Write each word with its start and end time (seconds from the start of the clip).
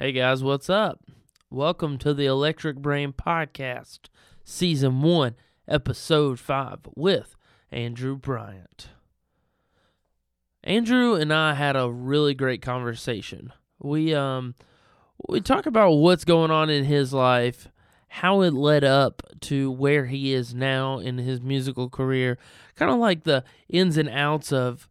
Hey 0.00 0.12
guys, 0.12 0.44
what's 0.44 0.70
up? 0.70 1.02
Welcome 1.50 1.98
to 1.98 2.14
the 2.14 2.26
Electric 2.26 2.76
Brain 2.76 3.12
Podcast, 3.12 3.98
Season 4.44 5.02
1, 5.02 5.34
Episode 5.66 6.38
5, 6.38 6.78
with 6.94 7.34
Andrew 7.72 8.14
Bryant. 8.14 8.90
Andrew 10.62 11.14
and 11.14 11.32
I 11.32 11.54
had 11.54 11.74
a 11.74 11.90
really 11.90 12.32
great 12.32 12.62
conversation. 12.62 13.52
We 13.80 14.14
um 14.14 14.54
we 15.28 15.40
talk 15.40 15.66
about 15.66 15.94
what's 15.94 16.24
going 16.24 16.52
on 16.52 16.70
in 16.70 16.84
his 16.84 17.12
life, 17.12 17.66
how 18.06 18.42
it 18.42 18.54
led 18.54 18.84
up 18.84 19.24
to 19.40 19.68
where 19.68 20.06
he 20.06 20.32
is 20.32 20.54
now 20.54 21.00
in 21.00 21.18
his 21.18 21.40
musical 21.40 21.90
career, 21.90 22.38
kind 22.76 22.92
of 22.92 22.98
like 22.98 23.24
the 23.24 23.42
ins 23.68 23.96
and 23.96 24.08
outs 24.08 24.52
of 24.52 24.88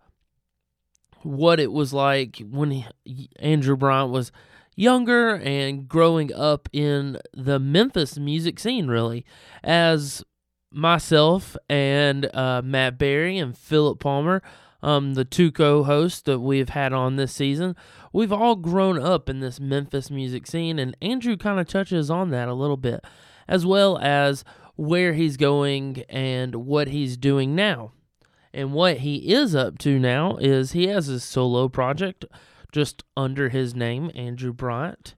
what 1.23 1.61
it 1.61 1.71
was 1.71 1.93
like 1.93 2.41
when 2.45 2.71
he, 2.71 3.29
Andrew 3.39 3.77
Bryant 3.77 4.11
was 4.11 4.33
younger 4.77 5.35
and 5.35 5.89
growing 5.89 6.33
up 6.33 6.69
in 6.71 7.17
the 7.33 7.59
Memphis 7.59 8.17
music 8.17 8.59
scene, 8.59 8.87
really, 8.87 9.25
as 9.63 10.23
myself 10.71 11.57
and 11.67 12.33
uh, 12.33 12.61
Matt 12.63 12.97
Barry 12.97 13.37
and 13.37 13.57
Philip 13.57 13.99
Palmer, 13.99 14.41
um, 14.81 15.15
the 15.15 15.25
two 15.25 15.51
co 15.51 15.83
hosts 15.83 16.21
that 16.21 16.39
we've 16.39 16.69
had 16.69 16.93
on 16.93 17.15
this 17.15 17.33
season, 17.33 17.75
we've 18.13 18.31
all 18.31 18.55
grown 18.55 18.99
up 18.99 19.27
in 19.27 19.39
this 19.39 19.59
Memphis 19.59 20.09
music 20.09 20.47
scene, 20.47 20.79
and 20.79 20.95
Andrew 21.01 21.35
kind 21.35 21.59
of 21.59 21.67
touches 21.67 22.09
on 22.09 22.29
that 22.29 22.47
a 22.47 22.53
little 22.53 22.77
bit, 22.77 23.03
as 23.47 23.65
well 23.65 23.97
as 23.97 24.45
where 24.75 25.13
he's 25.13 25.37
going 25.37 26.03
and 26.07 26.55
what 26.55 26.87
he's 26.89 27.17
doing 27.17 27.55
now. 27.55 27.91
And 28.53 28.73
what 28.73 28.97
he 28.97 29.33
is 29.33 29.55
up 29.55 29.77
to 29.79 29.99
now 29.99 30.37
is 30.37 30.71
he 30.71 30.87
has 30.87 31.07
his 31.07 31.23
solo 31.23 31.67
project 31.67 32.25
just 32.71 33.03
under 33.15 33.49
his 33.49 33.75
name, 33.75 34.11
Andrew 34.15 34.53
Bryant. 34.53 35.15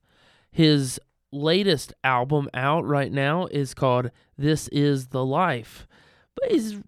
His 0.52 1.00
latest 1.32 1.94
album 2.04 2.50
out 2.54 2.86
right 2.86 3.12
now 3.12 3.48
is 3.48 3.74
called 3.74 4.12
This 4.38 4.68
Is 4.70 5.08
the 5.08 5.26
Life. 5.26 5.88
But 6.36 6.52
he's 6.52 6.80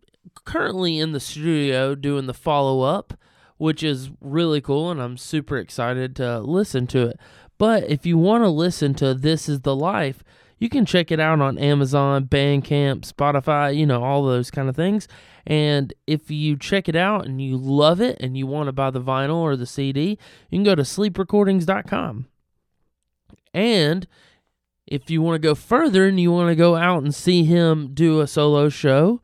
currently 0.46 1.00
in 1.00 1.12
the 1.12 1.20
studio 1.20 1.96
doing 1.96 2.28
the 2.28 2.34
follow 2.34 2.82
up, 2.82 3.14
which 3.58 3.84
is 3.84 4.10
really 4.20 4.62
cool, 4.62 4.90
and 4.90 5.02
I'm 5.02 5.18
super 5.18 5.58
excited 5.58 6.16
to 6.16 6.40
listen 6.40 6.88
to 6.88 7.08
it. 7.08 7.20
But 7.58 7.90
if 7.90 8.06
you 8.06 8.18
want 8.18 8.44
to 8.44 8.50
listen 8.50 8.94
to 8.96 9.14
This 9.14 9.48
Is 9.48 9.62
the 9.62 9.76
Life, 9.76 10.24
you 10.58 10.70
can 10.70 10.86
check 10.86 11.12
it 11.12 11.20
out 11.20 11.42
on 11.42 11.58
Amazon, 11.58 12.26
Bandcamp, 12.26 13.02
Spotify, 13.02 13.76
you 13.76 13.86
know, 13.86 14.04
all 14.04 14.24
those 14.24 14.52
kind 14.52 14.70
of 14.70 14.76
things. 14.76 15.08
And 15.46 15.94
if 16.08 16.30
you 16.30 16.58
check 16.58 16.88
it 16.88 16.96
out 16.96 17.26
and 17.26 17.42
you 17.42 17.58
love 17.58 18.02
it 18.02 18.18
and 18.20 18.38
you 18.38 18.48
want 18.48 18.68
to 18.68 18.72
buy 18.72 18.92
the 18.92 19.02
vinyl 19.02 19.38
or 19.38 19.56
the 19.56 19.66
CD, 19.66 20.18
you 20.50 20.58
can 20.58 20.64
go 20.64 20.76
to 20.76 20.84
sleeprecordings.com. 20.84 22.28
And 23.54 24.08
if 24.88 25.10
you 25.10 25.22
want 25.22 25.36
to 25.36 25.48
go 25.48 25.56
further 25.56 26.08
and 26.08 26.20
you 26.20 26.32
want 26.32 26.50
to 26.50 26.56
go 26.56 26.76
out 26.76 27.04
and 27.04 27.16
see 27.16 27.44
him 27.44 27.94
do 27.94 28.20
a 28.20 28.28
solo 28.28 28.70
show, 28.70 29.22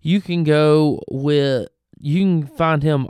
you 0.00 0.20
can 0.20 0.44
go 0.44 1.00
with 1.10 1.68
you 1.98 2.20
can 2.20 2.46
find 2.46 2.82
him 2.82 3.08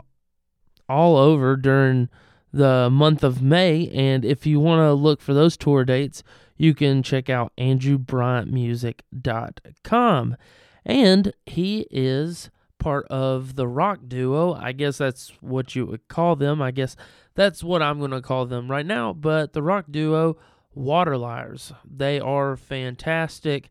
all 0.87 1.17
over 1.17 1.57
during 1.57 2.07
the 2.53 2.89
month 2.89 3.23
of 3.23 3.41
May 3.41 3.89
and 3.89 4.23
if 4.23 4.45
you 4.45 4.61
want 4.61 4.79
to 4.79 4.93
look 4.93 5.19
for 5.19 5.33
those 5.33 5.57
tour 5.57 5.83
dates, 5.83 6.23
you 6.57 6.73
can 6.73 7.03
check 7.03 7.29
out 7.29 7.51
andrewbryantmusic.com. 7.57 10.37
And 10.85 11.33
he 11.45 11.87
is 11.89 12.49
part 12.77 13.07
of 13.07 13.55
the 13.55 13.67
rock 13.67 14.01
duo. 14.07 14.53
I 14.53 14.71
guess 14.71 14.99
that's 14.99 15.29
what 15.41 15.75
you 15.75 15.85
would 15.87 16.07
call 16.07 16.35
them. 16.35 16.61
I 16.61 16.71
guess 16.71 16.95
that's 17.33 17.63
what 17.63 17.81
I'm 17.81 17.99
going 17.99 18.11
to 18.11 18.21
call 18.21 18.45
them 18.45 18.69
right 18.69 18.85
now. 18.85 19.11
But 19.11 19.53
the 19.53 19.63
rock 19.63 19.85
duo, 19.89 20.37
Waterliars, 20.77 21.75
they 21.83 22.19
are 22.19 22.55
fantastic. 22.55 23.69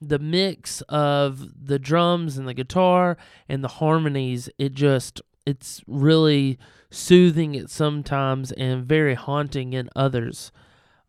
The 0.00 0.18
mix 0.18 0.80
of 0.82 1.66
the 1.66 1.78
drums 1.78 2.38
and 2.38 2.46
the 2.46 2.54
guitar 2.54 3.16
and 3.48 3.64
the 3.64 3.68
harmonies, 3.68 4.48
it 4.58 4.72
just, 4.72 5.20
it's 5.44 5.82
really 5.86 6.58
soothing 6.90 7.56
at 7.56 7.70
sometimes 7.70 8.52
and 8.52 8.84
very 8.84 9.14
haunting 9.14 9.72
in 9.72 9.88
others. 9.96 10.52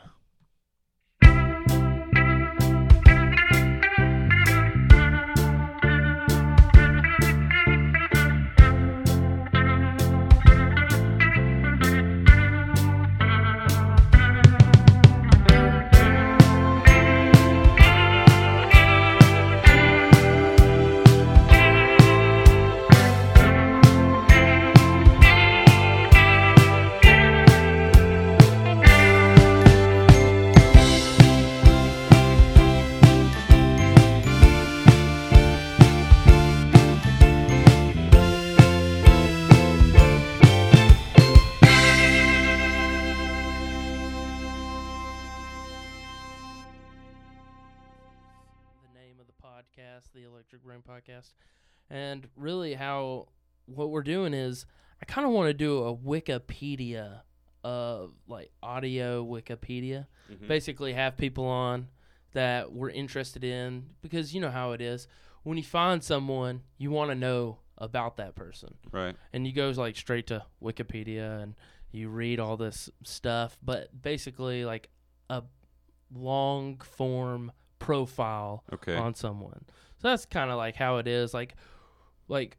Podcast, 49.97 50.11
the 50.13 50.23
Electric 50.23 50.63
Brain 50.63 50.79
Podcast, 50.87 51.33
and 51.89 52.27
really 52.35 52.73
how 52.75 53.27
what 53.65 53.89
we're 53.89 54.03
doing 54.03 54.33
is 54.33 54.65
I 55.01 55.05
kind 55.05 55.25
of 55.27 55.33
want 55.33 55.49
to 55.49 55.53
do 55.53 55.83
a 55.83 55.95
Wikipedia 55.95 57.21
of 57.63 58.13
like 58.27 58.51
audio 58.63 59.25
Wikipedia. 59.25 60.07
Mhm. 60.31 60.47
Basically, 60.47 60.93
have 60.93 61.17
people 61.17 61.45
on 61.45 61.87
that 62.33 62.71
we're 62.71 62.89
interested 62.89 63.43
in 63.43 63.89
because 64.01 64.33
you 64.33 64.41
know 64.41 64.51
how 64.51 64.71
it 64.71 64.81
is 64.81 65.07
when 65.43 65.57
you 65.57 65.63
find 65.63 66.03
someone 66.03 66.61
you 66.77 66.91
want 66.91 67.09
to 67.09 67.15
know 67.15 67.59
about 67.79 68.17
that 68.17 68.35
person 68.35 68.75
Right. 68.91 69.15
and 69.33 69.45
you 69.47 69.53
go 69.53 69.69
like 69.69 69.95
straight 69.95 70.27
to 70.27 70.43
Wikipedia 70.61 71.41
and 71.41 71.55
you 71.91 72.09
read 72.09 72.39
all 72.39 72.57
this 72.57 72.89
stuff, 73.03 73.57
but 73.63 74.01
basically 74.01 74.65
like 74.65 74.89
a 75.29 75.43
long 76.13 76.77
form 76.79 77.51
profile 77.87 78.63
Okay. 78.73 78.95
on 78.95 79.15
someone. 79.15 79.65
So 80.01 80.09
that's 80.09 80.25
kind 80.25 80.51
of 80.51 80.57
like 80.57 80.75
how 80.75 80.97
it 80.97 81.07
is. 81.07 81.33
Like, 81.33 81.55
like 82.27 82.57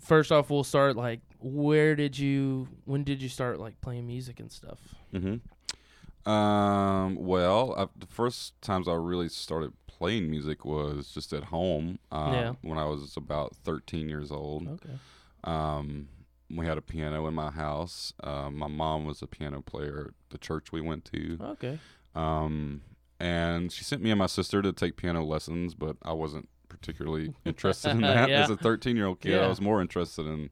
first 0.00 0.32
off, 0.32 0.50
we'll 0.50 0.64
start 0.64 0.96
like 0.96 1.20
where 1.40 1.94
did 1.94 2.18
you 2.18 2.66
when 2.84 3.04
did 3.04 3.20
you 3.22 3.28
start 3.28 3.60
like 3.60 3.80
playing 3.80 4.06
music 4.06 4.40
and 4.40 4.50
stuff? 4.50 4.78
Mm-hmm. 5.12 6.28
Um. 6.30 7.16
Well, 7.16 7.74
I, 7.76 7.86
the 7.98 8.06
first 8.06 8.60
times 8.62 8.88
I 8.88 8.94
really 8.94 9.28
started 9.28 9.72
playing 9.86 10.30
music 10.30 10.64
was 10.64 11.10
just 11.12 11.32
at 11.32 11.44
home. 11.44 11.98
Uh, 12.10 12.30
Yeah. 12.32 12.52
When 12.62 12.78
I 12.78 12.84
was 12.86 13.16
about 13.16 13.54
13 13.64 14.08
years 14.08 14.30
old. 14.32 14.66
Okay. 14.68 14.98
Um. 15.44 16.08
We 16.50 16.66
had 16.66 16.78
a 16.78 16.82
piano 16.82 17.26
in 17.26 17.34
my 17.34 17.50
house. 17.50 18.12
Uh, 18.22 18.48
my 18.50 18.68
mom 18.68 19.06
was 19.06 19.22
a 19.22 19.26
piano 19.26 19.60
player 19.60 20.06
at 20.08 20.14
the 20.30 20.38
church 20.38 20.72
we 20.72 20.80
went 20.80 21.04
to. 21.12 21.38
Okay. 21.42 21.78
Um. 22.14 22.80
And 23.20 23.70
she 23.72 23.84
sent 23.84 24.02
me 24.02 24.10
and 24.10 24.18
my 24.18 24.26
sister 24.26 24.60
to 24.62 24.72
take 24.72 24.96
piano 24.96 25.24
lessons, 25.24 25.74
but 25.74 25.96
I 26.02 26.12
wasn't 26.12 26.48
particularly 26.68 27.32
interested 27.44 27.90
in 27.90 28.00
that. 28.02 28.28
Yeah. 28.28 28.44
As 28.44 28.50
a 28.50 28.56
13 28.56 28.96
year 28.96 29.06
old 29.06 29.20
kid, 29.20 29.32
Yeah. 29.32 29.44
I 29.44 29.48
was 29.48 29.60
more 29.60 29.80
interested 29.80 30.26
in. 30.26 30.50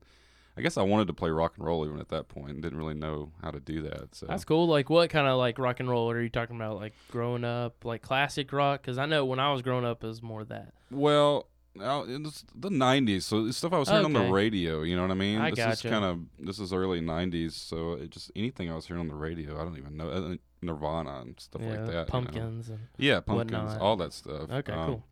I 0.54 0.60
guess 0.60 0.76
I 0.76 0.82
wanted 0.82 1.06
to 1.06 1.14
play 1.14 1.30
rock 1.30 1.54
and 1.56 1.64
roll 1.64 1.86
even 1.86 1.98
at 1.98 2.10
that 2.10 2.28
point, 2.28 2.50
and 2.50 2.62
didn't 2.62 2.78
really 2.78 2.94
know 2.94 3.32
how 3.42 3.50
to 3.50 3.58
do 3.58 3.80
that. 3.82 4.14
So 4.14 4.26
That's 4.26 4.44
cool. 4.44 4.66
Like, 4.66 4.90
what 4.90 5.08
kind 5.08 5.26
of 5.26 5.38
like 5.38 5.58
rock 5.58 5.80
and 5.80 5.88
roll 5.88 6.10
are 6.10 6.20
you 6.20 6.28
talking 6.28 6.56
about? 6.56 6.76
Like 6.76 6.92
growing 7.10 7.42
up, 7.42 7.86
like 7.86 8.02
classic 8.02 8.52
rock? 8.52 8.82
Because 8.82 8.98
I 8.98 9.06
know 9.06 9.24
when 9.24 9.40
I 9.40 9.50
was 9.50 9.62
growing 9.62 9.86
up, 9.86 10.04
it 10.04 10.06
was 10.06 10.22
more 10.22 10.44
that. 10.44 10.74
Well, 10.90 11.48
now 11.74 12.04
it's 12.06 12.44
the 12.54 12.68
'90s, 12.68 13.22
so 13.22 13.50
stuff 13.50 13.72
I 13.72 13.78
was 13.78 13.88
hearing 13.88 14.04
on 14.04 14.12
the 14.12 14.30
radio. 14.30 14.82
You 14.82 14.94
know 14.94 15.02
what 15.02 15.10
I 15.10 15.14
mean? 15.14 15.40
I 15.40 15.50
this 15.52 15.82
is 15.82 15.90
kind 15.90 16.04
of 16.04 16.20
this 16.38 16.58
is 16.58 16.72
early 16.72 17.00
'90s, 17.00 17.52
so 17.52 17.94
it 17.94 18.10
just 18.10 18.30
anything 18.36 18.70
I 18.70 18.74
was 18.74 18.86
hearing 18.86 19.00
on 19.00 19.08
the 19.08 19.14
radio, 19.14 19.58
I 19.58 19.64
don't 19.64 19.78
even 19.78 19.96
know 19.96 20.36
Nirvana 20.62 21.20
and 21.20 21.38
stuff 21.40 21.62
yeah, 21.62 21.68
like 21.70 21.80
that. 21.86 21.92
you 21.92 21.92
know? 21.98 22.04
pumpkins 22.06 22.68
and 22.70 22.78
yeah, 22.98 23.20
pumpkins, 23.20 23.52
whatnot. 23.62 23.80
all 23.80 23.96
that 23.96 24.12
stuff. 24.12 24.50
okay, 24.50 24.72
Um, 24.72 24.86
cool. 24.86 25.04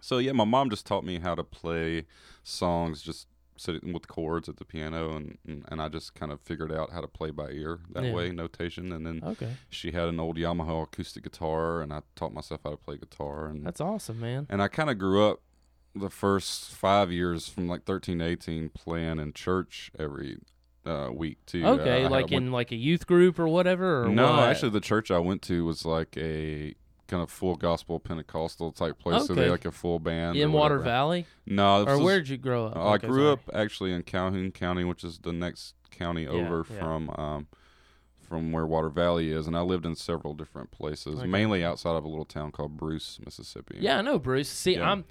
So 0.00 0.18
yeah, 0.18 0.32
my 0.32 0.44
mom 0.44 0.70
just 0.70 0.86
taught 0.86 1.04
me 1.04 1.18
how 1.18 1.34
to 1.34 1.42
play 1.44 2.04
songs, 2.44 3.02
just 3.02 3.26
sitting 3.58 3.94
with 3.94 4.06
chords 4.06 4.48
at 4.50 4.58
the 4.58 4.64
piano, 4.66 5.16
and 5.16 5.38
and, 5.48 5.64
and 5.68 5.80
I 5.80 5.88
just 5.88 6.14
kind 6.14 6.30
of 6.30 6.40
figured 6.42 6.70
out 6.70 6.92
how 6.92 7.00
to 7.00 7.08
play 7.08 7.30
by 7.30 7.50
ear 7.50 7.80
that 7.92 8.04
Yeah. 8.04 8.12
way, 8.14 8.30
notation, 8.30 8.92
and 8.92 9.06
then. 9.06 9.22
Okay, 9.24 9.54
She 9.70 9.92
had 9.92 10.08
an 10.08 10.20
old 10.20 10.36
Yamaha 10.36 10.82
acoustic 10.84 11.22
guitar, 11.24 11.80
and 11.80 11.92
I 11.92 12.02
taught 12.14 12.34
myself 12.34 12.60
how 12.64 12.70
to 12.72 12.76
play 12.76 12.98
guitar. 12.98 13.46
And 13.46 13.64
that's 13.66 13.80
awesome, 13.80 14.20
man. 14.20 14.46
and 14.50 14.62
I 14.62 14.68
kind 14.68 14.90
of 14.90 14.98
grew 14.98 15.24
up 15.26 15.40
the 15.94 16.10
first 16.10 16.68
five 16.72 17.10
years 17.10 17.48
from 17.48 17.66
like 17.68 17.84
13 17.84 18.18
to 18.18 18.24
18 18.26 18.68
playing 18.68 19.18
in 19.18 19.32
church 19.32 19.90
every 19.98 20.36
uh, 20.86 21.10
week 21.12 21.38
too. 21.46 21.64
Okay, 21.66 22.02
I- 22.02 22.04
I 22.04 22.08
like 22.08 22.32
in 22.32 22.52
like 22.52 22.72
a 22.72 22.76
youth 22.76 23.06
group 23.06 23.38
or 23.38 23.48
whatever. 23.48 24.04
Or 24.04 24.08
no, 24.08 24.30
what? 24.32 24.48
actually 24.48 24.70
the 24.70 24.80
church 24.80 25.10
I 25.10 25.18
went 25.18 25.42
to 25.42 25.64
was 25.64 25.84
like 25.84 26.16
a 26.16 26.74
kind 27.08 27.22
of 27.22 27.30
full 27.30 27.54
gospel 27.56 28.00
Pentecostal 28.00 28.72
type 28.72 28.98
place. 28.98 29.26
So 29.26 29.34
they 29.34 29.42
Okay. 29.42 29.50
like 29.50 29.64
a 29.64 29.70
full 29.70 29.98
band. 29.98 30.36
in 30.36 30.52
Water. 30.52 30.78
Valley, 30.78 31.26
No, 31.46 31.82
or 31.84 31.96
was- 31.96 32.00
where'd 32.00 32.28
you 32.28 32.36
grow 32.36 32.66
up? 32.66 32.76
uh, 32.76 32.88
I 32.90 32.98
grew 32.98 33.24
sorry. 33.24 33.32
up 33.32 33.40
actually 33.54 33.92
in 33.92 34.02
Calhoun 34.02 34.50
County, 34.52 34.84
which 34.84 35.04
is 35.04 35.18
the 35.18 35.32
next 35.32 35.74
county 35.90 36.22
Yeah, 36.24 36.30
over 36.30 36.64
yeah. 36.68 36.78
from 36.80 37.10
um, 37.10 37.46
from 38.28 38.50
where 38.50 38.66
Water 38.66 38.88
Valley 38.88 39.30
is, 39.30 39.46
and 39.46 39.56
I 39.56 39.60
lived 39.60 39.86
in 39.86 39.94
several 39.94 40.34
different 40.34 40.72
places, 40.72 41.20
Okay. 41.20 41.28
mainly 41.28 41.64
outside 41.64 41.94
of 41.94 42.04
a 42.04 42.08
little 42.08 42.24
town 42.24 42.50
called 42.50 42.76
Bruce, 42.76 43.20
Mississippi. 43.24 43.78
Yeah, 43.80 43.98
I 43.98 44.02
know, 44.02 44.18
Bruce. 44.18 44.48
See, 44.48 44.74
Yeah. 44.74 44.90
I'm, 44.90 45.04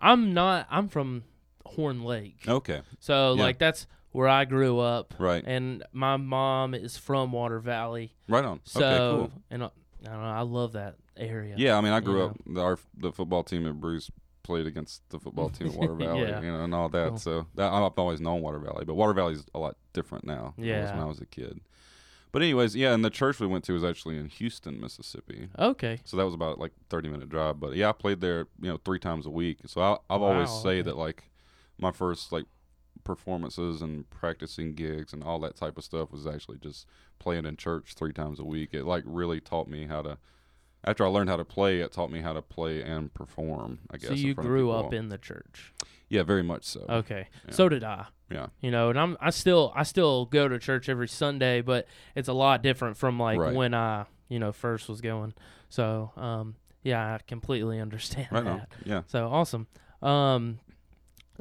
I'm 0.00 0.32
not. 0.32 0.68
I'm 0.70 0.86
from 0.88 1.24
Horn 1.66 2.04
Lake, 2.04 2.44
Okay. 2.46 2.82
so 3.00 3.32
like 3.32 3.58
that's 3.58 3.86
where 4.12 4.28
I 4.28 4.44
grew 4.44 4.78
up, 4.78 5.14
Right. 5.18 5.42
and 5.46 5.82
my 5.92 6.16
mom 6.16 6.74
is 6.74 6.96
from 6.96 7.32
Water 7.32 7.58
Valley. 7.58 8.14
Right 8.28 8.44
on. 8.44 8.60
So, 8.64 8.80
okay. 8.80 8.98
Cool. 9.32 9.42
and 9.50 9.62
I, 9.64 9.66
I 9.66 10.08
don't 10.12 10.22
know. 10.22 10.28
I 10.28 10.40
love 10.42 10.72
that 10.72 10.96
area. 11.16 11.54
Yeah, 11.58 11.76
I 11.76 11.80
mean, 11.80 11.92
I 11.92 12.00
grew 12.00 12.26
up. 12.26 12.36
The, 12.46 12.60
our 12.60 12.78
the 12.96 13.12
football 13.12 13.42
team 13.42 13.66
at 13.66 13.80
Bruce 13.80 14.10
played 14.42 14.66
against 14.66 15.08
the 15.10 15.18
football 15.20 15.48
team 15.50 15.68
at 15.68 15.74
Water 15.74 15.94
Valley, 15.96 16.22
Yeah. 16.22 16.40
you 16.40 16.50
know, 16.52 16.64
and 16.64 16.74
all 16.74 16.88
that. 16.88 17.08
Cool. 17.10 17.18
So 17.18 17.46
that, 17.54 17.70
I've 17.72 17.92
always 17.96 18.20
known 18.20 18.40
Water 18.42 18.58
Valley, 18.58 18.84
but 18.84 18.94
Water 18.94 19.12
Valley's 19.12 19.44
a 19.54 19.58
lot 19.58 19.76
different 19.92 20.24
now. 20.26 20.54
than 20.56 20.64
it 20.68 20.80
was 20.80 20.88
Yeah. 20.90 20.94
when 20.94 21.02
I 21.04 21.06
was 21.06 21.20
a 21.20 21.26
kid. 21.26 21.60
But 22.32 22.40
anyways, 22.42 22.74
yeah, 22.74 22.94
and 22.94 23.04
the 23.04 23.10
church 23.10 23.38
we 23.40 23.46
went 23.46 23.62
to 23.64 23.74
was 23.74 23.84
actually 23.84 24.16
in 24.16 24.26
Houston, 24.30 24.80
Mississippi. 24.80 25.48
Okay. 25.58 26.00
So 26.04 26.16
that 26.16 26.24
was 26.24 26.32
about 26.34 26.58
like 26.58 26.72
thirty 26.88 27.10
minute 27.10 27.28
drive. 27.28 27.60
But 27.60 27.76
yeah, 27.76 27.90
I 27.90 27.92
played 27.92 28.20
there, 28.22 28.46
you 28.60 28.70
know, 28.70 28.78
three 28.84 28.98
times 28.98 29.26
a 29.26 29.30
week. 29.30 29.58
So 29.66 29.82
I, 29.82 29.98
I've 30.08 30.22
always 30.22 30.48
say 30.50 30.78
okay. 30.78 30.82
that 30.82 30.96
like 30.96 31.24
my 31.78 31.92
first 31.92 32.32
like 32.32 32.46
performances 33.04 33.82
and 33.82 34.08
practicing 34.10 34.74
gigs 34.74 35.12
and 35.12 35.22
all 35.22 35.38
that 35.40 35.56
type 35.56 35.76
of 35.78 35.84
stuff 35.84 36.10
was 36.12 36.26
actually 36.26 36.58
just 36.58 36.86
playing 37.18 37.44
in 37.46 37.56
church 37.56 37.94
three 37.94 38.12
times 38.12 38.38
a 38.38 38.44
week. 38.44 38.70
It 38.72 38.84
like 38.84 39.04
really 39.06 39.40
taught 39.40 39.68
me 39.68 39.86
how 39.86 40.02
to. 40.02 40.18
After 40.84 41.06
I 41.06 41.08
learned 41.10 41.30
how 41.30 41.36
to 41.36 41.44
play, 41.44 41.78
it 41.80 41.92
taught 41.92 42.10
me 42.10 42.22
how 42.22 42.32
to 42.32 42.42
play 42.42 42.82
and 42.82 43.12
perform. 43.14 43.78
I 43.90 43.98
guess. 43.98 44.08
So 44.08 44.14
you 44.14 44.34
grew 44.34 44.72
up 44.72 44.92
in 44.92 45.10
the 45.10 45.18
church. 45.18 45.72
Yeah, 46.08 46.24
very 46.24 46.42
much 46.42 46.64
so. 46.64 46.84
Okay. 46.88 47.28
Yeah. 47.46 47.54
So 47.54 47.68
did 47.68 47.84
I. 47.84 48.06
Yeah. 48.30 48.48
You 48.60 48.70
know, 48.72 48.90
and 48.90 48.98
I'm 48.98 49.16
I 49.20 49.30
still 49.30 49.72
I 49.76 49.84
still 49.84 50.26
go 50.26 50.48
to 50.48 50.58
church 50.58 50.88
every 50.88 51.06
Sunday, 51.08 51.60
but 51.60 51.86
it's 52.16 52.28
a 52.28 52.32
lot 52.32 52.62
different 52.62 52.96
from 52.96 53.18
like 53.18 53.38
Right. 53.38 53.54
when 53.54 53.74
I, 53.74 54.06
you 54.28 54.38
know, 54.40 54.50
first 54.52 54.88
was 54.88 55.00
going. 55.00 55.34
So, 55.68 56.10
um 56.16 56.56
yeah, 56.82 57.14
I 57.14 57.18
completely 57.28 57.78
understand 57.86 58.26
Right 58.32 58.44
that. 58.44 58.50
on. 58.50 58.66
Yeah. 58.84 59.02
So 59.06 59.28
awesome. 59.28 59.68
Um 60.02 60.58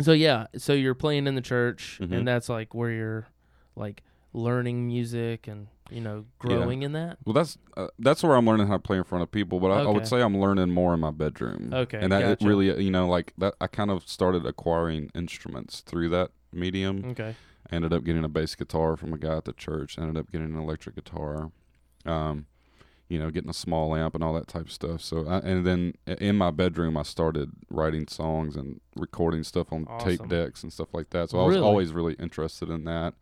so 0.05 0.11
yeah, 0.13 0.47
so 0.57 0.73
you're 0.73 0.95
playing 0.95 1.27
in 1.27 1.35
the 1.35 1.41
church 1.41 1.99
Mhm. 2.01 2.11
and 2.19 2.27
that's 2.27 2.49
like 2.49 2.73
where 2.73 2.91
you're 2.91 3.27
like 3.75 4.03
learning 4.33 4.87
music 4.87 5.47
and, 5.47 5.67
you 5.89 5.99
know, 6.01 6.25
growing 6.39 6.83
in 6.83 6.93
that. 6.93 7.17
Well, 7.25 7.33
that's 7.33 7.57
uh, 7.75 7.87
that's 7.99 8.23
where 8.23 8.35
I'm 8.35 8.45
learning 8.45 8.67
how 8.67 8.73
to 8.73 8.79
play 8.79 8.97
in 8.97 9.03
front 9.03 9.23
of 9.23 9.31
people. 9.31 9.59
But 9.59 9.71
I, 9.71 9.81
I 9.81 9.87
would 9.87 10.07
say 10.07 10.21
I'm 10.21 10.37
learning 10.37 10.69
more 10.71 10.93
in 10.93 10.99
my 11.01 11.11
bedroom. 11.11 11.71
Okay, 11.73 11.99
and 11.99 12.11
that 12.11 12.21
gotcha. 12.21 12.47
really, 12.47 12.71
uh, 12.71 12.75
you 12.77 12.91
know, 12.91 13.07
like 13.07 13.33
that. 13.37 13.55
I 13.59 13.67
kind 13.67 13.91
of 13.91 14.07
started 14.07 14.45
acquiring 14.45 15.09
instruments 15.13 15.81
through 15.81 16.09
that 16.09 16.31
medium. 16.53 17.03
Okay. 17.11 17.35
I 17.69 17.75
ended 17.75 17.93
up 17.93 18.03
getting 18.03 18.23
a 18.23 18.29
bass 18.29 18.55
guitar 18.55 18.95
from 18.97 19.13
a 19.13 19.17
guy 19.17 19.37
at 19.37 19.45
the 19.45 19.53
church. 19.53 19.97
Ended 19.97 20.17
up 20.17 20.31
getting 20.31 20.53
an 20.53 20.59
electric 20.59 20.95
guitar. 20.95 21.51
Um, 22.05 22.45
you 23.11 23.19
know, 23.19 23.29
getting 23.29 23.49
a 23.49 23.53
small 23.53 23.93
amp 23.93 24.15
and 24.15 24.23
all 24.23 24.33
that 24.33 24.47
type 24.47 24.67
of 24.67 24.71
stuff. 24.71 25.01
So, 25.01 25.27
I, 25.27 25.39
and 25.39 25.65
then 25.65 25.95
in 26.05 26.37
my 26.37 26.49
bedroom, 26.49 26.95
I 26.95 27.03
started 27.03 27.51
writing 27.69 28.07
songs 28.07 28.55
and 28.55 28.79
recording 28.95 29.43
stuff 29.43 29.73
on 29.73 29.85
tape 29.99 30.25
decks 30.29 30.63
and 30.63 30.71
stuff 30.71 30.93
like 30.93 31.09
that. 31.09 31.29
So 31.29 31.37
I 31.41 31.43
was 31.43 31.55
Really? 31.55 31.67
always 31.67 31.91
really 31.91 32.13
interested 32.13 32.69
in 32.69 32.85
that. 32.85 33.15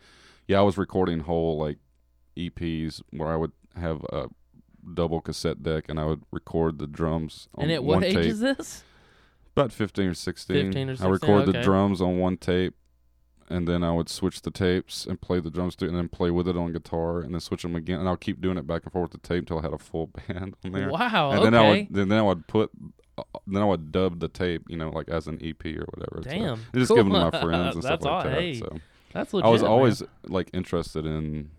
Yeah, 0.47 0.59
I 0.59 0.61
was 0.61 0.77
recording 0.77 1.21
whole 1.21 1.57
like 1.57 1.77
EPs 2.37 3.01
where 3.09 3.29
I 3.29 3.35
would 3.35 3.51
have 3.75 4.03
a 4.13 4.27
double 4.93 5.21
cassette 5.21 5.63
deck 5.63 5.85
and 5.89 5.99
I 5.99 6.05
would 6.05 6.21
record 6.31 6.77
the 6.77 6.85
drums 6.87 7.47
on 7.55 7.63
And 7.63 7.71
at 7.71 7.83
one 7.83 7.97
what 8.01 8.03
age 8.03 8.13
tape. 8.15 8.25
is 8.25 8.39
this? 8.41 8.83
About 9.55 9.71
15 9.73 10.09
or 10.09 10.13
16. 10.13 10.55
15 10.67 10.89
or 10.89 10.93
16 10.93 11.07
I 11.07 11.11
16, 11.11 11.29
record 11.31 11.51
the 11.51 11.61
drums 11.63 11.99
on 11.99 12.19
one 12.19 12.37
tape, 12.37 12.75
and 13.49 13.67
then 13.67 13.83
I 13.83 13.91
would 13.91 14.09
switch 14.09 14.41
the 14.41 14.51
tapes 14.51 15.05
and 15.05 15.19
play 15.19 15.39
the 15.39 15.49
drums 15.49 15.75
to 15.77 15.85
it, 15.85 15.89
and 15.89 15.97
then 15.97 16.07
play 16.09 16.31
with 16.31 16.47
it 16.47 16.55
on 16.57 16.71
guitar, 16.71 17.19
and 17.21 17.33
then 17.33 17.39
switch 17.41 17.63
them 17.63 17.75
again. 17.75 17.99
And 17.99 18.07
I'll 18.07 18.15
keep 18.17 18.41
doing 18.41 18.57
it 18.57 18.67
back 18.67 18.83
and 18.83 18.91
forth 18.93 19.11
with 19.13 19.21
the 19.21 19.27
tape 19.27 19.43
until 19.43 19.59
I 19.59 19.63
had 19.63 19.73
a 19.73 19.77
full 19.77 20.07
band 20.27 20.55
on 20.63 20.71
there. 20.71 20.89
Wow. 20.89 21.31
and 21.31 21.39
okay. 21.39 21.43
then 21.49 21.55
I 21.55 21.69
would 21.69 21.87
then, 21.89 22.11
I 22.11 22.21
would 22.21 22.47
put 22.47 22.71
uh, 23.17 23.23
then 23.47 23.61
I 23.61 23.65
would 23.65 23.91
dub 23.91 24.19
the 24.19 24.27
tape, 24.29 24.63
you 24.69 24.77
know, 24.77 24.89
like 24.89 25.09
as 25.09 25.27
an 25.27 25.39
EP 25.43 25.65
or 25.65 25.85
whatever. 25.93 26.21
So, 26.23 26.29
Damn. 26.29 26.53
and 26.53 26.73
just 26.75 26.89
give 26.89 27.05
them 27.05 27.13
to 27.13 27.31
my 27.31 27.31
friends 27.41 27.75
and 27.75 27.83
stuff 27.83 28.01
like 28.01 28.11
aw- 28.11 28.23
that. 28.23 28.33
Hey, 28.33 28.53
so 28.55 28.79
that's 29.13 29.33
legit. 29.33 29.45
I 29.47 29.49
was 29.49 29.61
man. 29.61 29.71
always 29.71 30.03
like 30.27 30.49
interested 30.53 31.05
in 31.05 31.49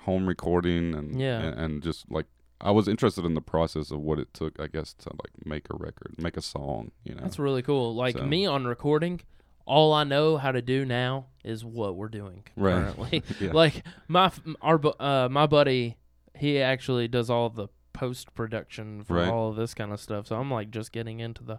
home 0.00 0.26
recording 0.26 0.94
and, 0.94 1.20
Yeah. 1.20 1.40
and 1.40 1.58
and 1.58 1.82
just 1.82 2.10
like 2.10 2.26
I 2.60 2.70
was 2.70 2.86
interested 2.86 3.24
in 3.24 3.34
the 3.34 3.40
process 3.40 3.90
of 3.90 4.00
what 4.00 4.18
it 4.20 4.32
took, 4.32 4.58
I 4.60 4.68
guess, 4.68 4.94
to 4.94 5.10
like 5.10 5.44
make 5.46 5.66
a 5.70 5.76
record, 5.76 6.14
make 6.18 6.36
a 6.36 6.42
song. 6.42 6.92
You 7.04 7.14
know, 7.16 7.22
That's 7.22 7.38
really 7.38 7.62
cool. 7.62 7.94
Like 7.94 8.16
So- 8.16 8.24
me 8.24 8.46
on 8.46 8.66
recording, 8.66 9.20
all 9.66 9.92
I 9.92 10.04
know 10.04 10.36
how 10.36 10.52
to 10.52 10.62
do 10.62 10.84
now 10.84 11.26
is 11.44 11.64
what 11.64 11.96
we're 11.96 12.08
doing 12.08 12.44
Right. 12.56 12.74
currently. 12.74 13.22
Yeah. 13.40 13.52
Like 13.52 13.82
my 14.08 14.30
our 14.60 14.80
uh, 15.00 15.28
my 15.30 15.46
buddy, 15.46 15.96
he 16.36 16.60
actually 16.60 17.08
does 17.08 17.30
all 17.30 17.48
the 17.50 17.68
post 17.92 18.34
production 18.34 19.02
for 19.04 19.16
Right. 19.16 19.28
all 19.28 19.50
of 19.50 19.56
this 19.56 19.74
kind 19.74 19.92
of 19.92 20.00
stuff. 20.00 20.26
So 20.26 20.36
I'm 20.36 20.50
like 20.50 20.70
just 20.70 20.92
getting 20.92 21.20
into 21.20 21.42
the 21.44 21.58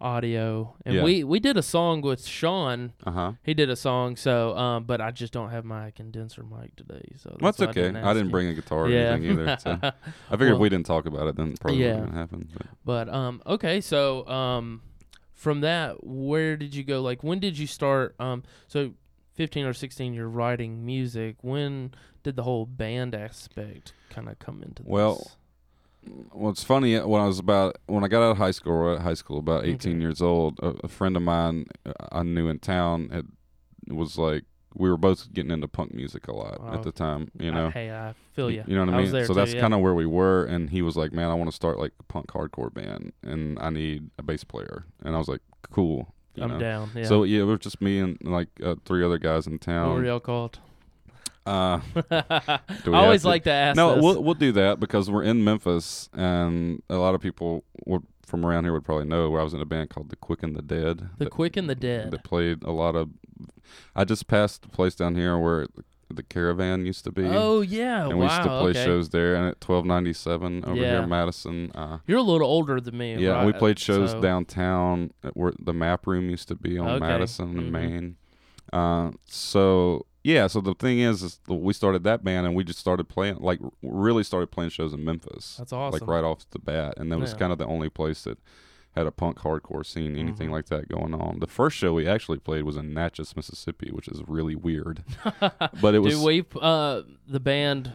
audio. 0.00 0.74
And 0.84 0.96
Yeah. 0.96 1.04
we 1.04 1.24
we 1.24 1.38
did 1.40 1.56
a 1.56 1.62
song 1.62 2.00
with 2.02 2.24
Sean. 2.26 2.92
uh 3.04 3.10
huh. 3.10 3.32
He 3.42 3.54
did 3.54 3.70
a 3.70 3.76
song. 3.76 4.16
So 4.16 4.56
um, 4.56 4.84
but 4.84 5.00
I 5.00 5.10
just 5.10 5.32
don't 5.32 5.50
have 5.50 5.64
my 5.64 5.90
condenser 5.92 6.42
mic 6.42 6.76
today. 6.76 7.02
So 7.18 7.36
that's 7.40 7.58
that's 7.58 7.70
okay. 7.70 7.82
didn't 7.82 7.96
I 8.04 8.12
didn't 8.12 8.30
bring 8.30 8.48
a 8.48 8.54
guitar 8.54 8.80
or 8.86 8.88
yeah. 8.90 9.12
anything 9.12 9.38
either. 9.40 9.56
So 9.60 9.78
I 9.82 9.90
figured 10.30 10.40
Well- 10.50 10.52
if 10.54 10.58
we 10.58 10.68
didn't 10.68 10.86
talk 10.86 11.06
about 11.06 11.28
it, 11.28 11.36
then 11.36 11.54
probably 11.60 11.84
Yeah. 11.84 11.96
wouldn't 12.00 12.14
happen. 12.14 12.48
But 12.52 12.66
But 12.84 13.08
um 13.14 13.42
okay, 13.46 13.80
so 13.80 14.26
um 14.26 14.82
from 15.34 15.60
that 15.60 16.04
where 16.04 16.56
did 16.56 16.74
you 16.74 16.84
go 16.84 17.00
like 17.02 17.22
when 17.22 17.38
did 17.38 17.58
you 17.58 17.66
start 17.66 18.14
um 18.20 18.42
so 18.68 18.92
15 19.34 19.64
or 19.66 19.72
16 19.72 20.12
you're 20.14 20.28
writing 20.28 20.84
music 20.84 21.36
when 21.40 21.92
did 22.22 22.36
the 22.36 22.42
whole 22.42 22.66
band 22.66 23.14
aspect 23.14 23.92
kind 24.10 24.28
of 24.28 24.38
come 24.38 24.62
into 24.62 24.82
Well, 24.84 25.14
this? 25.16 25.36
well, 26.32 26.50
it's 26.50 26.62
funny. 26.64 26.96
uh, 26.96 27.06
When 27.06 27.20
I 27.22 27.26
was 27.26 27.38
about 27.38 27.76
when 27.86 28.04
I 28.04 28.08
got 28.08 28.22
out 28.22 28.32
of 28.32 28.38
high 28.38 28.50
school, 28.50 28.72
or 28.72 28.98
high 28.98 29.14
school, 29.14 29.38
about 29.38 29.64
eighteen 29.64 29.94
Okay. 29.94 30.02
years 30.02 30.20
old, 30.20 30.58
a, 30.60 30.74
a 30.84 30.88
friend 30.88 31.16
of 31.16 31.22
mine 31.22 31.66
uh, 31.86 31.92
I 32.12 32.22
knew 32.24 32.48
in 32.48 32.58
town 32.58 33.08
had 33.10 33.26
was 33.88 34.18
like 34.18 34.44
we 34.74 34.88
were 34.90 34.96
both 34.96 35.32
getting 35.32 35.50
into 35.50 35.68
punk 35.68 35.94
music 35.94 36.28
a 36.28 36.32
lot 36.32 36.60
Wow. 36.62 36.74
at 36.74 36.82
the 36.82 36.92
time. 36.92 37.30
You 37.38 37.50
I- 37.50 37.54
know, 37.54 37.70
hey, 37.70 37.90
I 37.90 38.14
feel 38.34 38.50
you. 38.50 38.64
you 38.66 38.74
know 38.76 38.84
what 38.84 38.94
I 38.94 38.98
I 38.98 39.02
mean. 39.02 39.10
so 39.10 39.26
too, 39.28 39.34
that's 39.34 39.54
yeah. 39.54 39.60
kind 39.60 39.74
of 39.74 39.80
where 39.80 39.94
we 39.94 40.06
were. 40.06 40.44
And 40.44 40.70
he 40.70 40.82
was 40.82 40.96
like, 40.96 41.12
"Man, 41.12 41.28
I 41.30 41.34
want 41.34 41.50
to 41.50 41.54
start 41.56 41.78
like 41.78 41.92
a 42.00 42.02
punk 42.04 42.26
hardcore 42.28 42.72
band, 42.72 43.12
and 43.22 43.58
I 43.60 43.70
need 43.70 44.10
a 44.18 44.22
bass 44.22 44.44
player." 44.44 44.84
And 45.04 45.14
I 45.14 45.18
was 45.18 45.28
like, 45.28 45.40
"Cool." 45.70 46.12
You 46.34 46.44
I'm 46.44 46.50
know? 46.52 46.58
down. 46.58 46.90
Yeah. 46.94 47.04
So 47.04 47.24
yeah, 47.24 47.42
it 47.42 47.44
was 47.44 47.58
just 47.60 47.82
me 47.82 47.98
and 47.98 48.16
like 48.22 48.48
uh, 48.62 48.76
three 48.86 49.04
other 49.04 49.18
guys 49.18 49.46
in 49.46 49.54
what 49.54 49.66
were 49.68 49.72
town. 49.72 50.04
y'all 50.06 50.20
called? 50.20 50.58
Uh, 51.44 51.80
I 52.10 52.60
always 52.86 53.22
to- 53.22 53.28
like 53.28 53.44
to 53.44 53.50
ask. 53.50 53.76
no, 53.76 53.94
this. 53.96 54.02
we'll 54.02 54.22
we'll 54.22 54.34
do 54.34 54.52
that 54.52 54.80
because 54.80 55.10
we're 55.10 55.24
in 55.24 55.42
Memphis, 55.44 56.08
and 56.14 56.82
a 56.88 56.96
lot 56.96 57.14
of 57.14 57.20
people 57.20 57.64
would, 57.84 58.02
from 58.24 58.46
around 58.46 58.64
here 58.64 58.72
would 58.72 58.84
probably 58.84 59.04
know 59.06 59.28
where 59.28 59.40
I 59.40 59.44
was 59.44 59.52
in 59.52 59.60
a 59.60 59.64
band 59.66 59.90
called 59.90 60.08
the 60.08 60.16
Quick 60.16 60.42
and 60.42 60.54
the 60.56 60.62
Dead. 60.62 60.98
the 61.18 61.24
that, 61.24 61.30
Quick 61.30 61.56
and 61.56 61.68
the 61.68 61.74
Dead. 61.74 62.12
that 62.12 62.24
played 62.24 62.62
a 62.62 62.70
lot 62.70 62.94
of. 62.96 63.10
I 63.96 64.04
just 64.04 64.26
passed 64.26 64.62
the 64.62 64.68
place 64.68 64.94
down 64.94 65.14
here 65.16 65.38
where 65.38 65.66
the 66.10 66.22
Caravan 66.22 66.84
used 66.84 67.04
to 67.04 67.10
be. 67.10 67.24
oh 67.24 67.62
yeah, 67.62 68.04
and 68.08 68.18
wow. 68.18 68.18
we 68.18 68.24
used 68.24 68.42
to 68.42 68.48
play 68.48 68.70
okay. 68.70 68.84
shows 68.84 69.08
there, 69.10 69.34
and 69.34 69.46
at 69.48 69.60
twelve 69.60 69.86
ninety 69.86 70.12
seven 70.12 70.62
over 70.64 70.74
here 70.74 70.84
Yeah. 70.84 71.02
in 71.04 71.08
Madison. 71.08 71.70
Uh, 71.74 71.98
You're 72.06 72.18
a 72.18 72.22
little 72.22 72.46
older 72.46 72.80
than 72.80 72.98
me. 72.98 73.16
yeah, 73.16 73.30
right? 73.32 73.46
we 73.46 73.52
played 73.54 73.78
shows 73.78 74.10
So- 74.10 74.20
downtown 74.20 75.12
at 75.24 75.36
where 75.36 75.52
the 75.58 75.72
Map 75.72 76.06
Room 76.06 76.28
used 76.28 76.48
to 76.48 76.54
be 76.54 76.78
on 76.78 76.88
Okay. 76.88 77.00
Madison 77.00 77.58
and 77.58 77.72
Main. 77.72 78.16
Uh, 78.72 79.12
so 79.24 80.04
yeah, 80.24 80.46
so 80.46 80.60
the 80.60 80.74
thing 80.74 80.98
is, 81.00 81.22
is 81.22 81.40
the- 81.48 81.54
we 81.54 81.72
started 81.72 82.04
that 82.04 82.22
band 82.22 82.46
and 82.46 82.54
we 82.54 82.62
just 82.62 82.78
started 82.78 83.08
playing, 83.08 83.36
like 83.40 83.58
really 83.82 84.22
started 84.22 84.50
playing 84.50 84.70
shows 84.70 84.92
in 84.92 85.04
Memphis, 85.04 85.56
That's 85.58 85.72
awesome. 85.72 85.98
like 85.98 86.08
right 86.08 86.24
off 86.24 86.44
the 86.50 86.58
bat, 86.58 86.94
and 86.98 87.10
that 87.10 87.18
was 87.18 87.32
Yeah. 87.32 87.38
kind 87.38 87.52
of 87.52 87.58
the 87.58 87.66
only 87.66 87.88
place 87.88 88.24
that 88.24 88.38
had 88.94 89.06
a 89.06 89.10
punk 89.10 89.38
hardcore 89.38 89.84
scene, 89.86 90.16
anything 90.16 90.48
Mhm. 90.50 90.52
like 90.52 90.66
that 90.66 90.88
going 90.88 91.14
on. 91.14 91.38
The 91.40 91.46
first 91.46 91.76
show 91.76 91.94
we 91.94 92.06
actually 92.06 92.38
played 92.38 92.64
was 92.64 92.76
in 92.76 92.92
Natchez, 92.92 93.34
Mississippi, 93.34 93.90
which 93.90 94.06
is 94.08 94.22
really 94.28 94.54
weird, 94.54 95.02
but 95.80 95.94
it 95.94 96.00
was 96.00 96.14
Dude, 96.16 96.24
we 96.24 96.44
uh 96.60 97.02
the 97.26 97.40
band 97.40 97.92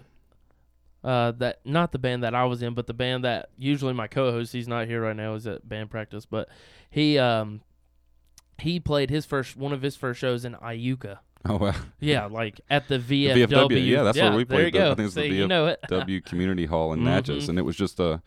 uh 1.04 1.32
that 1.34 1.60
not 1.66 1.92
the 1.92 2.00
band 2.00 2.24
that 2.24 2.34
I 2.34 2.46
was 2.46 2.62
in, 2.62 2.74
but 2.74 2.88
the 2.88 2.94
band 2.94 3.24
that 3.24 3.50
usually 3.58 3.94
my 3.94 4.08
co-host, 4.08 4.54
he's 4.54 4.68
not 4.68 4.88
here 4.88 5.02
right 5.02 5.16
now, 5.16 5.36
is 5.36 5.46
at 5.48 5.68
band 5.68 5.90
practice, 5.92 6.26
but 6.26 6.50
he 6.90 7.18
um 7.20 7.62
he 8.60 8.80
played 8.80 9.10
his 9.12 9.26
first 9.26 9.56
one 9.56 9.74
of 9.74 9.82
his 9.84 9.96
first 9.96 10.20
shows 10.20 10.44
in 10.46 10.56
Iuka. 10.56 11.20
oh 11.46 11.58
wow. 11.58 11.76
Yeah, 12.00 12.26
like 12.26 12.60
at 12.72 12.88
the 12.88 12.98
VFW. 13.00 13.46
VFW, 13.48 13.88
yeah, 13.88 14.02
that's 14.04 14.18
where 14.18 14.32
we 14.36 14.46
played. 14.46 14.58
There 14.58 14.66
you 14.66 14.72
the- 14.72 14.78
go. 14.80 14.92
I 14.92 14.96
think 14.96 15.06
it's 15.06 15.16
the 15.16 15.22
See, 15.22 15.30
VF 15.30 15.36
you 15.38 15.48
know 15.48 15.68
it. 15.68 15.80
W 15.90 16.22
Community 16.22 16.66
Hall 16.66 16.92
in 16.94 17.04
Natchez, 17.06 17.46
Mhm. 17.46 17.50
and 17.50 17.60
it 17.60 17.62
was 17.64 17.76
just 17.76 18.00
a. 18.00 18.04
Uh, 18.06 18.18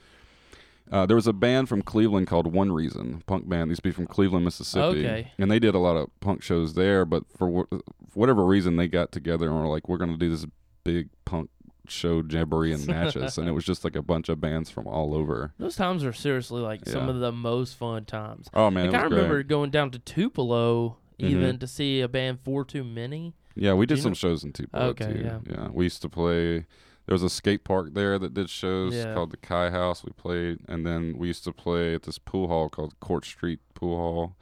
there 0.91 1.15
was 1.17 1.27
a 1.27 1.33
band 1.33 1.69
from 1.69 1.83
Cleveland 1.83 2.27
called 2.27 2.53
One 2.53 2.73
Reason, 2.73 3.23
punk 3.27 3.49
band. 3.49 3.71
They 3.71 3.73
used 3.73 3.83
to 3.83 3.89
be 3.89 3.93
from 3.93 4.07
Cleveland, 4.07 4.45
Mississippi, 4.45 5.07
Okay. 5.07 5.33
and 5.39 5.51
they 5.51 5.59
did 5.59 5.75
a 5.75 5.79
lot 5.79 5.97
of 5.97 6.09
punk 6.21 6.43
shows 6.43 6.75
there. 6.75 7.05
But 7.05 7.25
for, 7.37 7.49
wh- 7.49 7.69
for 8.11 8.19
whatever 8.19 8.45
reason, 8.45 8.77
they 8.77 8.89
got 8.89 9.13
together 9.13 9.47
and 9.49 9.57
were 9.59 9.69
like, 9.69 9.89
"We're 9.89 9.99
going 9.99 10.11
to 10.13 10.17
do 10.19 10.29
this 10.31 10.47
big 10.85 11.09
punk 11.25 11.51
show 11.89 12.23
jamboree 12.29 12.73
in 12.73 12.85
Natchez," 12.87 13.39
and 13.39 13.49
it 13.49 13.53
was 13.53 13.65
just 13.65 13.85
like 13.85 13.97
a 13.97 14.03
bunch 14.03 14.29
of 14.29 14.41
bands 14.41 14.71
from 14.71 14.87
all 14.87 15.15
over. 15.15 15.53
Those 15.59 15.77
times 15.77 16.05
are 16.05 16.13
seriously 16.13 16.61
like 16.61 16.89
some 16.89 17.09
of 17.09 17.21
the 17.21 17.33
most 17.33 17.77
fun 17.77 18.05
times. 18.05 18.49
Oh 18.55 18.71
man, 18.71 18.91
like 18.91 19.01
I 19.01 19.05
remember 19.05 19.35
great. 19.37 19.49
going 19.49 19.71
down 19.71 19.91
to 19.93 19.99
Tupelo 19.99 20.97
even 21.19 21.57
Mhm. 21.57 21.61
to 21.61 21.67
see 21.67 22.01
a 22.01 22.09
band 22.09 22.41
Four 22.41 22.65
Too 22.65 22.83
Many. 22.85 23.35
Yeah, 23.55 23.75
we 23.75 23.85
Do 23.87 23.95
did 23.95 24.03
some 24.03 24.11
know- 24.13 24.15
shows 24.15 24.43
in 24.45 24.53
Tupelo 24.53 24.87
Okay, 24.91 25.13
too. 25.13 25.41
yeah. 25.51 25.69
we 25.69 25.85
used 25.85 26.01
to 26.03 26.09
play. 26.09 26.67
There 27.11 27.17
was 27.17 27.25
a 27.25 27.29
skate 27.29 27.65
park 27.65 27.95
there 27.95 28.21
that 28.21 28.35
did 28.35 28.49
shows 28.49 28.95
Yeah. 28.95 29.15
called 29.15 29.33
the 29.33 29.37
Kai 29.37 29.71
House. 29.71 30.05
We 30.05 30.13
played, 30.13 30.61
and 30.69 30.87
then 30.87 31.19
we 31.19 31.27
used 31.27 31.43
to 31.43 31.53
play 31.53 31.93
at 31.93 32.05
this 32.05 32.19
pool 32.21 32.47
hall 32.47 32.69
called 32.69 32.95
Court 33.01 33.25
Street 33.25 33.59
Pool 33.75 33.97
Hall. 33.97 34.37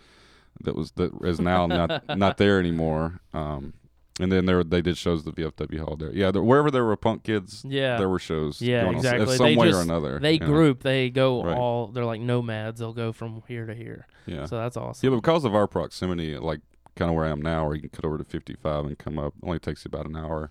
That 0.61 0.77
was 0.77 0.91
that 0.97 1.13
is 1.25 1.41
now 1.41 1.65
not 1.67 2.05
not 2.19 2.37
there 2.37 2.59
anymore. 2.61 3.21
Um, 3.33 3.73
and 4.21 4.31
then 4.31 4.45
there 4.45 4.63
they 4.63 4.83
did 4.83 4.99
shows 4.99 5.27
at 5.27 5.35
the 5.35 5.43
VFW 5.45 5.79
hall 5.81 5.97
there. 5.97 6.13
Yeah, 6.13 6.31
there, 6.31 6.43
wherever 6.43 6.71
there 6.71 6.85
were 6.85 6.95
punk 6.99 7.23
kids, 7.25 7.65
Yeah. 7.67 7.97
there 7.97 8.09
were 8.11 8.19
shows. 8.19 8.61
Yeah, 8.61 8.83
going 8.83 8.97
on, 8.97 8.99
exactly. 8.99 9.37
some 9.39 9.47
They 9.47 9.57
way 9.57 9.69
just- 9.69 9.79
or 9.79 9.83
another. 9.83 10.19
They 10.19 10.35
you 10.35 10.41
know? 10.41 10.47
group, 10.49 10.83
they 10.83 11.09
go 11.09 11.43
Right. 11.43 11.57
all 11.57 11.87
they're 11.87 12.05
like 12.05 12.21
nomads, 12.21 12.81
they'll 12.81 12.93
go 12.93 13.13
from 13.13 13.43
here 13.49 13.65
to 13.65 13.75
here. 13.75 14.07
Yeah, 14.27 14.45
So 14.45 14.59
that's 14.59 14.77
awesome. 14.77 15.07
yeah, 15.07 15.17
but 15.17 15.23
because 15.23 15.47
of 15.47 15.55
our 15.55 15.67
proximity, 15.67 16.37
like 16.37 16.61
kind 16.97 17.09
of 17.11 17.15
where 17.17 17.25
I 17.25 17.31
am 17.31 17.41
now, 17.41 17.65
where 17.65 17.77
you 17.77 17.81
can 17.81 17.89
cut 17.91 18.05
over 18.05 18.19
to 18.19 18.25
55 18.25 18.85
and 18.85 18.99
come 18.99 19.19
up, 19.19 19.33
only 19.43 19.59
takes 19.59 19.87
you 19.87 19.89
about 19.91 20.05
an 20.05 20.17
hour, 20.17 20.51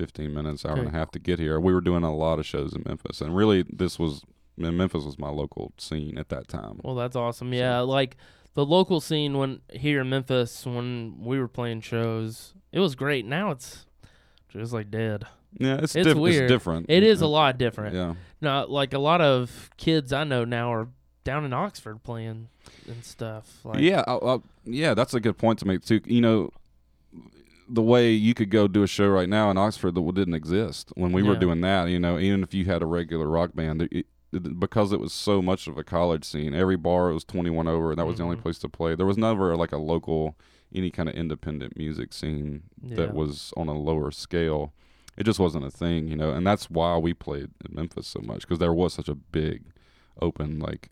15 0.00 0.32
minutes, 0.32 0.64
hour 0.64 0.76
and 0.76 0.88
a 0.88 0.90
half 0.90 1.10
to 1.10 1.18
get 1.18 1.38
here. 1.38 1.60
We 1.60 1.74
were 1.74 1.82
doing 1.82 2.02
a 2.04 2.14
lot 2.14 2.38
of 2.38 2.46
shows 2.46 2.72
in 2.74 2.82
Memphis, 2.86 3.20
and 3.20 3.36
really, 3.36 3.64
this 3.68 3.98
was 3.98 4.22
Memphis 4.56 5.04
was 5.04 5.18
my 5.18 5.28
local 5.28 5.72
scene 5.76 6.16
at 6.16 6.30
that 6.30 6.48
time. 6.48 6.80
Well, 6.82 6.94
that's 6.94 7.16
awesome. 7.16 7.52
Yeah, 7.52 7.80
like 7.80 8.16
the 8.54 8.64
local 8.64 9.00
scene 9.02 9.36
when 9.36 9.60
here 9.72 10.00
in 10.00 10.08
Memphis 10.08 10.64
when 10.64 11.16
we 11.22 11.38
were 11.38 11.48
playing 11.48 11.82
shows, 11.82 12.54
it 12.72 12.80
was 12.80 12.94
great. 12.94 13.26
Now 13.26 13.50
it's 13.50 13.84
just 14.48 14.72
like 14.72 14.90
dead. 14.90 15.24
yeah, 15.58 15.74
it's, 15.82 15.94
it's 15.94 16.06
diff- 16.08 16.16
weird. 16.16 16.44
It's 16.44 16.50
different. 16.50 16.86
It 16.88 17.02
is 17.02 17.20
a 17.20 17.26
Uh, 17.26 17.28
lot 17.28 17.58
different. 17.58 17.94
Yeah, 17.94 18.14
Now, 18.40 18.66
like 18.66 18.94
a 18.94 18.98
lot 18.98 19.20
of 19.20 19.68
kids 19.76 20.12
I 20.14 20.24
know 20.24 20.44
now 20.46 20.72
are 20.72 20.88
down 21.24 21.44
in 21.44 21.52
Oxford 21.52 22.02
playing 22.02 22.48
and 22.88 23.04
stuff. 23.04 23.60
Like, 23.64 23.80
yeah, 23.80 24.02
I, 24.06 24.14
I, 24.14 24.38
yeah. 24.64 24.94
That's 24.94 25.12
a 25.12 25.20
good 25.20 25.36
point 25.36 25.58
to 25.58 25.66
make 25.66 25.84
too. 25.84 26.00
You 26.06 26.20
know, 26.22 26.50
the 27.72 27.82
way 27.82 28.10
you 28.12 28.34
could 28.34 28.50
go 28.50 28.66
do 28.68 28.82
a 28.82 28.86
show 28.86 29.08
right 29.08 29.28
now 29.28 29.50
in 29.50 29.56
Oxford 29.58 29.94
that 29.94 30.14
didn't 30.14 30.34
exist 30.34 30.90
when 30.96 31.12
we 31.12 31.22
were 31.22 31.36
doing 31.36 31.60
that. 31.60 31.88
You 31.88 32.00
know, 32.00 32.18
even 32.18 32.42
if 32.42 32.52
you 32.54 32.64
had 32.64 32.82
a 32.82 32.86
regular 32.86 33.28
rock 33.28 33.54
band, 33.54 33.82
it, 33.82 34.06
it, 34.32 34.60
because 34.60 34.92
it 34.92 35.00
was 35.00 35.12
so 35.12 35.40
much 35.40 35.66
of 35.66 35.76
a 35.78 35.84
college 35.84 36.24
scene, 36.24 36.54
every 36.54 36.76
bar 36.76 37.12
was 37.12 37.24
twenty 37.24 37.50
one 37.50 37.68
over, 37.68 37.90
and 37.90 37.98
that 37.98 38.06
was 38.06 38.18
the 38.18 38.24
only 38.24 38.36
Mhm. 38.36 38.42
place 38.42 38.58
to 38.60 38.68
play. 38.68 38.94
There 38.94 39.06
was 39.06 39.18
never 39.18 39.56
like 39.56 39.72
a 39.72 39.76
local, 39.78 40.36
any 40.74 40.90
kind 40.90 41.08
of 41.08 41.14
independent 41.14 41.76
music 41.76 42.12
scene 42.12 42.62
Yeah. 42.82 42.96
that 42.96 43.14
was 43.14 43.52
on 43.56 43.68
a 43.68 43.78
lower 43.78 44.10
scale. 44.10 44.72
It 45.16 45.24
just 45.24 45.40
wasn't 45.40 45.64
a 45.64 45.70
thing, 45.70 46.08
you 46.08 46.16
know, 46.16 46.30
and 46.32 46.46
that's 46.46 46.70
why 46.70 46.96
we 46.96 47.12
played 47.12 47.50
in 47.68 47.74
Memphis 47.74 48.06
so 48.06 48.20
much 48.22 48.42
because 48.42 48.58
there 48.58 48.72
was 48.72 48.94
such 48.94 49.08
a 49.08 49.14
big, 49.14 49.64
open 50.22 50.58
like, 50.60 50.88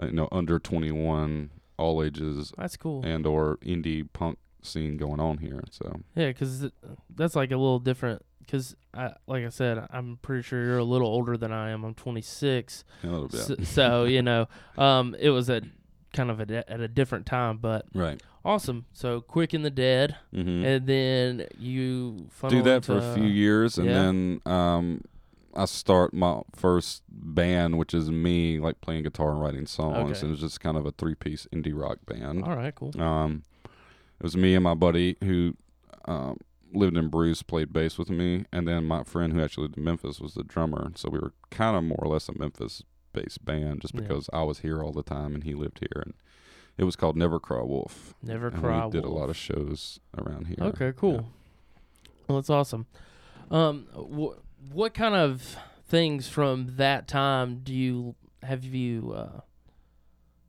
uh, 0.00 0.06
you 0.06 0.12
know, 0.12 0.28
under 0.32 0.58
twenty 0.58 0.92
one, 0.92 1.50
all 1.78 2.02
ages 2.02 2.52
that's 2.56 2.76
cool. 2.76 3.04
and 3.04 3.26
or 3.26 3.58
indie 3.58 4.06
punk 4.12 4.38
scene 4.66 4.96
going 4.96 5.20
on 5.20 5.38
here. 5.38 5.62
So 5.70 6.00
Yeah, 6.14 6.28
because 6.28 6.66
that's 7.14 7.34
like 7.36 7.50
a 7.50 7.56
little 7.56 7.78
different. 7.78 8.22
Because, 8.40 8.76
I, 8.94 9.12
like 9.26 9.44
I 9.44 9.48
said, 9.48 9.88
I'm 9.90 10.18
pretty 10.22 10.42
sure 10.42 10.62
you're 10.62 10.78
a 10.78 10.84
little 10.84 11.08
older 11.08 11.36
than 11.36 11.52
I 11.52 11.70
am. 11.70 11.82
I'm 11.82 11.94
26. 11.94 12.84
a 13.02 13.06
little 13.08 13.26
bit, 13.26 13.40
So, 13.40 13.56
so 13.64 14.04
you 14.04 14.22
know, 14.22 14.46
um, 14.78 15.16
it 15.18 15.30
was 15.30 15.50
at 15.50 15.64
kind 16.12 16.30
of 16.30 16.38
a, 16.40 16.70
at 16.70 16.78
a 16.80 16.86
different 16.86 17.26
time, 17.26 17.56
but 17.58 17.86
right? 17.92 18.22
awesome. 18.44 18.86
So, 18.92 19.20
Quick 19.20 19.52
and 19.52 19.64
the 19.64 19.70
Dead, 19.70 20.14
hmm 20.32 20.64
and 20.64 20.86
then 20.86 21.46
you 21.58 22.28
Do 22.48 22.62
that 22.62 22.84
for 22.84 22.98
a 22.98 23.14
few 23.16 23.24
years, 23.24 23.78
and 23.78 23.88
yeah. 23.88 23.94
then 23.94 24.40
um, 24.46 25.00
I 25.56 25.64
start 25.64 26.14
my 26.14 26.42
first 26.54 27.02
band, 27.08 27.78
which 27.78 27.94
is 27.94 28.10
me 28.12 28.60
like 28.60 28.80
playing 28.80 29.02
guitar 29.02 29.32
and 29.32 29.40
writing 29.40 29.66
songs. 29.66 30.10
Okay. 30.10 30.20
And 30.20 30.28
it 30.28 30.30
was 30.30 30.40
just 30.40 30.60
kind 30.60 30.76
of 30.76 30.86
a 30.86 30.92
three 30.92 31.16
piece 31.16 31.48
indie 31.52 31.72
rock 31.74 31.98
band. 32.06 32.44
All 32.44 32.54
right, 32.54 32.74
cool. 32.74 32.92
Um, 33.00 33.42
it 34.18 34.22
was 34.22 34.36
me 34.36 34.54
and 34.54 34.64
my 34.64 34.74
buddy 34.74 35.16
who 35.22 35.54
um, 36.06 36.38
lived 36.72 36.96
in 36.96 37.08
Bruce, 37.08 37.42
played 37.42 37.72
bass 37.72 37.98
with 37.98 38.10
me, 38.10 38.44
and 38.52 38.66
then 38.68 38.84
my 38.84 39.02
friend 39.04 39.32
who 39.32 39.42
actually 39.42 39.64
lived 39.64 39.78
in 39.78 39.84
Memphis 39.84 40.20
was 40.20 40.34
the 40.34 40.42
drummer. 40.44 40.92
So 40.94 41.08
we 41.10 41.18
were 41.18 41.32
kind 41.50 41.76
of 41.76 41.84
more 41.84 41.98
or 42.00 42.08
less 42.08 42.28
a 42.28 42.38
Memphis 42.38 42.82
based 43.12 43.44
band, 43.44 43.80
just 43.80 43.94
Yeah. 43.94 44.02
because 44.02 44.28
I 44.32 44.42
was 44.42 44.60
here 44.60 44.82
all 44.82 44.92
the 44.92 45.02
time 45.02 45.34
and 45.34 45.44
he 45.44 45.54
lived 45.54 45.78
here, 45.80 46.02
and 46.04 46.14
it 46.78 46.84
was 46.84 46.96
called 46.96 47.16
Never 47.16 47.40
Cry 47.40 47.62
Wolf. 47.62 48.14
Never 48.22 48.48
and 48.48 48.60
cry. 48.60 48.84
we 48.84 48.90
did 48.92 49.04
a 49.04 49.10
lot 49.10 49.30
of 49.30 49.36
shows 49.36 50.00
around 50.18 50.46
here. 50.48 50.56
Okay, 50.60 50.92
cool. 50.96 51.14
Yeah. 51.14 52.10
Well, 52.28 52.38
that's 52.38 52.50
awesome. 52.50 52.86
Um, 53.50 53.86
wh- 53.94 54.36
what 54.74 54.92
kind 54.94 55.14
of 55.14 55.56
things 55.88 56.28
from 56.28 56.74
that 56.76 57.06
time 57.08 57.60
do 57.62 57.72
you 57.72 58.16
have 58.42 58.64
you, 58.64 59.12
uh, 59.16 59.40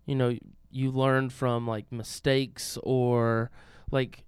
you 0.05 0.15
know, 0.15 0.35
you 0.69 0.91
learned 0.91 1.33
from 1.33 1.67
like 1.67 1.91
mistakes 1.91 2.77
or 2.83 3.51
like 3.91 4.23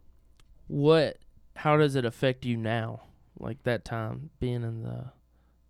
what? 0.67 1.17
How 1.57 1.77
does 1.77 1.95
it 1.95 2.05
affect 2.05 2.45
you 2.45 2.55
now? 2.57 3.01
Like 3.37 3.63
that 3.63 3.85
time 3.85 4.29
being 4.39 4.63
in 4.63 4.83
the 4.83 5.11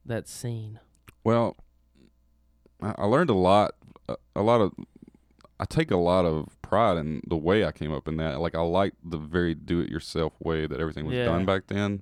that 0.05 0.27
scene. 0.27 0.79
Well, 1.23 1.55
I, 2.81 2.95
I 2.97 3.05
learned 3.05 3.29
a 3.29 3.35
lot. 3.35 3.75
A, 4.07 4.15
a 4.35 4.41
lot 4.41 4.61
of. 4.61 4.73
I 5.59 5.65
take 5.65 5.91
a 5.91 5.97
lot 5.97 6.25
of 6.25 6.47
pride 6.61 6.97
in 6.97 7.21
the 7.27 7.35
way 7.35 7.65
I 7.65 7.71
came 7.73 7.91
up 7.91 8.07
in 8.07 8.15
that. 8.17 8.39
Like 8.39 8.55
I 8.55 8.61
like 8.61 8.93
the 9.03 9.17
very 9.17 9.53
do-it-yourself 9.53 10.33
way 10.39 10.65
that 10.67 10.79
everything 10.79 11.05
was 11.05 11.15
Yeah. 11.17 11.25
done 11.25 11.45
back 11.45 11.67
then, 11.67 12.01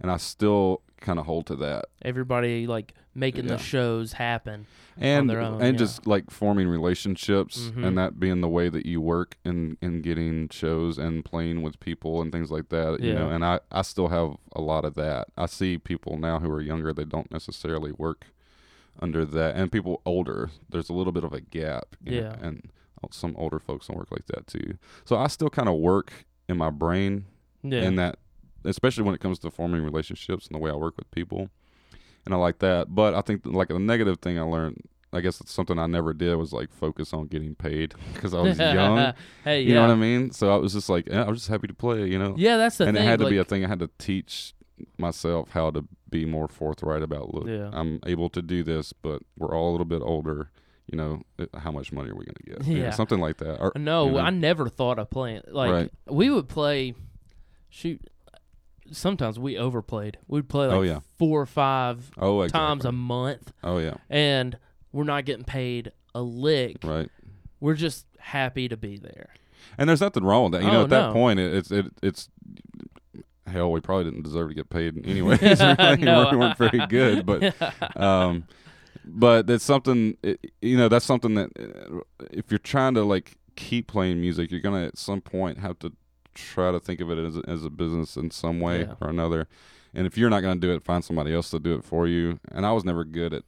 and 0.00 0.10
I 0.10 0.16
still 0.16 0.82
kind 1.00 1.18
of 1.18 1.26
hold 1.26 1.46
to 1.46 1.56
that. 1.56 1.86
Everybody 2.02 2.66
like 2.66 2.94
making 3.14 3.44
Yeah. 3.44 3.56
the 3.56 3.58
shows 3.62 4.14
happen. 4.14 4.66
And 4.98 5.28
their 5.28 5.40
own, 5.42 5.60
and 5.60 5.74
yeah. 5.74 5.78
just 5.78 6.06
like 6.06 6.30
forming 6.30 6.68
relationships, 6.68 7.70
Mhm. 7.70 7.84
and 7.86 7.98
that 7.98 8.18
being 8.18 8.40
the 8.40 8.48
way 8.48 8.70
that 8.70 8.86
you 8.86 9.00
work 9.02 9.36
in 9.44 9.76
in 9.82 10.00
getting 10.00 10.48
shows 10.48 10.96
and 10.96 11.22
playing 11.22 11.60
with 11.60 11.78
people 11.80 12.22
and 12.22 12.32
things 12.32 12.50
like 12.50 12.70
that. 12.70 13.00
You 13.00 13.12
know, 13.12 13.28
and 13.28 13.44
I 13.44 13.60
I 13.70 13.82
still 13.82 14.08
have 14.08 14.36
a 14.54 14.62
lot 14.62 14.86
of 14.86 14.94
that. 14.94 15.28
I 15.36 15.44
see 15.46 15.76
people 15.76 16.16
now 16.18 16.38
who 16.40 16.50
are 16.50 16.62
younger; 16.62 16.94
they 16.94 17.04
don't 17.04 17.30
necessarily 17.30 17.92
work 17.92 18.28
under 18.98 19.26
that, 19.26 19.54
and 19.56 19.70
people 19.70 20.00
older. 20.06 20.48
There's 20.70 20.88
a 20.88 20.94
little 20.94 21.12
bit 21.12 21.24
of 21.24 21.34
a 21.34 21.42
gap. 21.42 21.94
you 22.02 22.22
know, 22.22 22.28
Yeah. 22.40 22.46
and 22.46 22.70
some 23.10 23.34
older 23.36 23.58
folks 23.58 23.86
don't 23.88 23.98
work 23.98 24.10
like 24.10 24.26
that 24.28 24.46
too. 24.46 24.78
So 25.04 25.16
I 25.16 25.26
still 25.26 25.50
kind 25.50 25.68
of 25.68 25.74
work 25.76 26.24
in 26.48 26.56
my 26.56 26.70
brain 26.70 27.26
Yeah. 27.62 27.82
in 27.82 27.96
that 27.96 28.18
especially 28.68 29.04
when 29.04 29.14
it 29.14 29.20
comes 29.20 29.38
to 29.40 29.50
forming 29.50 29.82
relationships 29.82 30.46
and 30.46 30.54
the 30.54 30.58
way 30.58 30.70
I 30.70 30.74
work 30.74 30.96
with 30.96 31.10
people, 31.10 31.48
and 32.24 32.34
I 32.34 32.38
like 32.38 32.58
that. 32.60 32.94
But 32.94 33.14
I 33.14 33.20
think 33.20 33.42
like 33.44 33.68
the 33.68 33.78
negative 33.78 34.18
thing 34.20 34.38
I 34.38 34.42
learned, 34.42 34.82
I 35.12 35.20
guess 35.20 35.40
it's 35.40 35.52
something 35.52 35.78
I 35.78 35.86
never 35.86 36.12
did 36.12 36.34
was 36.36 36.52
like 36.52 36.70
focus 36.72 37.12
on 37.14 37.26
getting 37.28 37.54
paid 37.54 37.94
because 38.14 38.34
I 38.34 38.40
was 38.40 38.58
young. 38.58 39.14
hey, 39.44 39.62
You 39.62 39.68
yeah. 39.68 39.74
know 39.76 39.88
what 39.88 39.90
I 39.92 39.96
mean? 39.96 40.30
So 40.32 40.52
I 40.52 40.56
was 40.56 40.72
just 40.72 40.88
like, 40.88 41.06
yeah, 41.08 41.24
I 41.24 41.28
was 41.28 41.38
just 41.38 41.48
happy 41.50 41.66
to 41.68 41.74
play. 41.74 42.06
You 42.08 42.18
know, 42.18 42.34
Yeah, 42.36 42.56
that's 42.56 42.76
the 42.78 42.86
and 42.86 42.96
thing. 42.96 43.04
it 43.06 43.08
had 43.08 43.20
to 43.20 43.28
be 43.28 43.38
a 43.38 43.44
thing 43.44 43.64
I 43.64 43.68
had 43.68 43.78
to 43.78 43.90
teach 43.98 44.52
myself 44.98 45.50
how 45.52 45.70
to 45.70 45.84
be 46.10 46.24
more 46.26 46.48
forthright 46.48 47.02
about. 47.02 47.32
Look, 47.34 47.46
Yeah. 47.46 47.70
I'm 47.72 48.00
able 48.06 48.28
to 48.30 48.42
do 48.42 48.62
this, 48.62 48.92
but 48.92 49.22
we're 49.38 49.54
all 49.56 49.70
a 49.70 49.72
little 49.72 49.86
bit 49.86 50.02
older. 50.02 50.50
You 50.90 50.96
know, 50.98 51.22
how 51.58 51.72
much 51.72 51.90
money 51.92 52.10
are 52.10 52.14
we 52.14 52.24
going 52.26 52.36
to 52.36 52.42
get? 52.44 52.64
You 52.66 52.78
know, 52.78 52.84
Yeah. 52.86 52.90
something 52.90 53.18
like 53.18 53.38
that. 53.38 53.58
Or, 53.60 53.72
No, 53.76 54.06
you 54.06 54.12
know? 54.12 54.18
I 54.18 54.30
never 54.30 54.68
thought 54.68 54.98
of 55.00 55.10
playing. 55.10 55.42
Like 55.48 55.70
Right. 55.72 55.90
we 56.08 56.30
would 56.30 56.48
play. 56.48 56.94
Shoot, 57.70 58.08
sometimes 58.92 59.38
we 59.38 59.56
overplayed. 59.58 60.18
We'd 60.28 60.48
play 60.48 60.66
like 60.66 60.76
Oh, 60.76 60.82
yeah. 60.82 61.00
four 61.18 61.40
or 61.42 61.46
five 61.46 62.10
oh, 62.18 62.42
exactly. 62.42 62.66
times 62.66 62.84
a 62.84 62.92
month, 62.92 63.52
Oh 63.64 63.78
yeah, 63.78 63.94
and 64.10 64.58
we're 64.92 65.04
not 65.04 65.24
getting 65.24 65.44
paid 65.44 65.92
a 66.14 66.22
lick. 66.22 66.78
right. 66.84 67.10
We're 67.60 67.74
just 67.74 68.06
happy 68.18 68.68
to 68.68 68.76
be 68.76 68.96
there. 68.98 69.30
And 69.78 69.88
there's 69.88 70.00
nothing 70.00 70.24
wrong 70.24 70.44
with 70.44 70.52
that. 70.60 70.62
You 70.66 70.70
know, 70.72 70.80
Oh, 70.80 70.84
at 70.84 70.90
that 70.90 71.12
point, 71.12 71.38
it, 71.40 71.54
it's 71.54 71.70
it, 71.70 71.86
it's 72.02 72.28
hell. 73.46 73.70
We 73.72 73.80
probably 73.80 74.04
didn't 74.04 74.22
deserve 74.22 74.48
to 74.50 74.54
get 74.54 74.70
paid 74.70 74.96
anyways. 75.06 75.40
we 75.42 75.96
No. 76.04 76.30
weren't 76.32 76.58
very 76.58 76.86
good, 76.86 77.24
but 77.26 77.54
um, 78.00 78.44
but 79.04 79.46
that's 79.46 79.64
something. 79.64 80.16
You 80.60 80.76
know, 80.76 80.88
that's 80.88 81.04
something 81.04 81.34
that 81.34 81.50
uh, 81.58 82.00
if 82.30 82.50
you're 82.50 82.58
trying 82.58 82.94
to 82.94 83.02
like 83.04 83.36
keep 83.56 83.86
playing 83.86 84.20
music, 84.20 84.50
you're 84.50 84.60
gonna 84.60 84.84
at 84.86 84.98
some 84.98 85.20
point 85.20 85.58
have 85.58 85.78
to 85.80 85.92
try 86.36 86.70
to 86.70 86.78
think 86.80 87.00
of 87.00 87.10
it 87.10 87.18
as 87.18 87.36
a, 87.36 87.42
as 87.48 87.64
a 87.64 87.70
business 87.70 88.16
in 88.16 88.30
some 88.30 88.60
way 88.60 88.82
Yeah. 88.82 88.94
or 89.00 89.08
another. 89.08 89.48
And 89.94 90.06
if 90.06 90.16
you're 90.18 90.30
not 90.30 90.40
gonna 90.42 90.60
do 90.60 90.72
it, 90.72 90.82
find 90.84 91.04
somebody 91.04 91.34
else 91.34 91.50
to 91.50 91.58
do 91.58 91.74
it 91.74 91.84
for 91.84 92.06
you. 92.06 92.38
And 92.52 92.64
I 92.66 92.72
was 92.72 92.84
never 92.84 93.02
good 93.04 93.32
at 93.32 93.42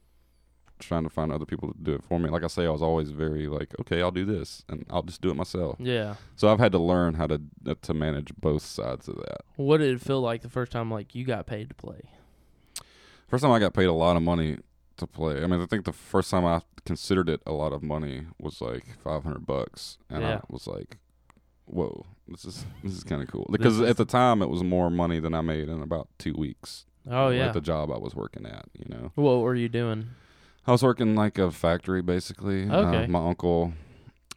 trying 0.79 1.03
to 1.03 1.09
find 1.09 1.31
other 1.31 1.45
people 1.45 1.71
to 1.73 1.77
do 1.77 1.93
it 1.93 2.03
for 2.03 2.19
me. 2.19 2.29
Like 2.29 2.43
I 2.43 2.47
say, 2.47 2.65
I 2.65 2.69
was 2.69 2.81
always 2.81 3.11
very 3.11 3.47
like, 3.47 3.75
okay, 3.81 4.01
I'll 4.01 4.11
do 4.11 4.23
this, 4.25 4.63
and 4.69 4.85
I'll 4.89 5.03
just 5.03 5.21
do 5.21 5.29
it 5.29 5.35
myself. 5.35 5.75
yeah. 5.79 6.15
So 6.37 6.47
I've 6.51 6.59
had 6.59 6.71
to 6.71 6.79
learn 6.79 7.15
how 7.15 7.27
to 7.27 7.41
uh, 7.67 7.75
to 7.81 7.93
manage 7.93 8.33
both 8.39 8.63
sides 8.63 9.07
of 9.09 9.15
that. 9.17 9.41
What 9.57 9.77
did 9.79 9.93
it 9.93 10.01
feel 10.01 10.21
like 10.21 10.41
the 10.41 10.49
first 10.49 10.71
time 10.71 10.89
like 10.89 11.13
you 11.13 11.25
got 11.25 11.45
paid 11.45 11.69
to 11.69 11.75
play? 11.75 12.01
First 13.27 13.43
time 13.43 13.51
I 13.51 13.59
got 13.59 13.73
paid 13.73 13.85
a 13.85 13.93
lot 13.93 14.15
of 14.15 14.23
money 14.23 14.57
to 14.97 15.05
play. 15.05 15.43
I 15.43 15.47
mean, 15.47 15.61
I 15.61 15.65
think 15.65 15.85
the 15.85 15.93
first 15.93 16.31
time 16.31 16.45
I 16.45 16.61
considered 16.85 17.29
it 17.29 17.41
a 17.45 17.51
lot 17.51 17.73
of 17.73 17.83
money 17.83 18.25
was 18.39 18.59
like 18.61 18.85
five 19.03 19.23
hundred 19.23 19.45
bucks, 19.45 19.97
and 20.09 20.21
Yeah. 20.23 20.37
I 20.37 20.41
was 20.49 20.65
like, 20.65 20.97
"Whoa, 21.69 22.05
this 22.27 22.45
is 22.45 22.65
this 22.83 22.93
is 22.93 23.03
kind 23.03 23.21
of 23.21 23.29
cool." 23.31 23.47
Because 23.51 23.79
at 23.81 23.97
the 23.97 24.05
time, 24.05 24.41
it 24.41 24.49
was 24.49 24.63
more 24.63 24.89
money 24.89 25.19
than 25.19 25.33
I 25.33 25.41
made 25.41 25.69
in 25.69 25.81
about 25.81 26.07
two 26.17 26.33
weeks. 26.33 26.85
Oh 27.09 27.29
yeah. 27.29 27.47
at 27.47 27.53
the 27.53 27.61
job 27.61 27.91
I 27.91 27.97
was 27.97 28.15
working 28.15 28.45
at. 28.45 28.65
You 28.77 28.85
know, 28.93 29.11
what 29.15 29.39
were 29.39 29.55
you 29.55 29.69
doing? 29.69 30.09
I 30.67 30.71
was 30.71 30.83
working 30.83 31.15
like 31.15 31.37
a 31.39 31.49
factory 31.51 32.01
basically. 32.01 32.69
Uh, 32.69 32.85
Okay. 32.87 33.07
my 33.07 33.27
uncle 33.27 33.73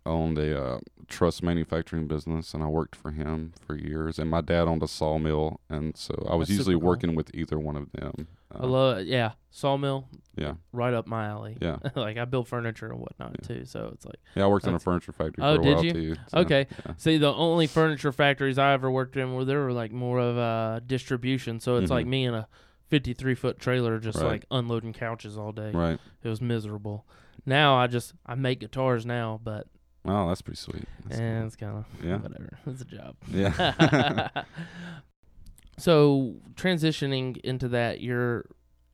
owned 0.05 0.39
a 0.39 0.61
uh, 0.63 0.79
truss 1.09 1.43
manufacturing 1.43 2.07
business, 2.09 2.55
and 2.55 2.63
I 2.63 2.67
worked 2.67 2.97
for 2.97 3.11
him 3.13 3.53
for 3.65 3.77
years. 3.77 4.19
And 4.19 4.31
my 4.31 4.41
dad 4.41 4.63
owned 4.69 4.83
a 4.83 4.89
sawmill, 4.89 5.61
and 5.69 5.97
so 5.97 6.27
I 6.31 6.35
was 6.35 6.49
That's 6.49 6.59
usually 6.59 6.75
cool. 6.77 6.89
working 6.89 7.15
with 7.15 7.31
either 7.35 7.59
one 7.59 7.77
of 7.77 7.91
them. 7.93 8.27
I 8.55 8.65
Uh, 8.65 8.67
love 8.67 8.99
it. 8.99 9.07
Yeah, 9.07 9.33
sawmill, 9.51 10.09
yeah, 10.37 10.55
right 10.73 10.93
up 10.93 11.07
my 11.07 11.27
alley. 11.27 11.57
yeah, 11.61 11.77
like 11.95 12.19
I 12.19 12.25
build 12.27 12.49
furniture 12.49 12.91
and 12.91 13.01
whatnot 13.01 13.37
Yeah. 13.41 13.47
too, 13.49 13.65
so 13.65 13.91
it's 13.95 14.05
like 14.05 14.19
yeah. 14.35 14.45
I 14.45 14.47
worked 14.49 14.67
in 14.67 14.75
a 14.75 14.79
furniture 14.79 15.13
factory 15.13 15.43
Oh, 15.43 15.55
for 15.57 15.61
a 15.61 15.65
did 15.65 15.75
while 15.77 15.85
you? 15.87 15.93
too. 15.93 16.15
so, 16.29 16.39
Okay. 16.41 16.67
yeah. 16.87 16.93
See, 16.99 17.17
the 17.19 17.33
only 17.33 17.67
furniture 17.67 18.13
factories 18.13 18.59
I 18.59 18.73
ever 18.75 18.91
worked 18.91 19.17
in 19.17 19.35
were 19.35 19.45
there 19.47 19.61
were 19.65 19.73
like 19.73 19.91
more 19.93 20.19
of 20.19 20.37
uh, 20.37 20.81
distribution. 20.87 21.61
So 21.61 21.77
it's 21.77 21.91
like 21.91 22.05
Mhm. 22.07 22.11
me 22.11 22.25
in 22.27 22.35
a 22.35 22.49
53 22.89 23.35
foot 23.35 23.59
trailer 23.59 23.99
just 23.99 24.19
Right. 24.19 24.27
like 24.33 24.45
unloading 24.51 24.93
couches 24.93 25.39
all 25.39 25.53
day. 25.53 25.71
Right. 25.71 25.99
It 26.23 26.29
was 26.29 26.43
miserable. 26.43 27.07
Now 27.47 27.77
I 27.77 27.87
just 27.87 28.13
I 28.27 28.35
make 28.35 28.61
guitars 28.61 29.07
now, 29.07 29.41
but 29.43 29.67
Oh, 30.05 30.29
that's 30.29 30.43
pretty 30.43 30.59
sweet. 30.59 30.85
That's 31.07 31.21
eh, 31.21 31.39
cool. 31.39 31.47
it's 31.47 31.57
kind 31.57 31.77
of 31.79 32.05
Yeah. 32.05 32.17
whatever. 32.23 32.59
It's 32.67 32.81
a 32.83 32.85
job. 32.85 33.15
Yeah. 33.31 34.29
so 35.79 36.35
transitioning 36.55 37.37
into 37.39 37.69
that, 37.69 38.01
you're 38.01 38.47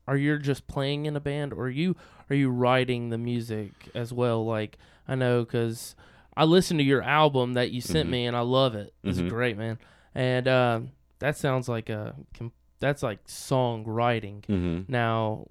are 0.07 0.17
you 0.17 0.39
just 0.39 0.67
playing 0.67 1.07
in 1.07 1.17
a 1.17 1.21
band, 1.21 1.53
or 1.53 1.65
are 1.67 1.71
you 1.71 1.97
are 2.31 2.37
you 2.37 2.51
writing 2.51 3.11
the 3.11 3.19
music 3.19 3.73
as 3.95 4.13
well? 4.13 4.45
Like 4.45 4.79
I 5.07 5.15
know 5.15 5.45
because 5.45 5.95
I 6.37 6.45
listened 6.45 6.81
to 6.81 6.85
your 6.85 7.03
album 7.03 7.55
that 7.55 7.71
you 7.71 7.81
sent 7.81 8.09
Mhm. 8.09 8.13
me, 8.13 8.27
and 8.27 8.37
I 8.37 8.41
love 8.41 8.75
it. 8.75 8.95
It's 9.03 9.19
Mhm. 9.21 9.29
great, 9.29 9.57
man. 9.59 9.79
And 10.15 10.49
um, 10.49 10.91
that 11.19 11.37
sounds 11.37 11.69
like 11.69 11.89
a 11.91 12.15
that's 12.81 13.03
like 13.03 13.25
songwriting. 13.27 14.45
hmm 14.47 14.81
Now, 14.89 15.47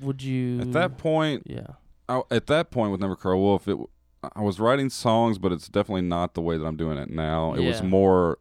would 0.00 0.22
you 0.22 0.60
At 0.60 0.72
that 0.72 0.98
point, 0.98 1.42
Yeah. 1.46 1.66
I, 2.08 2.22
at 2.30 2.46
that 2.46 2.70
point 2.70 2.92
with 2.92 3.00
Never 3.00 3.16
Cry 3.16 3.34
Wolf, 3.34 3.66
it 3.66 3.76
I 4.34 4.40
was 4.42 4.58
writing 4.60 4.90
songs, 4.90 5.38
but 5.38 5.52
it's 5.52 5.68
definitely 5.68 6.02
not 6.02 6.34
the 6.34 6.40
way 6.42 6.56
that 6.58 6.64
I'm 6.64 6.76
doing 6.76 6.98
it 6.98 7.10
now. 7.10 7.54
It 7.54 7.60
was 7.60 7.82
more, 7.82 8.38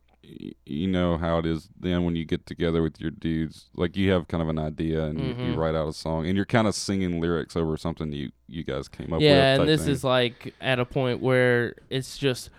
you 0.66 0.88
know 0.88 1.18
how 1.18 1.38
it 1.40 1.46
is 1.46 1.70
then 1.80 2.06
when 2.06 2.16
you 2.16 2.26
get 2.26 2.46
together 2.46 2.82
with 2.82 3.00
your 3.00 3.12
dudes, 3.12 3.70
like 3.76 3.96
you 3.98 4.12
have 4.12 4.28
kind 4.28 4.42
of 4.42 4.50
an 4.50 4.58
idea 4.58 5.04
and 5.04 5.20
you, 5.20 5.28
you 5.28 5.54
Mhm. 5.54 5.58
write 5.58 5.76
out 5.76 5.88
a 5.88 5.94
song, 5.94 6.26
and 6.28 6.36
you're 6.36 6.46
kind 6.46 6.68
of 6.68 6.74
singing 6.76 7.20
lyrics 7.22 7.56
over 7.56 7.76
something 7.78 8.12
you 8.12 8.32
you 8.48 8.64
guys 8.64 8.88
came 8.88 9.08
up 9.08 9.20
with. 9.20 9.24
yeah, 9.24 9.56
and 9.56 9.68
this 9.68 9.82
thing. 9.84 9.92
is 9.92 10.04
like 10.04 10.54
at 10.62 10.80
a 10.80 10.86
point 10.86 11.22
where 11.22 11.76
it's 11.90 12.18
just 12.18 12.50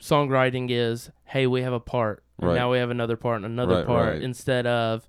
songwriting 0.00 0.68
is 0.70 1.10
hey 1.24 1.46
we 1.46 1.62
have 1.62 1.72
a 1.72 1.80
part 1.80 2.22
Right. 2.40 2.54
now 2.56 2.72
we 2.72 2.78
have 2.78 2.90
another 2.90 3.16
part 3.16 3.36
and 3.36 3.44
another 3.44 3.76
Right, 3.76 3.86
part 3.86 4.12
right. 4.14 4.22
instead 4.22 4.66
of 4.66 5.06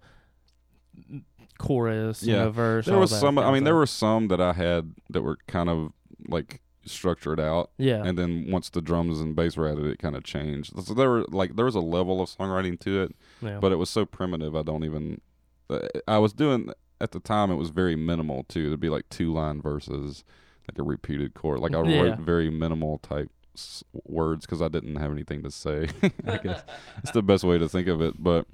chorus 1.57 2.23
you 2.23 2.33
Yeah. 2.33 2.43
know, 2.43 2.51
verse 2.51 2.85
there 2.85 2.97
was 2.97 3.17
some. 3.17 3.37
I 3.39 3.51
mean, 3.51 3.63
there 3.63 3.75
were 3.75 3.85
some 3.87 4.27
that 4.27 4.41
I 4.41 4.53
had 4.53 4.93
that 5.09 5.21
were 5.21 5.37
kind 5.47 5.69
of 5.69 5.93
like 6.27 6.61
structured 6.85 7.39
out. 7.39 7.71
yeah 7.77 8.03
and 8.03 8.17
then 8.17 8.45
once 8.49 8.69
the 8.69 8.81
drums 8.81 9.19
and 9.19 9.35
bass 9.35 9.55
were 9.57 9.67
added, 9.69 9.85
it 9.85 9.99
kind 9.99 10.15
of 10.15 10.23
changed. 10.23 10.71
So 10.85 10.93
there 10.93 11.09
were 11.09 11.25
like 11.29 11.55
there 11.55 11.65
was 11.65 11.75
a 11.75 11.79
level 11.81 12.21
of 12.21 12.29
songwriting 12.29 12.79
to 12.81 13.03
it, 13.03 13.15
yeah 13.41 13.59
but 13.59 13.71
it 13.71 13.75
was 13.77 13.89
so 13.89 14.05
primitive. 14.05 14.55
I 14.55 14.61
don't 14.63 14.83
even. 14.83 15.21
uh, 15.69 15.79
I 16.07 16.17
was 16.17 16.33
doing 16.33 16.71
at 17.01 17.11
the 17.11 17.19
time. 17.19 17.51
It 17.51 17.55
was 17.55 17.69
very 17.69 17.95
minimal 17.95 18.45
too. 18.47 18.69
There'd 18.69 18.79
be 18.79 18.89
like 18.89 19.07
two 19.09 19.33
line 19.33 19.61
verses, 19.61 20.23
like 20.69 20.77
a 20.79 20.83
repeated 20.83 21.33
chord. 21.33 21.59
Like 21.59 21.75
I 21.75 21.81
Yeah. 21.83 22.01
wrote 22.01 22.19
very 22.19 22.49
minimal 22.49 22.99
type 22.99 23.29
s- 23.55 23.83
words 24.05 24.45
because 24.45 24.61
I 24.61 24.67
didn't 24.67 24.95
have 24.97 25.11
anything 25.11 25.41
to 25.43 25.51
say. 25.51 25.87
I 26.27 26.37
guess 26.37 26.63
it's 26.99 27.11
the 27.11 27.23
best 27.23 27.43
way 27.43 27.57
to 27.57 27.67
think 27.67 27.87
of 27.87 28.01
it. 28.01 28.21
But 28.21 28.45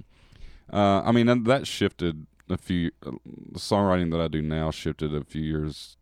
uh, 0.72 1.02
I 1.04 1.12
mean, 1.12 1.28
and 1.28 1.46
that 1.46 1.66
shifted 1.66 2.26
a 2.48 2.56
few. 2.56 2.90
Uh, 3.04 3.12
the 3.52 3.58
songwriting 3.60 4.10
that 4.12 4.20
I 4.20 4.28
do 4.28 4.40
now 4.42 4.70
shifted 4.70 5.14
a 5.14 5.24
few 5.24 5.42
years 5.42 5.96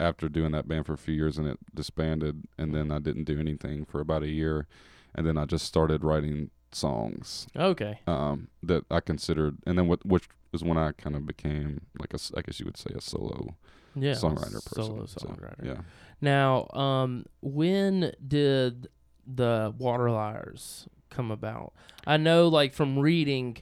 after 0.00 0.28
doing 0.28 0.52
that 0.52 0.66
band 0.68 0.86
for 0.86 0.92
a 0.94 0.98
few 0.98 1.14
years, 1.14 1.38
and 1.38 1.46
it 1.48 1.58
disbanded. 1.74 2.44
And 2.58 2.74
then 2.74 2.90
I 2.90 2.98
didn't 2.98 3.24
do 3.24 3.38
anything 3.38 3.84
for 3.84 4.00
about 4.00 4.22
a 4.22 4.28
year, 4.28 4.66
and 5.14 5.26
then 5.26 5.36
I 5.36 5.44
just 5.44 5.64
started 5.66 6.04
writing 6.04 6.50
songs 6.72 7.46
okay 7.56 8.00
um, 8.06 8.48
that 8.62 8.84
I 8.90 9.00
considered, 9.00 9.56
and 9.66 9.78
then 9.78 9.88
what, 9.88 10.04
which 10.04 10.28
is 10.52 10.62
when 10.62 10.76
I 10.76 10.92
kind 10.92 11.16
of 11.16 11.26
became 11.26 11.82
like 11.98 12.12
a 12.14 12.18
I 12.36 12.42
guess 12.42 12.60
you 12.60 12.66
would 12.66 12.76
say 12.76 12.90
a 12.94 13.00
solo 13.00 13.56
yeah 13.94 14.12
songwriter 14.12 14.62
person. 14.64 14.84
solo 14.84 15.06
So, 15.06 15.20
songwriter 15.26 15.64
yeah. 15.64 15.80
now 16.20 16.68
um 16.74 17.24
when 17.40 18.12
did 18.26 18.88
the 19.26 19.74
water 19.78 20.10
liars 20.10 20.86
come 21.10 21.30
about 21.30 21.72
i 22.06 22.16
know 22.16 22.46
like 22.48 22.74
from 22.74 22.98
reading 22.98 23.56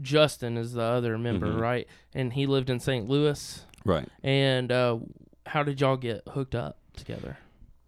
justin 0.00 0.56
is 0.56 0.72
the 0.72 0.82
other 0.82 1.16
member 1.18 1.52
Mhm. 1.52 1.60
right 1.60 1.88
and 2.14 2.32
he 2.32 2.46
lived 2.46 2.70
in 2.70 2.80
st 2.80 3.08
louis 3.08 3.64
Right. 3.84 4.08
And 4.22 4.70
uh, 4.72 4.98
how 5.48 5.62
did 5.62 5.80
y'all 5.80 5.96
get 5.96 6.22
hooked 6.28 6.54
up 6.54 6.78
together? 6.96 7.38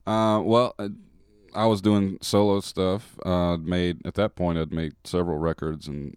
Uh, 0.07 0.40
well, 0.44 0.75
uh, 0.79 0.88
I 1.55 1.66
was 1.66 1.81
doing 1.81 2.18
solo 2.20 2.61
stuff. 2.61 3.18
Uh, 3.25 3.57
made 3.57 4.05
at 4.07 4.14
that 4.14 4.35
point, 4.35 4.59
I'd 4.59 4.73
made 4.73 4.94
several 5.05 5.38
records, 5.38 5.87
and 5.88 6.16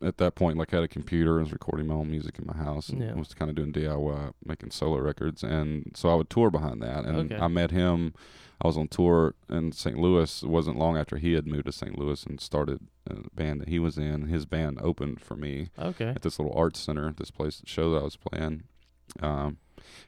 at 0.00 0.18
that 0.18 0.34
point, 0.34 0.56
like 0.58 0.70
had 0.70 0.82
a 0.82 0.88
computer 0.88 1.36
and 1.38 1.44
was 1.46 1.52
recording 1.52 1.86
my 1.88 1.94
own 1.94 2.10
music 2.10 2.38
in 2.38 2.46
my 2.46 2.56
house, 2.56 2.88
and 2.88 3.00
Yeah. 3.00 3.14
was 3.14 3.34
kind 3.34 3.48
of 3.50 3.56
doing 3.56 3.72
DIY, 3.72 4.32
making 4.44 4.70
solo 4.70 4.98
records, 4.98 5.42
and 5.42 5.90
so 5.94 6.08
I 6.08 6.14
would 6.14 6.30
tour 6.30 6.50
behind 6.50 6.80
that. 6.82 7.04
And 7.04 7.32
Okay. 7.32 7.36
I 7.42 7.48
met 7.48 7.70
him. 7.70 8.14
I 8.60 8.66
was 8.66 8.76
on 8.76 8.88
tour 8.88 9.34
in 9.48 9.70
St. 9.72 9.96
Louis. 9.98 10.42
It 10.42 10.48
wasn't 10.48 10.78
long 10.78 10.96
after 10.96 11.16
he 11.16 11.34
had 11.34 11.46
moved 11.46 11.66
to 11.66 11.72
St. 11.72 11.96
Louis 11.98 12.24
and 12.26 12.40
started 12.40 12.80
a 13.06 13.14
band 13.34 13.60
that 13.60 13.68
he 13.68 13.78
was 13.78 13.96
in. 13.98 14.26
His 14.26 14.46
band 14.46 14.78
opened 14.82 15.20
for 15.20 15.36
me 15.36 15.70
Okay. 15.78 16.08
at 16.08 16.22
this 16.22 16.38
little 16.40 16.56
arts 16.56 16.80
center, 16.80 17.12
this 17.12 17.30
place 17.30 17.62
show 17.66 17.92
that 17.92 18.00
I 18.00 18.02
was 18.04 18.16
playing. 18.16 18.64
Um, 19.20 19.58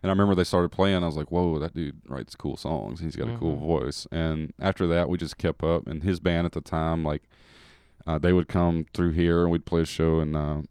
and 0.02 0.10
I 0.10 0.12
remember 0.12 0.34
they 0.34 0.44
started 0.44 0.70
playing. 0.70 1.02
I 1.02 1.06
was 1.06 1.16
like, 1.16 1.30
"Whoa, 1.30 1.58
that 1.58 1.74
dude 1.74 2.00
writes 2.08 2.34
cool 2.36 2.56
songs. 2.56 3.00
He's 3.00 3.16
got 3.16 3.28
a 3.28 3.36
cool 3.38 3.56
Mhm. 3.56 3.60
voice." 3.60 4.06
And 4.12 4.52
after 4.60 4.86
that, 4.88 5.08
we 5.08 5.18
just 5.18 5.38
kept 5.38 5.62
up. 5.64 5.86
And 5.86 6.02
his 6.02 6.20
band 6.20 6.46
at 6.46 6.52
the 6.52 6.60
time, 6.60 7.04
like, 7.04 7.22
uh, 8.06 8.18
they 8.18 8.32
would 8.32 8.48
come 8.48 8.86
through 8.94 9.10
here 9.12 9.42
and 9.42 9.50
we'd 9.50 9.64
play 9.66 9.82
a 9.82 9.84
show 9.86 10.20
in 10.20 10.34
uh, 10.34 10.62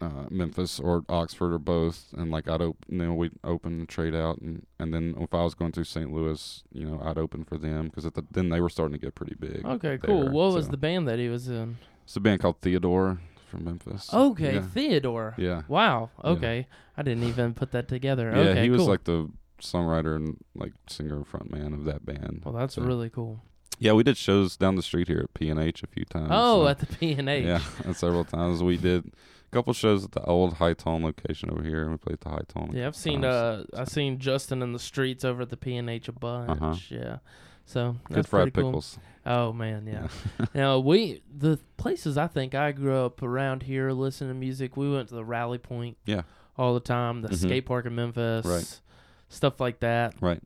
uh, 0.00 0.26
Memphis 0.30 0.78
or 0.78 1.04
Oxford 1.08 1.54
or 1.54 1.58
both, 1.58 2.12
and 2.16 2.30
like 2.30 2.46
I'd 2.48 2.60
open, 2.60 2.76
you 2.88 2.98
know, 3.06 3.14
we'd 3.14 3.32
open 3.42 3.78
and 3.80 3.88
trade 3.88 4.14
out, 4.14 4.38
and 4.42 4.66
and 4.78 4.92
then 4.92 5.14
if 5.18 5.32
I 5.32 5.42
was 5.42 5.54
going 5.54 5.72
through 5.72 5.84
St. 5.84 6.12
Louis, 6.12 6.62
you 6.70 6.84
know, 6.84 7.00
I'd 7.02 7.16
open 7.16 7.44
for 7.44 7.56
them 7.56 7.86
because 7.86 8.04
the, 8.04 8.22
then 8.30 8.50
they 8.50 8.60
were 8.60 8.68
starting 8.68 8.92
to 8.92 8.98
get 9.02 9.14
pretty 9.14 9.36
big. 9.36 9.64
Okay, 9.64 9.96
cool. 9.98 10.24
there, 10.24 10.30
what 10.32 10.52
was 10.52 10.68
the 10.68 10.76
band 10.76 11.08
that 11.08 11.18
he 11.18 11.28
was 11.30 11.48
in? 11.48 11.78
It's 12.04 12.14
a 12.14 12.20
band 12.20 12.40
called 12.42 12.60
Theodore 12.60 13.20
from 13.46 13.64
Memphis. 13.64 14.12
Okay, 14.12 14.54
yeah. 14.56 14.60
Theodore. 14.62 15.34
yeah, 15.38 15.62
Wow. 15.68 16.10
Yeah. 16.22 16.30
Okay, 16.30 16.66
I 16.96 17.02
didn't 17.02 17.24
even 17.24 17.54
put 17.54 17.72
that 17.72 17.88
together. 17.88 18.30
yeah. 18.34 18.50
okay, 18.50 18.62
he 18.62 18.70
was 18.70 18.80
cool. 18.80 18.88
like 18.88 19.04
the 19.04 19.30
songwriter 19.60 20.16
and 20.16 20.36
like 20.54 20.72
singer 20.88 21.24
front 21.24 21.50
man 21.50 21.72
of 21.72 21.84
that 21.84 22.04
band. 22.04 22.42
well, 22.44 22.54
that's 22.54 22.74
so- 22.74 22.82
really 22.82 23.10
cool. 23.10 23.40
Yeah, 23.78 23.92
we 23.92 24.02
did 24.04 24.16
shows 24.16 24.56
down 24.56 24.76
the 24.76 24.82
street 24.82 25.06
here 25.06 25.18
at 25.20 25.34
P 25.34 25.50
and 25.50 25.60
H 25.60 25.82
a 25.82 25.86
few 25.86 26.06
times. 26.06 26.28
Oh, 26.30 26.64
so- 26.64 26.68
at 26.68 26.78
the 26.78 26.86
P 26.86 27.12
and 27.12 27.28
H. 27.28 27.44
yeah, 27.44 27.60
and 27.84 27.94
several 27.96 28.24
times 28.24 28.62
we 28.62 28.76
did 28.78 29.04
a 29.06 29.50
couple 29.54 29.72
shows 29.74 30.02
at 30.04 30.12
the 30.12 30.22
old 30.22 30.54
Hi-Tone 30.54 31.02
location 31.02 31.50
over 31.50 31.62
here, 31.62 31.82
and 31.82 31.90
we 31.90 31.98
played 31.98 32.14
at 32.14 32.20
the 32.20 32.30
Hi-Tone. 32.30 32.70
Yeah, 32.74 32.86
I've 32.86 32.96
seen 32.96 33.20
times. 33.22 33.34
uh 33.34 33.64
I've 33.76 33.88
seen 33.90 34.18
Justin 34.18 34.62
in 34.62 34.72
the 34.72 34.78
streets 34.78 35.24
over 35.26 35.42
at 35.42 35.50
the 35.50 35.56
P 35.58 35.76
and 35.76 35.90
H 35.90 36.08
a 36.08 36.12
bunch. 36.12 36.50
Uh-huh. 36.50 36.74
Yeah. 36.88 37.18
So 37.66 37.96
good 38.10 38.26
fried 38.26 38.54
cool. 38.54 38.64
pickles. 38.70 38.98
Oh 39.26 39.52
man, 39.52 39.86
yeah. 39.86 40.06
now 40.54 40.78
we 40.78 41.22
the 41.36 41.58
places 41.76 42.16
I 42.16 42.28
think 42.28 42.54
I 42.54 42.70
grew 42.72 42.94
up 42.96 43.22
around 43.22 43.64
here 43.64 43.90
listening 43.90 44.30
to 44.30 44.34
music. 44.34 44.76
We 44.76 44.90
went 44.90 45.08
to 45.08 45.16
the 45.16 45.24
Rally 45.24 45.58
Point. 45.58 45.98
Yeah. 46.06 46.22
All 46.56 46.74
the 46.74 46.80
time. 46.80 47.22
The 47.22 47.28
Mhm. 47.28 47.36
skate 47.36 47.66
park 47.66 47.84
in 47.86 47.94
Memphis. 47.96 48.46
Right. 48.46 48.80
Stuff 49.28 49.60
like 49.60 49.80
that. 49.80 50.14
Right. 50.20 50.40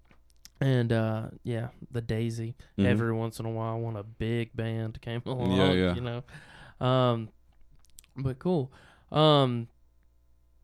And 0.63 0.93
uh 0.93 1.29
yeah, 1.45 1.69
the 1.91 2.01
Daisy. 2.01 2.57
Mhm. 2.79 2.87
Every 2.87 3.13
once 3.13 3.39
in 3.39 3.45
a 3.47 3.51
while, 3.51 3.79
when 3.79 3.97
a 3.97 4.03
big 4.03 4.57
band 4.57 5.01
came 5.03 5.23
along. 5.27 5.53
yeah, 5.57 5.73
yeah. 5.73 5.95
You 5.95 6.01
know. 6.01 6.87
Um, 6.87 7.29
but 8.17 8.39
cool. 8.39 8.73
Um, 9.13 9.69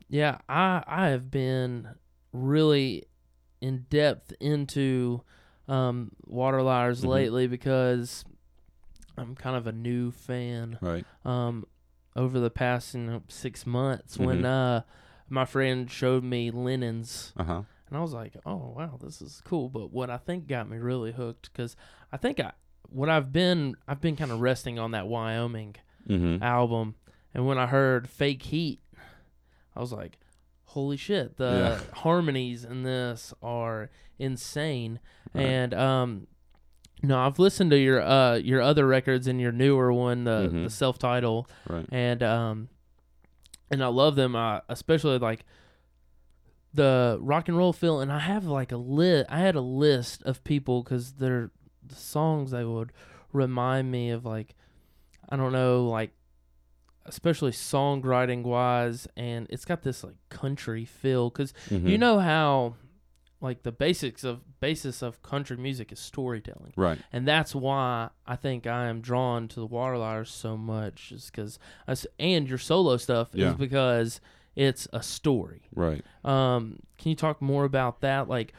yeah, 0.09 0.39
I 0.49 0.83
I 0.87 1.09
have 1.09 1.31
been 1.31 1.89
really 2.33 3.05
in 3.61 3.85
depth 3.91 4.33
into 4.41 5.23
um 5.69 6.13
water 6.27 6.63
liars 6.63 7.03
Mhm. 7.03 7.09
lately 7.09 7.47
because 7.47 8.25
I'm 9.19 9.35
kind 9.35 9.57
of 9.57 9.67
a 9.67 9.73
new 9.73 10.11
fan. 10.11 10.79
Right. 10.81 11.05
Um, 11.25 11.65
over 12.15 12.39
the 12.41 12.51
past 12.51 12.95
you 12.95 13.01
know, 13.01 13.23
six 13.29 13.67
months 13.67 14.19
when 14.19 14.43
Mhm. 14.43 14.45
uh 14.45 14.83
my 15.29 15.45
friend 15.45 15.91
showed 15.91 16.23
me 16.25 16.51
Linens 16.51 17.33
Uh 17.37 17.45
huh. 17.45 17.63
and 17.89 17.99
I 17.99 18.01
was 18.01 18.13
like, 18.13 18.37
"Oh 18.47 18.73
wow, 18.77 18.99
this 19.03 19.21
is 19.21 19.43
cool." 19.45 19.69
But 19.69 19.93
what 19.93 20.09
I 20.11 20.17
think 20.19 20.47
got 20.47 20.69
me 20.69 20.77
really 20.79 21.13
hooked 21.13 21.51
because 21.53 21.77
I 22.13 22.17
think 22.17 22.39
I 22.41 22.53
what 22.89 23.09
I've 23.11 23.33
been 23.33 23.75
I've 23.89 24.01
been 24.01 24.17
kind 24.17 24.31
of 24.31 24.41
resting 24.41 24.79
on 24.79 24.93
that 24.93 25.07
Wyoming 25.09 25.77
Mm-hmm. 26.09 26.41
album, 26.43 26.95
and 27.35 27.47
when 27.47 27.59
I 27.59 27.67
heard 27.67 28.09
"Fake 28.09 28.43
Heat," 28.45 28.81
I 29.75 29.81
was 29.81 29.93
like, 29.93 30.19
"Holy 30.77 30.97
shit!" 30.99 31.37
The 31.39 31.81
harmonies 31.95 32.63
in 32.65 32.83
this 32.83 33.33
are 33.43 33.89
insane. 34.19 35.01
Right. 35.35 35.43
And 35.43 35.75
um, 35.75 36.27
no, 37.03 37.19
I've 37.19 37.39
listened 37.39 37.71
to 37.71 37.79
your 37.79 38.01
uh 38.03 38.35
your 38.37 38.61
other 38.61 38.87
records 38.87 39.27
and 39.27 39.41
your 39.41 39.53
newer 39.53 39.91
one, 39.93 40.25
the 40.25 40.51
Mhm. 40.53 40.65
the 40.65 40.71
self 40.71 40.99
title, 40.99 41.49
Right. 41.69 41.87
and 41.91 42.23
um 42.23 42.69
and 43.71 43.83
I 43.83 43.87
love 43.89 44.17
them 44.17 44.37
uh, 44.37 44.61
especially 44.69 45.19
like 45.19 45.45
the 46.75 47.19
rock 47.21 47.49
and 47.49 47.57
roll 47.57 47.73
feel 47.73 48.01
and 48.01 48.13
I 48.13 48.19
have 48.19 48.45
like 48.45 48.71
a 48.71 48.77
lit 48.77 49.27
I 49.31 49.39
had 49.39 49.55
a 49.55 49.61
list 49.63 50.23
of 50.25 50.45
people 50.45 50.83
cuz 50.83 51.15
they're 51.15 51.51
the 51.83 51.95
songs 51.95 52.51
they 52.51 52.65
would 52.65 52.93
remind 53.33 53.91
me 53.91 54.11
of 54.11 54.25
like 54.27 54.55
I 55.29 55.37
don't 55.37 55.53
know 55.53 55.89
like 55.89 56.11
especially 57.09 57.51
songwriting 57.53 58.43
wise 58.43 59.07
and 59.17 59.47
it's 59.51 59.65
got 59.65 59.83
this 59.83 60.03
like 60.05 60.17
country 60.29 60.85
feel 60.85 61.31
cuz 61.31 61.53
you 61.71 61.79
Mhm. 61.79 61.99
know 61.99 62.19
how 62.21 62.75
like 63.41 63.63
the 63.65 63.73
basics 63.73 64.25
of 64.25 64.41
basis 64.61 65.03
of 65.03 65.23
country 65.23 65.57
music 65.57 65.93
is 65.93 66.01
storytelling 66.01 66.73
Right. 66.77 66.99
and 67.13 67.29
that's 67.29 67.55
why 67.55 68.09
I 68.27 68.35
think 68.37 68.67
I 68.67 68.87
am 68.87 69.01
drawn 69.03 69.47
to 69.49 69.61
the 69.61 69.67
Water 69.67 69.99
Liars 69.99 70.31
so 70.31 70.57
much, 70.57 71.13
is 71.13 71.27
because 71.31 71.59
and 72.19 72.49
your 72.49 72.59
solo 72.59 72.97
stuff 72.97 73.31
Yeah. 73.35 73.51
is 73.51 73.57
because 73.57 74.21
it's 74.57 74.89
a 74.93 75.03
story. 75.03 75.69
Right. 75.75 76.03
Um, 76.25 76.79
can 76.97 77.11
you 77.11 77.15
talk 77.15 77.43
more 77.43 77.65
about 77.65 78.01
that? 78.01 78.27
Like, 78.27 78.55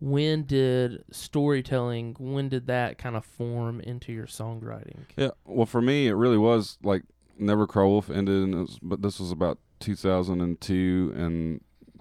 when 0.00 0.44
did 0.44 1.04
storytelling? 1.10 2.16
When 2.18 2.48
did 2.48 2.66
that 2.66 2.96
kind 2.96 3.14
of 3.16 3.24
form 3.26 3.80
into 3.80 4.10
your 4.12 4.26
songwriting? 4.26 5.00
Yeah. 5.18 5.30
Well, 5.44 5.66
for 5.66 5.82
me, 5.82 6.06
it 6.08 6.14
really 6.14 6.38
was 6.38 6.78
like 6.82 7.02
Never 7.38 7.66
Cry 7.66 7.84
Wolf 7.84 8.10
ended, 8.10 8.42
and 8.44 8.54
it 8.54 8.58
was, 8.58 8.78
but 8.82 9.02
this 9.02 9.18
was 9.20 9.30
about 9.30 9.58
2002, 9.80 11.12
and 11.16 11.60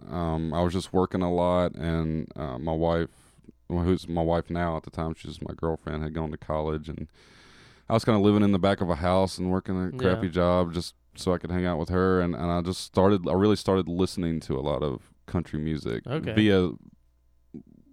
um, 0.10 0.54
I 0.54 0.62
was 0.62 0.74
just 0.74 0.94
working 0.94 1.22
a 1.22 1.32
lot, 1.34 1.74
and 1.76 2.28
uh, 2.36 2.58
my 2.60 2.74
wife, 2.74 3.10
who's 3.70 4.08
my 4.08 4.22
wife 4.22 4.50
now 4.50 4.78
at 4.78 4.84
the 4.84 4.92
time, 4.92 5.14
she's 5.16 5.42
my 5.42 5.54
girlfriend, 5.56 6.04
had 6.04 6.14
gone 6.14 6.32
to 6.32 6.38
college, 6.38 6.90
and 6.90 7.08
I 7.90 7.94
was 7.94 8.06
kind 8.06 8.16
of 8.18 8.24
living 8.24 8.44
in 8.44 8.52
the 8.52 8.60
back 8.60 8.82
of 8.82 8.90
a 8.90 8.96
house 8.96 9.38
and 9.38 9.50
working 9.52 9.82
a 9.88 9.92
crappy 9.92 10.28
Yeah. 10.28 10.34
job 10.34 10.74
just 10.74 10.96
so 11.16 11.34
I 11.34 11.38
could 11.38 11.52
hang 11.52 11.66
out 11.66 11.80
with 11.80 11.90
her, 11.90 12.22
and, 12.22 12.36
and 12.36 12.52
I 12.52 12.62
just 12.62 12.82
started, 12.82 13.28
I 13.28 13.34
really 13.34 13.56
started 13.56 13.88
listening 13.88 14.40
to 14.42 14.56
a 14.58 14.62
lot 14.62 14.84
of 14.84 15.10
country 15.26 15.60
music 15.60 16.06
Okay. 16.08 16.32
via 16.34 16.70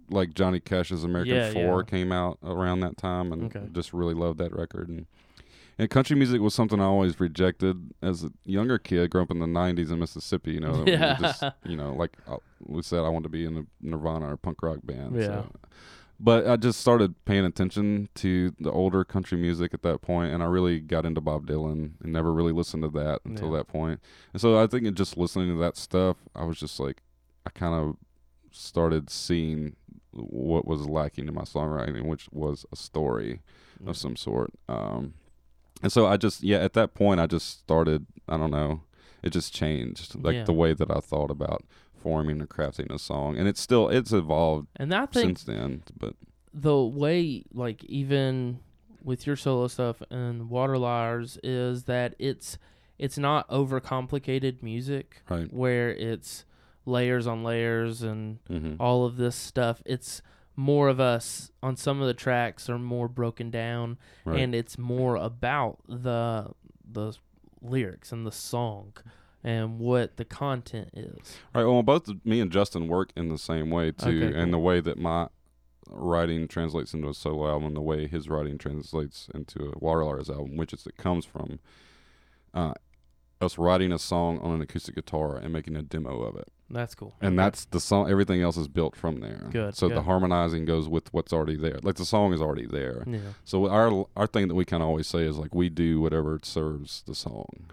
like 0.09 0.33
Johnny 0.33 0.59
Cash's 0.59 1.03
American 1.05 1.37
Yeah, 1.37 1.51
Four 1.53 1.79
yeah. 1.79 1.83
came 1.89 2.11
out 2.11 2.37
around 2.43 2.81
that 2.81 2.97
time, 2.97 3.31
and 3.31 3.43
Okay. 3.45 3.65
just 3.71 3.93
really 3.93 4.13
loved 4.13 4.39
that 4.39 4.53
record. 4.53 4.89
And 4.89 5.05
and 5.81 5.89
country 5.89 6.15
music 6.15 6.39
was 6.41 6.53
something 6.53 6.79
I 6.79 6.85
always 6.85 7.19
rejected 7.19 7.91
as 8.01 8.23
a 8.23 8.31
younger 8.45 8.77
kid, 8.77 9.09
growing 9.09 9.25
up 9.25 9.31
in 9.31 9.39
the 9.39 9.45
'90s 9.47 9.91
in 9.91 9.99
Mississippi. 9.99 10.51
You 10.53 10.59
know, 10.61 10.83
we 10.85 10.91
Yeah. 10.93 11.17
just 11.19 11.43
you 11.65 11.75
know, 11.75 11.93
like 11.93 12.17
uh, 12.27 12.37
we 12.65 12.81
said, 12.83 12.99
I 12.99 13.09
wanted 13.09 13.23
to 13.23 13.29
be 13.29 13.45
in 13.45 13.57
a 13.57 13.63
Nirvana 13.81 14.31
or 14.33 14.37
punk 14.37 14.61
rock 14.61 14.79
band. 14.83 15.15
Yeah. 15.15 15.25
So. 15.25 15.51
But 16.23 16.47
I 16.47 16.55
just 16.55 16.79
started 16.79 17.15
paying 17.25 17.45
attention 17.45 18.07
to 18.15 18.53
the 18.59 18.71
older 18.71 19.03
country 19.03 19.39
music 19.39 19.73
at 19.73 19.81
that 19.81 20.01
point, 20.03 20.31
and 20.31 20.43
I 20.43 20.45
really 20.45 20.79
got 20.79 21.03
into 21.03 21.19
Bob 21.19 21.47
Dylan 21.47 21.93
and 22.03 22.13
never 22.13 22.31
really 22.31 22.51
listened 22.53 22.83
to 22.83 22.89
that 22.89 23.21
until 23.25 23.49
Yeah. 23.51 23.57
that 23.57 23.67
point. 23.67 23.99
And 24.33 24.39
so 24.39 24.61
I 24.61 24.67
think 24.67 24.85
in 24.85 24.93
just 24.93 25.17
listening 25.17 25.47
to 25.47 25.59
that 25.61 25.77
stuff, 25.77 26.17
I 26.35 26.43
was 26.43 26.59
just 26.59 26.79
like, 26.79 27.01
I 27.47 27.49
kind 27.49 27.73
of 27.73 27.97
started 28.51 29.09
seeing 29.09 29.75
what 30.11 30.67
was 30.67 30.87
lacking 30.87 31.27
in 31.27 31.33
my 31.33 31.41
songwriting, 31.41 32.05
which 32.05 32.27
was 32.31 32.67
a 32.71 32.75
story 32.75 33.41
of 33.87 33.97
some 33.97 34.15
sort. 34.15 34.51
Um, 34.69 35.15
and 35.81 35.91
so 35.91 36.07
I 36.07 36.17
just, 36.17 36.43
yeah, 36.43 36.57
at 36.59 36.73
that 36.73 36.93
point, 36.93 37.19
I 37.19 37.27
just 37.27 37.59
started, 37.59 38.05
I 38.27 38.37
don't 38.37 38.51
know, 38.51 38.81
it 39.23 39.31
just 39.31 39.53
changed, 39.53 40.15
like 40.23 40.35
Yeah. 40.35 40.43
the 40.45 40.53
way 40.53 40.73
that 40.73 40.89
I 40.89 40.99
thought 40.99 41.31
about 41.31 41.63
forming 42.01 42.39
and 42.39 42.49
crafting 42.49 42.89
a 42.93 42.97
song. 42.99 43.37
And 43.37 43.47
it's 43.47 43.61
still, 43.61 43.89
it's 43.89 44.11
evolved 44.11 44.67
And 44.75 44.93
I 44.93 45.05
think 45.05 45.37
since 45.37 45.43
then, 45.43 45.83
but 45.97 46.15
the 46.53 46.77
way 46.83 47.43
like 47.53 47.83
even 47.85 48.59
with 49.03 49.25
your 49.25 49.35
solo 49.35 49.67
stuff 49.67 50.01
and 50.11 50.49
water 50.49 50.77
liars 50.77 51.37
is 51.43 51.83
that 51.85 52.13
it's 52.19 52.57
it's 52.99 53.17
not 53.17 53.47
overcomplicated 53.49 54.61
music 54.61 55.21
right. 55.29 55.51
where 55.51 55.89
it's 55.91 56.45
layers 56.85 57.25
on 57.27 57.43
layers 57.43 58.01
and 58.01 58.39
hmm 58.47 58.73
all 58.79 59.05
of 59.05 59.15
this 59.17 59.35
stuff 59.35 59.81
it's 59.85 60.21
more 60.55 60.89
of 60.89 60.99
us 60.99 61.51
on 61.63 61.75
some 61.75 62.01
of 62.01 62.07
the 62.07 62.13
tracks 62.13 62.69
are 62.69 62.77
more 62.79 63.07
broken 63.07 63.49
down 63.49 63.97
Right. 64.25 64.39
and 64.41 64.53
it's 64.55 64.77
more 64.77 65.15
about 65.15 65.79
the 65.87 66.51
the 66.89 67.13
lyrics 67.61 68.11
and 68.11 68.25
the 68.27 68.31
song 68.31 68.93
and 69.43 69.79
what 69.79 70.17
the 70.17 70.25
content 70.25 70.89
is 70.93 71.37
Right. 71.55 71.63
Well, 71.63 71.83
both 71.83 72.09
me 72.25 72.41
and 72.41 72.51
Justin 72.51 72.87
work 72.87 73.11
in 73.15 73.29
the 73.29 73.37
same 73.37 73.69
way 73.69 73.91
too, 73.91 74.09
Okay, 74.23 74.25
and 74.37 74.51
cool. 74.51 74.51
the 74.51 74.59
way 74.59 74.81
that 74.81 74.97
my 74.99 75.27
writing 75.89 76.47
translates 76.47 76.93
into 76.93 77.09
a 77.09 77.13
solo 77.13 77.49
album, 77.49 77.73
the 77.73 77.81
way 77.81 78.07
his 78.07 78.29
writing 78.29 78.57
translates 78.57 79.27
into 79.33 79.69
a 79.69 79.79
Waterliars 79.79 80.29
album, 80.29 80.55
which 80.57 80.73
is 80.73 80.85
it 80.87 80.95
comes 80.97 81.25
from 81.25 81.59
uh, 82.53 82.73
us 83.41 83.57
writing 83.57 83.91
a 83.91 83.99
song 83.99 84.39
on 84.39 84.55
an 84.55 84.61
acoustic 84.61 84.95
guitar 84.95 85.35
and 85.37 85.51
making 85.51 85.75
a 85.75 85.81
demo 85.81 86.21
of 86.21 86.35
it, 86.35 86.47
that's 86.69 86.95
cool 86.95 87.13
and 87.21 87.37
Okay. 87.37 87.45
that's 87.45 87.65
the 87.65 87.79
song. 87.79 88.09
Everything 88.09 88.41
else 88.41 88.55
is 88.57 88.67
built 88.67 88.95
from 88.95 89.19
there. 89.19 89.47
Good, 89.51 89.75
So 89.75 89.89
the 89.89 90.03
harmonizing 90.03 90.65
goes 90.65 90.87
with 90.87 91.11
what's 91.13 91.33
already 91.33 91.57
there. 91.57 91.79
Like 91.81 91.95
the 91.95 92.05
song 92.05 92.33
is 92.33 92.41
already 92.41 92.65
there. 92.67 93.03
yeah 93.07 93.33
So 93.43 93.67
our 93.67 94.05
our 94.15 94.27
thing 94.27 94.47
that 94.47 94.55
we 94.55 94.65
kind 94.65 94.81
of 94.83 94.87
always 94.89 95.07
say 95.07 95.23
is 95.23 95.37
like 95.37 95.53
we 95.55 95.69
do 95.69 95.99
whatever 96.01 96.39
serves 96.43 97.03
the 97.05 97.15
song, 97.15 97.69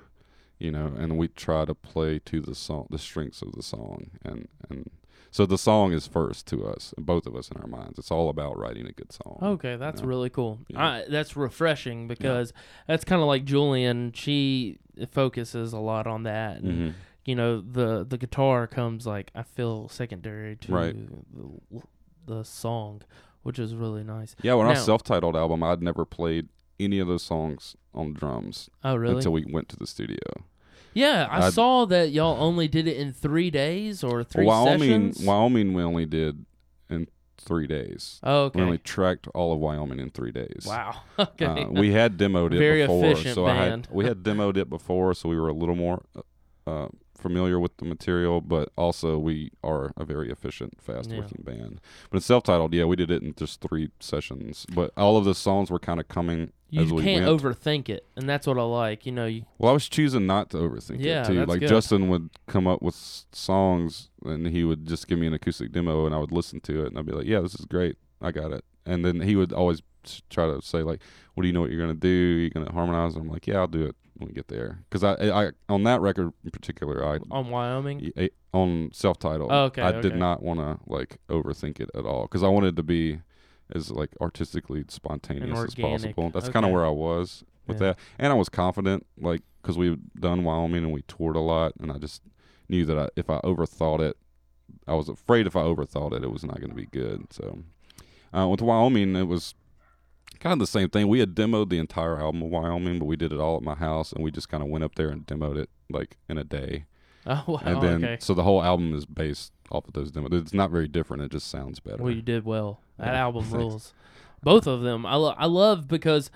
you 0.59 0.70
know, 0.70 0.92
and 0.98 1.16
we 1.16 1.28
try 1.28 1.64
to 1.64 1.74
play 1.74 2.18
to 2.20 2.40
the 2.40 2.54
song, 2.54 2.87
the 2.90 2.98
strengths 2.98 3.42
of 3.42 3.52
the 3.52 3.62
song, 3.62 4.11
and 4.24 4.48
and 4.68 4.90
so 5.31 5.45
the 5.47 5.59
song 5.59 5.93
is 5.93 6.07
first 6.07 6.47
to 6.49 6.67
us, 6.67 6.95
both 6.99 7.27
of 7.27 7.37
us 7.37 7.51
in 7.51 7.57
our 7.61 7.67
minds. 7.67 7.99
It's 7.99 8.11
all 8.11 8.29
about 8.31 8.59
writing 8.59 8.87
a 8.87 8.93
good 8.93 9.12
song. 9.12 9.38
Okay, 9.43 9.77
that's 9.77 10.01
Yeah. 10.01 10.07
really 10.07 10.31
cool. 10.31 10.59
Yeah. 10.69 10.83
I, 10.87 11.05
that's 11.09 11.37
refreshing 11.37 12.09
because 12.09 12.53
that's 12.87 13.05
kind 13.05 13.21
of 13.23 13.29
like 13.29 13.45
Julien. 13.45 14.12
She 14.12 14.79
focuses 15.11 15.73
a 15.73 15.79
lot 15.79 16.07
on 16.07 16.23
that, 16.25 16.61
and 16.62 16.73
hmm 16.93 16.99
you 17.25 17.35
know 17.35 17.61
the 17.61 18.07
the 18.09 18.17
guitar 18.17 18.67
comes 18.67 19.07
like 19.07 19.31
I 19.35 19.43
feel 19.43 19.88
secondary 19.91 20.57
to 20.57 20.73
Right. 20.73 20.97
the, 21.37 21.83
the 22.27 22.43
song, 22.43 23.03
which 23.43 23.59
is 23.59 23.75
really 23.75 24.03
nice. 24.03 24.35
Yeah, 24.43 24.55
when 24.55 24.67
our 24.67 24.73
Now- 24.75 24.81
self-titled 24.81 25.37
album, 25.37 25.62
I'd 25.62 25.83
never 25.83 26.07
played 26.07 26.49
any 26.81 26.99
of 27.01 27.07
those 27.09 27.23
songs 27.23 27.77
on 27.93 28.14
drums 28.14 28.71
Oh, 28.83 28.95
really? 28.97 29.17
until 29.17 29.33
we 29.33 29.45
went 29.45 29.69
to 29.71 29.77
the 29.77 29.87
studio. 29.87 30.17
Yeah, 30.94 31.29
I, 31.31 31.46
I- 31.46 31.51
saw 31.51 31.85
that 31.87 32.11
y'all 32.11 32.42
only 32.42 32.68
did 32.68 32.87
it 32.87 32.96
in 32.96 33.12
three 33.12 33.51
days 33.51 34.03
or 34.03 34.24
three 34.24 34.44
Wyoming, 34.44 35.12
sessions. 35.12 35.27
Wyoming, 35.27 35.74
we 35.74 35.83
only 35.83 36.07
did 36.07 36.44
in 36.90 37.07
three 37.37 37.66
days. 37.66 38.20
oh, 38.22 38.44
okay. 38.44 38.59
We 38.59 38.64
only 38.64 38.79
tracked 38.79 39.29
all 39.29 39.53
of 39.53 39.61
Wyoming 39.61 40.01
in 40.01 40.11
three 40.11 40.33
days. 40.33 40.64
wow. 40.66 41.03
okay. 41.18 41.46
Uh, 41.46 41.68
we 41.68 41.92
had 41.92 42.16
demoed 42.16 42.53
it 42.53 42.59
Very 42.59 42.83
before, 42.83 43.05
efficient 43.07 43.35
so 43.35 43.46
I 43.46 43.55
had 43.55 43.88
we 43.90 44.05
had 44.05 44.22
demoed 44.22 44.57
it 44.57 44.68
before, 44.68 45.14
so 45.14 45.29
we 45.29 45.38
were 45.38 45.48
a 45.48 45.55
little 45.55 45.77
more 45.77 46.05
uh, 46.66 46.88
familiar 47.18 47.59
with 47.59 47.76
the 47.78 47.85
material. 47.85 48.40
But 48.40 48.70
also, 48.76 49.18
we 49.18 49.50
are 49.62 49.92
a 49.96 50.04
very 50.04 50.31
efficient, 50.31 50.81
fast-working 50.81 51.42
band. 51.44 51.81
But 52.11 52.18
it's 52.18 52.26
self-titled. 52.26 52.72
Yeah, 52.74 52.85
we 52.85 52.96
did 52.96 53.11
it 53.11 53.22
in 53.22 53.35
just 53.35 53.61
three 53.61 53.90
sessions. 54.00 54.66
But 54.74 54.92
all 54.96 55.16
of 55.16 55.24
the 55.24 55.35
songs 55.35 55.70
were 55.70 55.78
kind 55.78 56.00
of 56.00 56.09
coming 56.09 56.52
you 56.70 56.83
as 56.83 56.92
we 56.92 57.02
can't 57.02 57.26
went. 57.26 57.40
overthink 57.42 57.88
it, 57.88 58.07
and 58.16 58.28
that's 58.28 58.46
what 58.46 58.59
I 58.59 58.62
like. 58.62 59.07
You 59.07 59.12
know, 59.12 59.26
you, 59.26 59.44
Well, 59.59 59.70
I 59.70 59.72
was 59.72 59.88
choosing 59.88 60.26
not 60.26 60.50
to 60.50 60.59
overthink 60.59 60.98
Yeah, 61.00 61.22
it 61.22 61.26
too. 61.26 61.46
Like 61.46 61.61
good. 61.61 61.68
Justin 61.68 62.09
would 62.11 62.28
come 62.46 62.66
up 62.66 62.83
with 62.83 62.94
songs, 63.33 64.11
and 64.24 64.46
he 64.46 64.64
would 64.64 64.87
just 64.87 65.09
give 65.09 65.18
me 65.18 65.26
an 65.26 65.33
acoustic 65.35 65.72
demo, 65.72 66.04
and 66.07 66.14
I 66.14 66.18
would 66.18 66.33
listen 66.33 66.61
to 66.61 66.85
it, 66.85 66.88
and 66.88 66.98
I'd 66.98 67.07
be 67.07 67.12
like, 67.12 67.26
"Yeah, 67.26 67.40
this 67.40 67.54
is 67.54 67.64
great. 67.64 67.96
I 68.20 68.33
got 68.33 68.52
it." 68.52 68.64
And 68.85 69.04
then 69.04 69.20
he 69.20 69.35
would 69.37 69.52
always 69.52 69.83
try 70.31 70.46
to 70.46 70.61
say 70.62 70.83
like, 70.83 71.00
"What 71.35 71.42
do 71.42 71.46
you 71.46 71.52
know 71.54 71.61
what 71.62 71.70
you're 71.70 71.81
gonna 71.81 71.94
do? 71.94 72.09
You're 72.09 72.50
gonna 72.50 72.72
harmonize?" 72.72 73.16
I'm 73.16 73.28
like, 73.28 73.46
"Yeah, 73.46 73.61
I'll 73.61 73.66
do 73.66 73.85
it 73.85 73.96
when 74.18 74.28
we 74.28 74.35
get 74.35 74.48
there." 74.48 74.81
Because 74.88 75.02
I, 75.04 75.14
I, 75.46 75.50
on 75.68 75.85
that 75.85 76.00
record 76.00 76.33
in 76.44 76.50
particular, 76.50 77.04
I 77.04 77.18
on 77.31 77.50
Wyoming. 77.50 78.12
I- 78.16 78.31
on 78.54 78.88
self-titled, 78.94 79.50
Oh, 79.52 79.64
okay, 79.64 79.83
I 79.83 80.00
did 80.00 80.16
not 80.16 80.42
want 80.42 80.59
to 80.61 80.78
like 80.90 81.18
overthink 81.28 81.81
it 81.81 81.90
at 81.94 82.07
all 82.07 82.22
because 82.22 82.42
I 82.42 82.48
wanted 82.48 82.76
to 82.76 82.83
be 82.83 83.20
as 83.74 83.90
like 83.90 84.09
artistically 84.22 84.85
spontaneous 84.88 85.59
as 85.64 85.74
possible. 85.74 86.31
That's 86.31 86.48
kind 86.48 86.64
of 86.64 86.72
where 86.72 86.85
I 86.87 86.90
was 86.90 87.44
with 87.66 87.76
Yeah. 87.81 87.88
that, 87.88 87.98
and 88.18 88.33
I 88.33 88.37
was 88.37 88.48
confident, 88.48 89.04
like 89.20 89.42
because 89.62 89.76
we've 89.76 89.98
done 90.18 90.44
Wyoming 90.44 90.83
and 90.85 90.92
we 90.92 91.02
toured 91.02 91.37
a 91.37 91.40
lot, 91.40 91.72
and 91.78 91.92
I 91.92 91.98
just 91.98 92.22
knew 92.70 92.87
that 92.87 92.98
I, 92.98 93.09
if 93.16 93.28
I 93.28 93.38
overthought 93.40 94.00
it, 94.00 94.16
I 94.87 94.94
was 94.94 95.11
afraid 95.11 95.46
if 95.46 95.54
I 95.54 95.61
overthought 95.62 96.14
it, 96.14 96.24
it 96.24 96.31
was 96.33 96.42
not 96.44 96.57
going 96.59 96.70
to 96.70 96.74
be 96.76 96.87
good. 96.87 97.31
So 97.33 97.59
uh, 98.35 98.48
with 98.48 98.62
Wyoming, 98.62 99.14
it 99.14 99.24
was 99.28 99.54
kind 100.40 100.53
of 100.53 100.59
the 100.59 100.66
same 100.66 100.88
thing. 100.90 101.09
We 101.09 101.20
had 101.20 101.35
demoed 101.35 101.68
the 101.70 101.79
entire 101.79 102.18
album 102.20 102.42
of 102.42 102.51
Wyoming, 102.51 102.98
but 102.98 103.05
we 103.07 103.16
did 103.16 103.33
it 103.33 103.38
all 103.40 103.57
at 103.57 103.62
my 103.62 103.74
house, 103.74 104.12
and 104.12 104.22
we 104.24 104.31
just 104.31 104.48
kind 104.48 104.62
of 104.62 104.68
went 104.68 104.85
up 104.85 104.94
there 104.94 105.09
and 105.11 105.27
demoed 105.27 105.57
it 105.57 105.70
like 105.90 106.16
in 106.29 106.38
a 106.38 106.44
day. 106.44 106.85
Oh 107.27 107.44
wow. 107.46 107.61
and 107.64 107.83
then 107.83 108.05
okay. 108.05 108.16
so 108.20 108.33
the 108.33 108.42
whole 108.44 108.62
album 108.62 108.94
is 108.94 109.05
based 109.05 109.53
off 109.70 109.87
of 109.87 109.92
those 109.92 110.11
demos. 110.11 110.31
It's 110.33 110.55
not 110.55 110.70
very 110.70 110.88
different. 110.88 111.22
It 111.22 111.31
just 111.33 111.48
sounds 111.48 111.79
better. 111.81 112.03
Well, 112.03 112.12
you 112.12 112.22
did 112.22 112.44
well. 112.44 112.81
That 112.98 113.12
Yeah, 113.12 113.20
album 113.20 113.51
rules. 113.53 113.92
Both 114.42 114.66
of 114.66 114.81
them. 114.83 115.05
I 115.05 115.16
lo- 115.16 115.35
I 115.37 115.46
love 115.46 115.88
because 115.88 116.31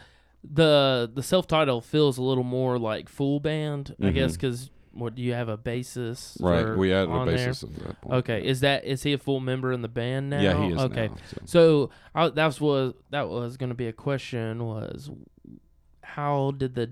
the 0.45 1.11
the 1.15 1.23
self 1.23 1.47
title 1.47 1.81
feels 1.81 2.19
a 2.19 2.23
little 2.23 2.45
more 2.45 2.79
like 2.79 3.09
full 3.09 3.41
band. 3.41 3.95
I 4.01 4.07
Mhm. 4.07 4.15
guess 4.15 4.33
because 4.33 4.71
what 4.93 5.15
do 5.15 5.23
you 5.23 5.33
have 5.33 5.49
a 5.49 5.57
basis? 5.57 6.37
right. 6.41 6.77
We 6.77 6.93
added 6.93 7.11
a 7.11 7.25
there? 7.25 7.51
at 7.51 7.61
that 7.61 8.01
point. 8.01 8.15
Okay, 8.15 8.47
is 8.47 8.61
that 8.61 8.85
is 8.85 9.03
he 9.03 9.13
a 9.13 9.19
full 9.19 9.41
member 9.41 9.73
in 9.73 9.83
the 9.83 9.89
band 9.89 10.31
now? 10.31 10.41
Yeah, 10.41 10.67
he 10.67 10.73
is 10.73 10.79
Okay, 10.79 11.09
now. 11.09 11.17
so. 11.45 11.47
so 11.47 11.91
I, 12.15 12.29
that 12.29 12.61
was 12.61 12.95
that 13.11 13.29
was 13.29 13.57
going 13.57 13.71
to 13.71 13.75
be 13.75 13.89
a 13.89 13.93
question. 13.93 14.65
Was 14.65 15.11
how 16.03 16.53
did 16.53 16.75
the 16.75 16.91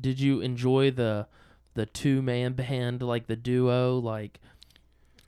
did 0.00 0.20
you 0.20 0.40
enjoy 0.40 0.90
the 0.90 1.26
the 1.74 1.86
two 1.86 2.22
man 2.22 2.52
band 2.54 3.02
like 3.02 3.26
the 3.26 3.36
duo 3.36 3.98
like 3.98 4.40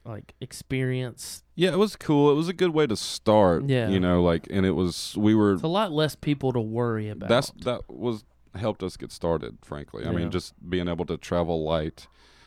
like 0.04 0.34
experience? 0.40 1.42
Yeah, 1.54 1.72
it 1.72 1.78
was 1.78 1.96
cool. 1.96 2.30
It 2.30 2.34
was 2.34 2.48
a 2.48 2.52
good 2.52 2.70
way 2.70 2.86
to 2.86 2.96
start. 2.96 3.64
Yeah. 3.68 3.88
You 3.88 4.00
know, 4.00 4.22
like, 4.22 4.46
and 4.50 4.64
it 4.64 4.72
was 4.72 5.14
we 5.16 5.34
were. 5.34 5.54
It's 5.54 5.62
a 5.62 5.68
lot 5.68 5.92
less 5.92 6.14
people 6.14 6.52
to 6.52 6.60
worry 6.60 7.08
about. 7.08 7.28
That's 7.28 7.50
that 7.64 7.82
was 7.88 8.24
helped 8.54 8.82
us 8.82 8.96
get 8.96 9.12
started. 9.12 9.58
Frankly, 9.62 10.04
I 10.04 10.10
Yeah. 10.10 10.16
mean, 10.16 10.30
just 10.30 10.54
being 10.68 10.88
able 10.88 11.04
to 11.06 11.16
travel 11.16 11.62
light. 11.64 12.06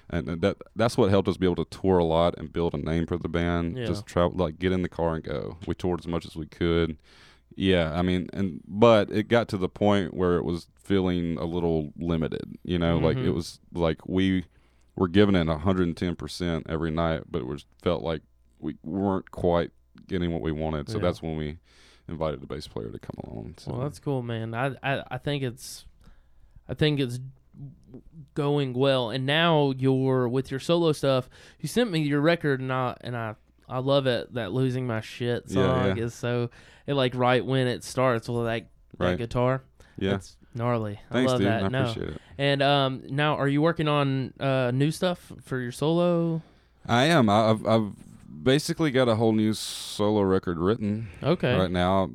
And 0.09 0.27
and 0.27 0.41
that 0.41 0.57
that's 0.75 0.97
what 0.97 1.09
helped 1.09 1.27
us 1.29 1.37
be 1.37 1.45
able 1.45 1.63
to 1.65 1.77
tour 1.79 1.97
a 1.97 2.03
lot 2.03 2.35
and 2.37 2.51
build 2.51 2.73
a 2.73 2.77
name 2.77 3.05
for 3.05 3.17
the 3.17 3.29
band. 3.29 3.77
Yeah. 3.77 3.85
Just 3.85 4.05
travel, 4.05 4.37
like 4.37 4.59
get 4.59 4.71
in 4.73 4.81
the 4.81 4.89
car 4.89 5.15
and 5.15 5.23
go. 5.23 5.57
We 5.65 5.73
toured 5.75 5.99
as 6.01 6.07
much 6.07 6.25
as 6.25 6.35
we 6.35 6.45
could. 6.45 6.97
Yeah, 7.55 7.93
I 7.93 8.01
mean, 8.01 8.29
and 8.33 8.61
but 8.67 9.11
it 9.11 9.27
got 9.27 9.47
to 9.49 9.57
the 9.57 9.69
point 9.69 10.13
where 10.13 10.35
it 10.37 10.43
was 10.43 10.67
feeling 10.75 11.37
a 11.37 11.45
little 11.45 11.93
limited. 11.97 12.57
You 12.63 12.79
know, 12.79 12.97
like 12.97 13.15
Mhm. 13.17 13.25
it 13.27 13.31
was 13.31 13.59
like 13.73 14.07
we 14.07 14.45
were 14.95 15.07
giving 15.07 15.35
it 15.35 15.47
110 15.47 16.15
percent 16.15 16.65
every 16.67 16.91
night, 16.91 17.23
but 17.31 17.39
it 17.41 17.47
was 17.47 17.65
felt 17.81 18.03
like 18.03 18.21
we 18.59 18.75
weren't 18.83 19.31
quite 19.31 19.71
getting 20.07 20.31
what 20.33 20.41
we 20.41 20.51
wanted. 20.51 20.89
So 20.89 20.97
Yeah. 20.97 21.03
that's 21.03 21.21
when 21.21 21.37
we 21.37 21.59
invited 22.09 22.41
the 22.41 22.47
bass 22.47 22.67
player 22.67 22.89
to 22.91 22.99
come 22.99 23.15
along. 23.23 23.53
So. 23.57 23.71
Well, 23.71 23.81
that's 23.81 23.99
cool, 23.99 24.21
man. 24.21 24.53
I, 24.53 24.75
I 24.83 25.03
I 25.11 25.17
think 25.17 25.43
it's 25.43 25.85
I 26.67 26.73
think 26.73 26.99
it's 26.99 27.19
going 28.33 28.73
well. 28.73 29.09
And 29.09 29.25
now 29.25 29.71
you're 29.77 30.27
with 30.27 30.51
your 30.51 30.59
solo 30.59 30.91
stuff. 30.91 31.29
You 31.59 31.67
sent 31.67 31.91
me 31.91 32.01
your 32.01 32.21
record, 32.21 32.59
and 32.59 32.71
I 32.71 32.95
and 33.01 33.15
I 33.15 33.35
I 33.69 33.79
love 33.79 34.07
it. 34.07 34.33
That 34.33 34.51
losing 34.51 34.87
my 34.87 35.01
shit 35.01 35.49
song 35.49 35.97
yeah. 35.97 36.03
is 36.03 36.13
so 36.13 36.49
it 36.87 36.93
like 36.95 37.15
right 37.15 37.45
when 37.45 37.67
it 37.67 37.83
starts 37.83 38.27
with 38.29 38.45
that 38.45 38.67
that 38.97 39.05
Right. 39.05 39.17
guitar. 39.17 39.63
yeah. 39.97 40.15
It's 40.15 40.37
gnarly. 40.53 40.99
Thanks, 41.11 41.29
I 41.29 41.33
love 41.33 41.39
dude. 41.41 41.47
that. 41.47 41.63
I 41.63 41.67
no. 41.69 41.81
appreciate 41.81 42.09
it. 42.15 42.21
And 42.37 42.61
um, 42.61 43.03
now 43.09 43.35
are 43.37 43.47
you 43.47 43.61
working 43.61 43.87
on 43.87 44.33
uh 44.39 44.71
new 44.73 44.91
stuff 44.91 45.31
for 45.43 45.59
your 45.59 45.71
solo? 45.71 46.41
I 46.87 47.05
am. 47.05 47.29
I've 47.29 47.65
I've 47.65 47.91
basically 48.43 48.91
got 48.91 49.07
a 49.07 49.15
whole 49.15 49.31
new 49.31 49.53
solo 49.53 50.21
record 50.21 50.57
written 50.59 51.07
Okay. 51.23 51.57
right 51.57 51.71
now. 51.71 52.11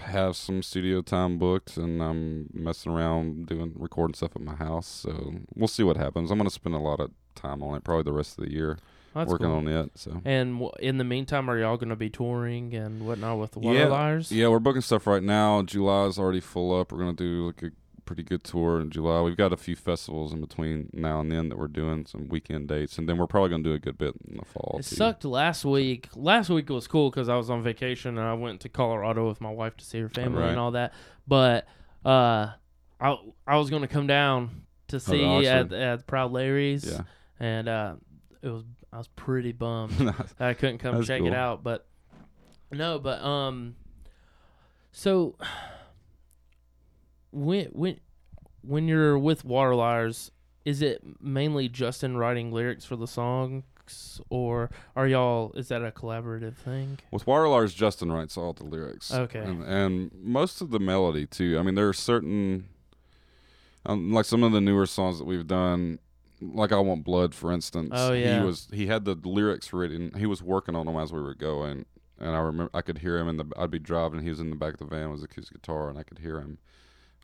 Have 0.00 0.36
some 0.36 0.62
studio 0.62 1.00
time 1.02 1.38
booked, 1.38 1.76
and 1.76 2.02
I'm 2.02 2.48
messing 2.52 2.92
around 2.92 3.46
doing 3.46 3.72
recording 3.76 4.14
stuff 4.14 4.32
at 4.36 4.42
my 4.42 4.54
house. 4.54 4.86
So 4.86 5.34
we'll 5.54 5.68
see 5.68 5.82
what 5.82 5.96
happens. 5.96 6.30
I'm 6.30 6.38
gonna 6.38 6.50
spend 6.50 6.74
a 6.74 6.78
lot 6.78 7.00
of 7.00 7.10
time 7.34 7.62
on 7.62 7.74
it, 7.76 7.82
probably 7.84 8.04
the 8.04 8.12
rest 8.12 8.38
of 8.38 8.44
the 8.44 8.52
year 8.52 8.78
That's 9.14 9.30
working 9.30 9.46
cool. 9.46 9.56
on 9.56 9.68
it. 9.68 9.90
So 9.96 10.20
And 10.24 10.54
w- 10.54 10.70
in 10.80 10.98
the 10.98 11.04
meantime, 11.04 11.50
are 11.50 11.58
y'all 11.58 11.76
going 11.76 11.88
to 11.90 11.96
be 11.96 12.08
touring 12.10 12.72
and 12.74 13.06
whatnot 13.06 13.38
with 13.38 13.52
the 13.52 13.58
Water 13.58 13.78
Yeah. 13.78 13.86
Liars? 13.86 14.30
yeah, 14.30 14.48
we're 14.48 14.58
booking 14.58 14.80
stuff 14.82 15.06
right 15.06 15.22
now. 15.22 15.62
July's 15.62 16.18
already 16.18 16.40
full 16.40 16.78
up. 16.78 16.92
We're 16.92 16.98
gonna 16.98 17.12
do 17.14 17.46
like 17.46 17.62
a 17.62 17.70
pretty 18.06 18.22
good 18.22 18.42
tour 18.44 18.80
in 18.80 18.90
July. 18.90 19.20
We've 19.20 19.36
got 19.36 19.52
a 19.52 19.56
few 19.56 19.76
festivals 19.76 20.32
in 20.32 20.40
between 20.40 20.88
now 20.94 21.20
and 21.20 21.30
then 21.30 21.48
that 21.50 21.58
we're 21.58 21.68
doing 21.68 22.06
some 22.06 22.28
weekend 22.28 22.68
dates, 22.68 22.96
and 22.98 23.08
then 23.08 23.18
we're 23.18 23.26
probably 23.26 23.50
gonna 23.50 23.62
do 23.64 23.74
a 23.74 23.78
good 23.78 23.98
bit 23.98 24.14
in 24.26 24.38
the 24.38 24.44
fall. 24.44 24.76
It 24.78 24.84
too. 24.86 24.96
sucked 24.96 25.24
last 25.24 25.64
week. 25.64 26.08
Last 26.14 26.48
week 26.48 26.70
was 26.70 26.86
cool 26.88 27.10
because 27.10 27.28
I 27.28 27.36
was 27.36 27.50
on 27.50 27.62
vacation 27.62 28.16
and 28.16 28.26
I 28.26 28.32
went 28.34 28.60
to 28.62 28.68
Colorado 28.70 29.28
with 29.28 29.40
my 29.42 29.50
wife 29.50 29.76
to 29.76 29.84
see 29.84 29.98
her 30.00 30.08
family 30.08 30.40
Right. 30.42 30.50
and 30.50 30.58
all 30.58 30.70
that. 30.70 30.94
But 31.28 31.66
uh, 32.04 32.52
I 33.00 33.18
I 33.46 33.56
was 33.58 33.68
gonna 33.68 33.88
come 33.88 34.06
down 34.06 34.62
to 34.88 35.00
see 35.00 35.24
Oxford. 35.24 35.72
at 35.74 35.78
at 36.00 36.06
Proud 36.06 36.32
Larry's, 36.32 36.84
Yeah. 36.90 37.02
and 37.40 37.68
uh, 37.68 37.94
it 38.40 38.48
was 38.48 38.62
I 38.92 38.98
was 38.98 39.08
pretty 39.08 39.52
bummed 39.52 39.92
that 40.38 40.40
I 40.40 40.54
couldn't 40.54 40.78
come 40.78 40.94
That's 40.94 41.06
check 41.08 41.22
it 41.22 41.34
out. 41.34 41.62
But 41.64 41.86
no, 42.70 42.98
but 42.98 43.20
um, 43.22 43.74
so 44.92 45.36
when 47.36 47.66
when 47.66 48.00
when 48.62 48.88
you're 48.88 49.18
with 49.18 49.44
Water 49.44 49.74
Liars, 49.74 50.30
is 50.64 50.82
it 50.82 51.02
mainly 51.20 51.68
Justin 51.68 52.16
writing 52.16 52.50
lyrics 52.50 52.84
for 52.84 52.96
the 52.96 53.06
songs, 53.06 54.20
or 54.30 54.70
are 54.96 55.06
y'all? 55.06 55.52
Is 55.54 55.68
that 55.68 55.84
a 55.84 55.90
collaborative 55.90 56.56
thing? 56.56 56.98
With 57.10 57.26
Water 57.26 57.48
Liars, 57.48 57.74
Justin 57.74 58.10
writes 58.10 58.36
all 58.36 58.52
the 58.52 58.64
lyrics. 58.64 59.12
Okay. 59.12 59.38
And, 59.38 59.62
and 59.62 60.10
most 60.14 60.60
of 60.60 60.70
the 60.70 60.80
melody, 60.80 61.26
too. 61.26 61.58
I 61.58 61.62
mean, 61.62 61.74
there 61.74 61.88
are 61.88 61.92
certain, 61.92 62.68
um, 63.84 64.12
like 64.12 64.24
some 64.24 64.42
of 64.42 64.52
the 64.52 64.60
newer 64.60 64.86
songs 64.86 65.18
that 65.18 65.24
we've 65.24 65.46
done, 65.46 65.98
like 66.40 66.72
I 66.72 66.78
Want 66.78 67.04
Blood, 67.04 67.34
for 67.34 67.52
instance. 67.52 67.90
Oh, 67.92 68.12
yeah. 68.12 68.40
He 68.40 68.44
was 68.44 68.68
he 68.72 68.86
had 68.86 69.04
the 69.04 69.14
lyrics 69.14 69.72
written. 69.72 70.12
He 70.16 70.26
was 70.26 70.42
working 70.42 70.74
on 70.74 70.86
them 70.86 70.96
as 70.96 71.12
we 71.12 71.20
were 71.20 71.34
going. 71.34 71.84
And 72.18 72.34
I 72.34 72.38
remember 72.38 72.70
I 72.72 72.80
could 72.80 72.98
hear 72.98 73.18
him 73.18 73.28
in 73.28 73.36
the. 73.36 73.44
I'd 73.58 73.70
be 73.70 73.78
driving. 73.78 74.22
He 74.22 74.30
was 74.30 74.40
in 74.40 74.50
the 74.50 74.56
back 74.56 74.72
of 74.72 74.78
the 74.78 74.86
van 74.86 75.10
with 75.10 75.20
his 75.20 75.24
acoustic 75.24 75.60
guitar, 75.60 75.90
and 75.90 75.98
I 75.98 76.02
could 76.02 76.18
hear 76.18 76.40
him, 76.40 76.58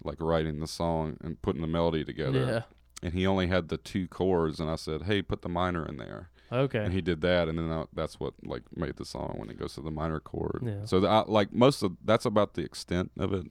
like 0.05 0.21
writing 0.21 0.61
the 0.61 0.67
song 0.67 1.17
and 1.23 1.41
putting 1.43 1.61
the 1.62 1.67
melody 1.69 2.05
together. 2.05 2.38
Yeah. 2.47 2.62
And 3.05 3.15
he 3.15 3.27
only 3.27 3.49
had 3.49 3.69
the 3.69 3.77
two 3.79 4.07
chords, 4.07 4.61
and 4.61 4.71
I 4.71 4.77
said, 4.77 5.03
"Hey, 5.03 5.23
put 5.23 5.43
the 5.43 5.49
minor 5.49 5.85
in 5.85 5.97
there." 5.97 6.29
Okay. 6.53 6.85
and 6.85 6.93
he 6.93 7.01
did 7.01 7.23
that, 7.23 7.49
and 7.49 7.59
then 7.59 7.71
I, 7.73 7.85
that's 7.95 8.21
what 8.21 8.35
like 8.45 8.62
made 8.77 8.97
the 8.97 9.07
song 9.07 9.37
when 9.38 9.49
it 9.49 9.59
goes 9.59 9.75
to 9.75 9.81
the 9.81 9.91
minor 9.91 10.21
chord. 10.21 10.62
Yeah. 10.65 10.85
So 10.85 11.01
the, 11.01 11.09
I, 11.09 11.25
like 11.27 11.53
most 11.53 11.83
of 11.83 11.97
that's 12.05 12.27
about 12.27 12.55
the 12.55 12.62
extent 12.62 13.11
of 13.19 13.33
it. 13.33 13.47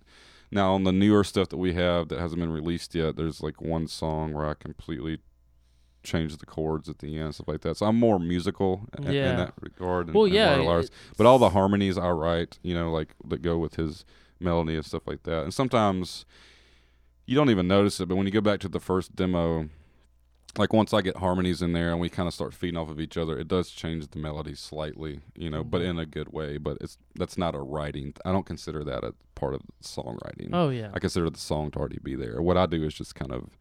Now 0.51 0.73
on 0.73 0.83
the 0.83 0.91
newer 0.91 1.23
stuff 1.23 1.49
that 1.49 1.57
we 1.57 1.73
have 1.73 2.09
that 2.09 2.19
hasn't 2.19 2.39
been 2.39 2.51
released 2.51 2.93
yet, 2.93 3.15
there's 3.15 3.41
like 3.41 3.59
one 3.61 3.87
song 3.87 4.33
where 4.33 4.45
I 4.45 4.53
completely 4.53 5.17
changed 6.03 6.39
the 6.39 6.45
chords 6.45 6.89
at 6.89 6.99
the 6.99 7.17
end, 7.17 7.35
stuff 7.35 7.47
like 7.47 7.61
that. 7.61 7.77
So 7.77 7.85
I'm 7.85 7.97
more 7.97 8.19
musical 8.19 8.87
in, 8.97 9.05
in 9.05 9.37
that 9.37 9.53
regard. 9.61 10.07
and- 10.07 10.15
well, 10.15 10.27
yeah. 10.27 10.55
But 11.17 11.25
all 11.25 11.39
the 11.39 11.49
harmonies 11.49 11.97
I 11.97 12.09
write, 12.09 12.59
you 12.63 12.73
know, 12.73 12.91
like 12.91 13.15
that 13.27 13.41
go 13.41 13.57
with 13.57 13.75
his 13.75 14.03
melody 14.41 14.75
and 14.75 14.85
stuff 14.85 15.03
like 15.07 15.23
that. 15.23 15.43
And 15.43 15.53
sometimes 15.53 16.25
you 17.25 17.35
don't 17.35 17.49
even 17.49 17.67
notice 17.67 17.99
it, 17.99 18.07
but 18.07 18.15
when 18.15 18.25
you 18.25 18.31
go 18.31 18.41
back 18.41 18.59
to 18.61 18.67
the 18.69 18.79
first 18.79 19.15
demo, 19.15 19.69
like 20.57 20.73
once 20.73 20.93
I 20.93 21.01
get 21.01 21.17
harmonies 21.17 21.61
in 21.61 21.71
there 21.73 21.91
and 21.91 21.99
we 21.99 22.09
kind 22.09 22.27
of 22.27 22.33
start 22.33 22.53
feeding 22.53 22.77
off 22.77 22.89
of 22.89 22.99
each 22.99 23.15
other, 23.15 23.37
it 23.39 23.47
does 23.47 23.69
change 23.71 24.07
the 24.09 24.19
melody 24.19 24.53
slightly, 24.55 25.21
you 25.35 25.49
know, 25.49 25.63
but 25.63 25.81
in 25.81 25.97
a 25.97 26.05
good 26.05 26.33
way. 26.33 26.57
But 26.57 26.77
it's 26.81 26.97
that's 27.15 27.37
not 27.37 27.55
a 27.55 27.59
writing. 27.59 28.13
I 28.25 28.31
don't 28.33 28.45
consider 28.45 28.83
that 28.83 29.03
a 29.05 29.13
part 29.35 29.53
of 29.53 29.61
songwriting. 29.81 30.49
Oh 30.51 30.69
yeah. 30.69 30.89
I 30.93 30.99
consider 30.99 31.29
the 31.29 31.39
song 31.39 31.71
to 31.71 31.79
already 31.79 31.99
be 32.03 32.15
there. 32.15 32.41
What 32.41 32.57
I 32.57 32.65
do 32.65 32.83
is 32.83 32.93
just 32.93 33.15
kind 33.15 33.31
of 33.31 33.51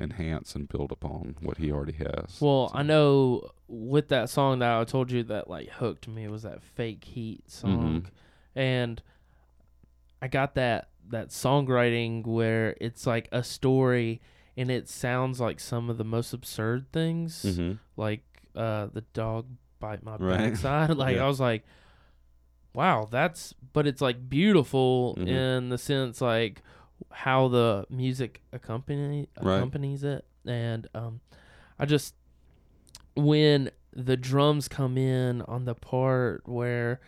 enhance 0.00 0.54
and 0.54 0.68
build 0.68 0.92
upon 0.92 1.34
what 1.40 1.56
he 1.58 1.72
already 1.72 1.92
has. 1.94 2.38
Well, 2.40 2.68
So- 2.68 2.74
I 2.74 2.82
know 2.82 3.50
with 3.66 4.08
that 4.08 4.28
song 4.30 4.58
that 4.60 4.78
I 4.78 4.84
told 4.84 5.10
you 5.10 5.22
that 5.24 5.48
like 5.48 5.70
hooked 5.70 6.06
me 6.08 6.28
was 6.28 6.42
that 6.42 6.62
fake 6.62 7.04
heat 7.04 7.50
song, 7.50 8.02
Mhm. 8.02 8.06
and 8.54 9.02
I 10.22 10.28
got 10.28 10.54
that 10.56 10.88
that 11.10 11.28
songwriting 11.28 12.26
where 12.26 12.76
it's 12.80 13.06
like 13.06 13.28
a 13.32 13.42
story 13.42 14.20
and 14.58 14.70
it 14.70 14.88
sounds 14.88 15.40
like 15.40 15.58
some 15.60 15.88
of 15.88 15.96
the 15.96 16.04
most 16.04 16.32
absurd 16.34 16.86
things, 16.92 17.44
Mhm. 17.46 17.78
like 17.96 18.22
uh, 18.54 18.88
the 18.92 19.02
dog 19.14 19.46
bite 19.80 20.02
my 20.02 20.16
Right. 20.16 20.38
backside. 20.50 20.90
Like 20.96 21.16
Yeah. 21.16 21.24
I 21.24 21.28
was 21.28 21.38
like, 21.40 21.64
wow, 22.74 23.06
that's 23.10 23.54
but 23.72 23.86
it's 23.86 24.00
like 24.02 24.28
beautiful 24.28 25.16
Mhm. 25.18 25.28
in 25.28 25.68
the 25.68 25.78
sense 25.78 26.20
like 26.20 26.62
how 27.10 27.48
the 27.48 27.86
music 27.88 28.42
accompany 28.52 29.28
Right. 29.40 29.56
accompanies 29.56 30.02
it, 30.04 30.24
and 30.44 30.86
um, 30.94 31.20
I 31.78 31.86
just 31.86 32.14
when 33.16 33.70
the 33.92 34.16
drums 34.16 34.68
come 34.68 34.96
in 34.98 35.42
on 35.42 35.64
the 35.64 35.74
part 35.74 36.46
where 36.46 37.00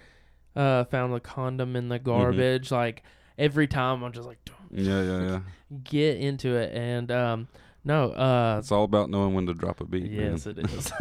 uh 0.57 0.85
found 0.85 1.13
the 1.13 1.21
condom 1.21 1.77
in 1.77 1.89
the 1.89 1.99
Mm-hmm. 1.99 2.11
garbage 2.11 2.71
like 2.71 3.03
every 3.39 3.67
time 3.67 4.03
i'm 4.03 4.13
just 4.13 4.27
like 4.27 4.39
yeah, 4.73 5.03
yeah, 5.03 5.23
yeah. 5.23 5.41
get 5.85 6.19
into 6.19 6.57
it 6.57 6.73
and 6.75 7.11
um 7.11 7.49
no 7.85 8.11
uh 8.13 8.57
It's 8.59 8.71
all 8.73 8.85
about 8.85 9.11
knowing 9.11 9.35
when 9.35 9.47
to 9.47 9.55
drop 9.55 9.81
a 9.81 9.85
beat. 9.85 10.11
man. 10.11 10.33
yes 10.33 10.47
it 10.47 10.59
is 10.59 10.93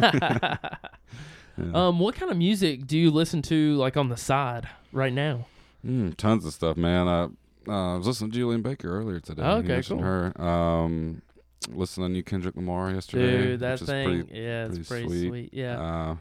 Yeah. 1.58 1.88
um 1.88 1.98
what 1.98 2.14
kind 2.14 2.30
of 2.30 2.38
music 2.38 2.86
do 2.86 2.96
you 2.96 3.10
listen 3.10 3.42
to 3.42 3.74
like 3.76 3.96
on 3.96 4.08
the 4.08 4.16
side 4.16 4.68
right 4.92 5.12
now 5.12 5.46
Mm, 5.86 6.14
tons 6.14 6.44
of 6.44 6.52
stuff, 6.52 6.76
man. 6.76 7.08
I, 7.08 7.22
uh, 7.66 7.94
I 7.94 7.96
was 7.96 8.06
listening 8.06 8.32
to 8.32 8.36
Julien 8.36 8.60
Baker 8.60 8.90
earlier 8.98 9.18
today. 9.18 9.40
Oh, 9.42 9.60
You 9.60 9.64
okay, 9.72 9.82
cool. 9.88 10.02
Her. 10.02 10.38
Um, 10.38 11.22
listening 11.70 12.08
to 12.08 12.12
new 12.12 12.22
Kendrick 12.22 12.54
Lamar 12.54 12.90
yesterday. 12.90 13.42
dude 13.52 13.60
that 13.60 13.78
thing 13.80 14.24
pretty 14.26 14.38
yeah 14.42 14.66
it's 14.66 14.86
pretty 14.88 15.06
pretty 15.06 15.06
sweet. 15.08 15.28
sweet, 15.28 15.54
yeah 15.54 15.80
Uh, 15.80 16.16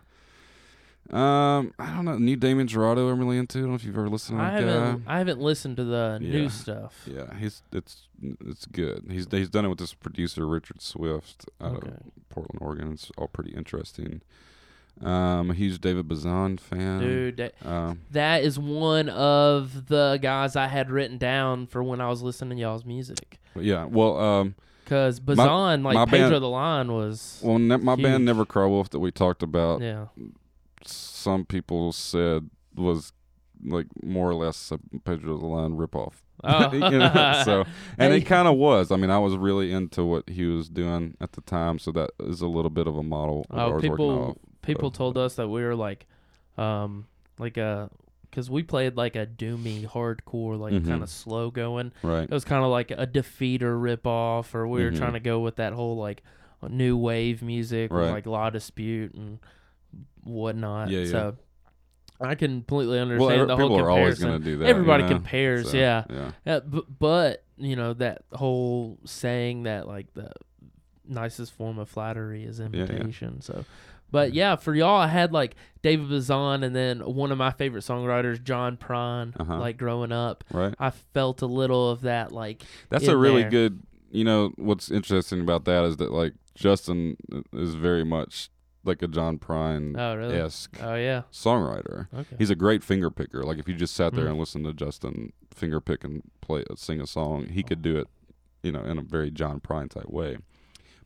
um, 1.12 1.74
I 1.80 1.95
don't 1.95 2.06
know. 2.06 2.17
New 2.17 2.36
Damien 2.36 2.67
Jurado, 2.67 3.12
I'm 3.12 3.19
really 3.19 3.38
into. 3.38 3.58
I 3.58 3.62
don't 3.62 3.69
know 3.72 3.76
if 3.76 3.84
you've 3.84 3.98
ever 3.98 4.10
listened 4.10 4.38
to 4.39 4.43
i 4.45 4.50
haven't 4.52 5.04
guy. 5.06 5.13
i 5.15 5.17
haven't 5.17 5.39
listened 5.41 5.78
to 5.78 5.84
the 5.84 6.19
new 6.22 6.50
stuff 6.50 7.08
Yeah, 7.08 7.34
he's 7.38 7.63
it's 7.72 8.08
it's 8.45 8.65
good. 8.67 9.06
He's 9.10 9.26
he's 9.32 9.50
done 9.50 9.65
it 9.65 9.69
with 9.69 9.80
this 9.80 9.93
producer 9.93 10.45
Richard 10.48 10.82
Swift 10.82 11.45
out 11.62 11.78
okay 11.78 11.88
of 11.89 12.30
Portland, 12.30 12.60
Oregon. 12.62 12.91
It's 12.93 13.12
all 13.17 13.28
pretty 13.28 13.52
interesting. 13.52 14.22
Um, 15.02 15.50
a 15.50 15.54
huge 15.54 15.80
David 15.80 16.10
Bazan 16.10 16.58
fan. 16.58 17.00
dude 17.00 17.38
that, 17.38 17.54
Um, 17.65 18.02
that 18.12 18.43
is 18.43 18.60
one 18.60 19.08
of 19.08 19.88
the 19.88 20.19
guys 20.22 20.58
i 20.58 20.67
had 20.67 20.91
written 20.91 21.17
down 21.17 21.67
for 21.67 21.82
when 21.82 22.02
i 22.02 22.10
was 22.10 22.22
listening 22.22 22.58
to 22.58 22.62
y'all's 22.63 22.84
music 22.84 23.39
yeah. 23.60 23.86
Well, 23.86 24.17
um, 24.19 24.56
Because 24.84 25.19
Bazan, 25.22 25.84
like 25.84 25.95
my 25.95 26.06
Pedro 26.06 26.30
band- 26.32 26.43
the 26.43 26.50
Lion, 26.50 26.91
was 26.93 27.41
well, 27.43 27.58
ne- 27.60 27.78
my 27.78 27.95
Huge. 27.95 28.04
band 28.04 28.26
Never 28.26 28.45
Cry 28.45 28.65
Wolf 28.67 28.89
that 28.91 29.00
we 29.00 29.10
talked 29.12 29.41
about. 29.41 29.82
yeah. 29.82 30.06
Some 30.86 31.46
people 31.46 31.92
said 31.92 32.50
was 32.76 33.12
like 33.63 33.88
more 34.04 34.30
or 34.30 34.36
less 34.36 34.72
a 34.72 34.80
Pedro 35.04 35.38
the 35.38 35.46
Lion 35.46 35.76
ripoff. 35.78 36.13
Oh. 36.44 36.72
you 36.74 36.80
know, 37.00 37.42
so 37.44 37.65
and 37.98 38.13
it 38.13 38.22
kind 38.22 38.48
of 38.48 38.56
was. 38.56 38.92
I 38.92 38.96
mean, 38.96 39.10
I 39.10 39.20
was 39.20 39.36
really 39.36 39.74
into 39.74 40.06
what 40.06 40.30
he 40.30 40.46
was 40.46 40.70
doing 40.70 41.18
at 41.20 41.34
the 41.34 41.42
time, 41.42 41.80
so 41.80 41.92
that 41.92 42.12
is 42.22 42.39
a 42.42 42.48
little 42.48 42.70
bit 42.70 42.88
of 42.88 42.96
a 42.96 43.04
model. 43.04 43.46
Oh, 43.52 43.78
people 43.80 44.10
off. 44.30 44.38
people 44.62 44.89
so- 44.92 44.98
told 44.98 45.18
us 45.18 45.36
that 45.36 45.50
we 45.50 45.62
were 45.63 45.76
like, 45.76 46.08
um, 46.58 47.08
like 47.38 47.58
a, 47.58 47.89
because 48.30 48.50
we 48.50 48.63
played 48.63 48.96
like 48.96 49.15
a 49.18 49.26
doomy 49.26 49.86
hardcore, 49.88 50.58
like 50.58 50.74
Mhm. 50.74 50.88
kind 50.88 51.04
of 51.04 51.10
slow 51.10 51.52
going. 51.52 51.92
right. 52.04 52.24
It 52.24 52.32
was 52.32 52.46
kind 52.46 52.63
of 52.63 52.70
like 52.72 52.92
a 52.92 53.06
defeater 53.08 53.76
ripoff, 53.78 54.54
or 54.56 54.65
we 54.68 54.84
were 54.84 54.92
Mhm. 54.92 54.98
trying 54.98 55.13
to 55.13 55.20
go 55.20 55.39
with 55.42 55.58
that 55.58 55.74
whole 55.74 55.98
like 55.98 56.24
new 56.70 56.96
wave 56.98 57.42
music, 57.42 57.92
with, 57.92 58.02
Right. 58.04 58.12
like 58.12 58.26
La 58.26 58.50
Dispute 58.50 59.13
and 59.13 59.39
whatnot. 60.23 60.89
Yeah, 60.89 60.99
yeah. 61.02 61.12
So 61.12 61.38
I 62.21 62.36
can 62.36 62.52
completely 62.60 62.99
understand 62.99 63.47
Well, 63.47 63.47
the 63.47 63.56
people 63.56 63.69
whole 63.69 63.80
are 63.80 63.89
always 63.89 64.19
comparison. 64.19 64.28
going 64.30 64.41
to 64.41 64.45
do 64.45 64.58
that. 64.58 64.69
Everybody 64.69 65.04
you 65.04 65.10
know? 65.10 65.15
compares, 65.15 65.71
So, 65.71 65.78
yeah. 65.78 66.04
yeah. 66.10 66.32
Yeah, 66.45 66.60
but, 66.60 66.86
but 66.99 67.43
you 67.58 67.75
know 67.75 67.93
that 67.93 68.23
whole 68.34 68.99
saying 69.06 69.63
that 69.63 69.88
like 69.88 70.13
the 70.13 70.32
nicest 71.08 71.54
form 71.54 71.80
of 71.80 71.89
flattery 71.89 72.43
is 72.43 72.60
yeah. 72.60 72.65
imitation. 72.67 73.41
So, 73.41 73.65
but 74.12 74.34
yeah, 74.34 74.56
for 74.56 74.73
y'all, 74.75 74.99
I 74.99 75.08
had 75.08 75.32
like 75.32 75.56
David 75.82 76.10
Bazan, 76.10 76.63
and 76.63 76.75
then 76.75 76.99
one 76.99 77.32
of 77.32 77.38
my 77.38 77.52
favorite 77.52 77.84
songwriters, 77.84 78.43
John 78.43 78.75
Prine. 78.78 79.39
Uh-huh. 79.39 79.58
Like 79.60 79.78
growing 79.78 80.12
up, 80.12 80.43
Right. 80.52 80.73
I 80.80 80.89
felt 80.89 81.41
a 81.41 81.45
little 81.47 81.89
of 81.91 82.02
that. 82.02 82.32
Like, 82.32 82.63
That's 82.89 83.08
a 83.08 83.15
really 83.17 83.41
there. 83.43 83.49
good. 83.52 83.84
You 84.12 84.23
know 84.23 84.52
what's 84.56 84.89
interesting 84.89 85.39
about 85.41 85.65
that 85.65 85.84
is 85.86 85.97
that 85.97 86.12
like 86.12 86.34
Justin 86.56 87.15
is 87.54 87.75
very 87.75 88.04
much 88.04 88.49
like 88.86 89.02
a 89.02 89.08
John 89.08 89.38
Prine 89.38 89.96
oh 89.98 90.15
really? 90.15 90.36
esque 90.38 90.78
Oh 90.82 90.96
yeah. 90.96 91.24
songwriter. 91.32 92.08
Okay. 92.13 92.36
He's 92.38 92.50
a 92.50 92.56
great 92.56 92.84
finger 92.84 93.10
picker. 93.10 93.44
Like 93.44 93.58
if 93.60 93.68
you 93.68 93.76
just 93.76 93.94
sat 93.96 94.13
there 94.13 94.26
Mm. 94.26 94.30
and 94.32 94.39
listened 94.39 94.65
to 94.65 94.74
Justin 94.74 95.34
finger 95.54 95.80
pick 95.82 96.04
and 96.04 96.22
play 96.42 96.63
sing 96.76 97.02
a 97.02 97.08
song, 97.08 97.48
he 97.48 97.63
could 97.63 97.82
do 97.82 97.98
it, 97.98 98.08
you 98.63 98.72
know, 98.72 98.82
in 98.84 98.98
a 98.98 99.02
very 99.02 99.32
John 99.32 99.60
Prine 99.60 99.89
type 99.89 100.10
way. 100.10 100.38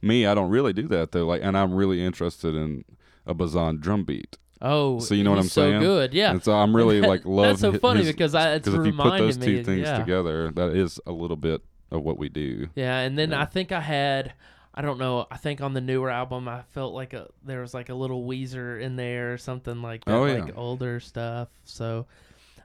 Me, 0.02 0.26
I 0.26 0.34
don't 0.36 0.50
really 0.50 0.74
do 0.74 0.88
that 0.90 1.12
though. 1.14 1.26
Like, 1.26 1.42
and 1.44 1.58
I'm 1.58 1.74
really 1.74 2.04
interested 2.06 2.54
in 2.56 2.84
a 3.26 3.34
Bazan 3.34 3.80
drum 3.80 4.04
beat. 4.04 4.38
oh, 4.62 5.00
So 5.00 5.16
you 5.16 5.24
know 5.24 5.32
what 5.32 5.40
I'm 5.40 5.46
so 5.48 5.62
saying? 5.70 5.82
good. 5.82 6.14
Yeah. 6.14 6.32
And 6.32 6.44
so 6.44 6.54
I'm 6.54 6.76
really 6.76 7.02
like 7.14 7.26
love. 7.26 7.46
That's 7.48 7.62
so 7.62 7.72
hi- 7.72 7.78
funny 7.80 8.00
his- 8.04 8.08
because 8.12 8.36
I 8.36 8.54
it's 8.56 8.68
if 8.68 8.74
you 8.86 8.94
put 8.94 9.18
those 9.18 9.38
two 9.38 9.58
me. 9.58 9.64
things 9.64 9.82
yeah. 9.88 9.98
together, 9.98 10.52
that 10.52 10.70
is 10.76 11.00
a 11.08 11.12
little 11.12 11.38
bit 11.38 11.62
of 11.92 12.04
what 12.04 12.18
we 12.18 12.28
do. 12.30 12.68
Yeah, 12.76 13.00
and 13.00 13.18
then 13.18 13.32
Yeah. 13.32 13.42
I 13.42 13.46
think 13.46 13.72
I 13.72 13.80
had 13.80 14.34
I 14.74 14.82
don't 14.82 14.98
know, 14.98 15.28
I 15.30 15.38
think 15.38 15.62
on 15.62 15.74
the 15.74 15.82
newer 15.82 16.10
album 16.10 16.48
I 16.48 16.64
felt 16.72 16.94
like 16.94 17.14
a 17.14 17.30
there 17.46 17.62
was 17.62 17.74
like 17.74 17.90
a 17.90 17.94
little 17.94 18.26
Weezer 18.26 18.82
in 18.82 18.96
there 18.96 19.34
or 19.34 19.38
something 19.38 19.82
like 19.82 20.04
that, 20.06 20.12
Oh, 20.14 20.26
yeah. 20.26 20.44
like 20.46 20.58
older 20.58 21.00
stuff. 21.00 21.50
So 21.64 22.08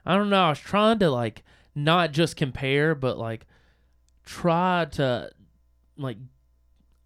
I 0.05 0.15
don't 0.15 0.29
know, 0.29 0.43
I 0.45 0.49
was 0.49 0.59
trying 0.59 0.99
to 0.99 1.09
like 1.11 1.43
not 1.75 2.11
just 2.11 2.35
compare 2.35 2.95
but 2.95 3.17
like 3.17 3.45
try 4.25 4.85
to 4.91 5.29
like 5.97 6.17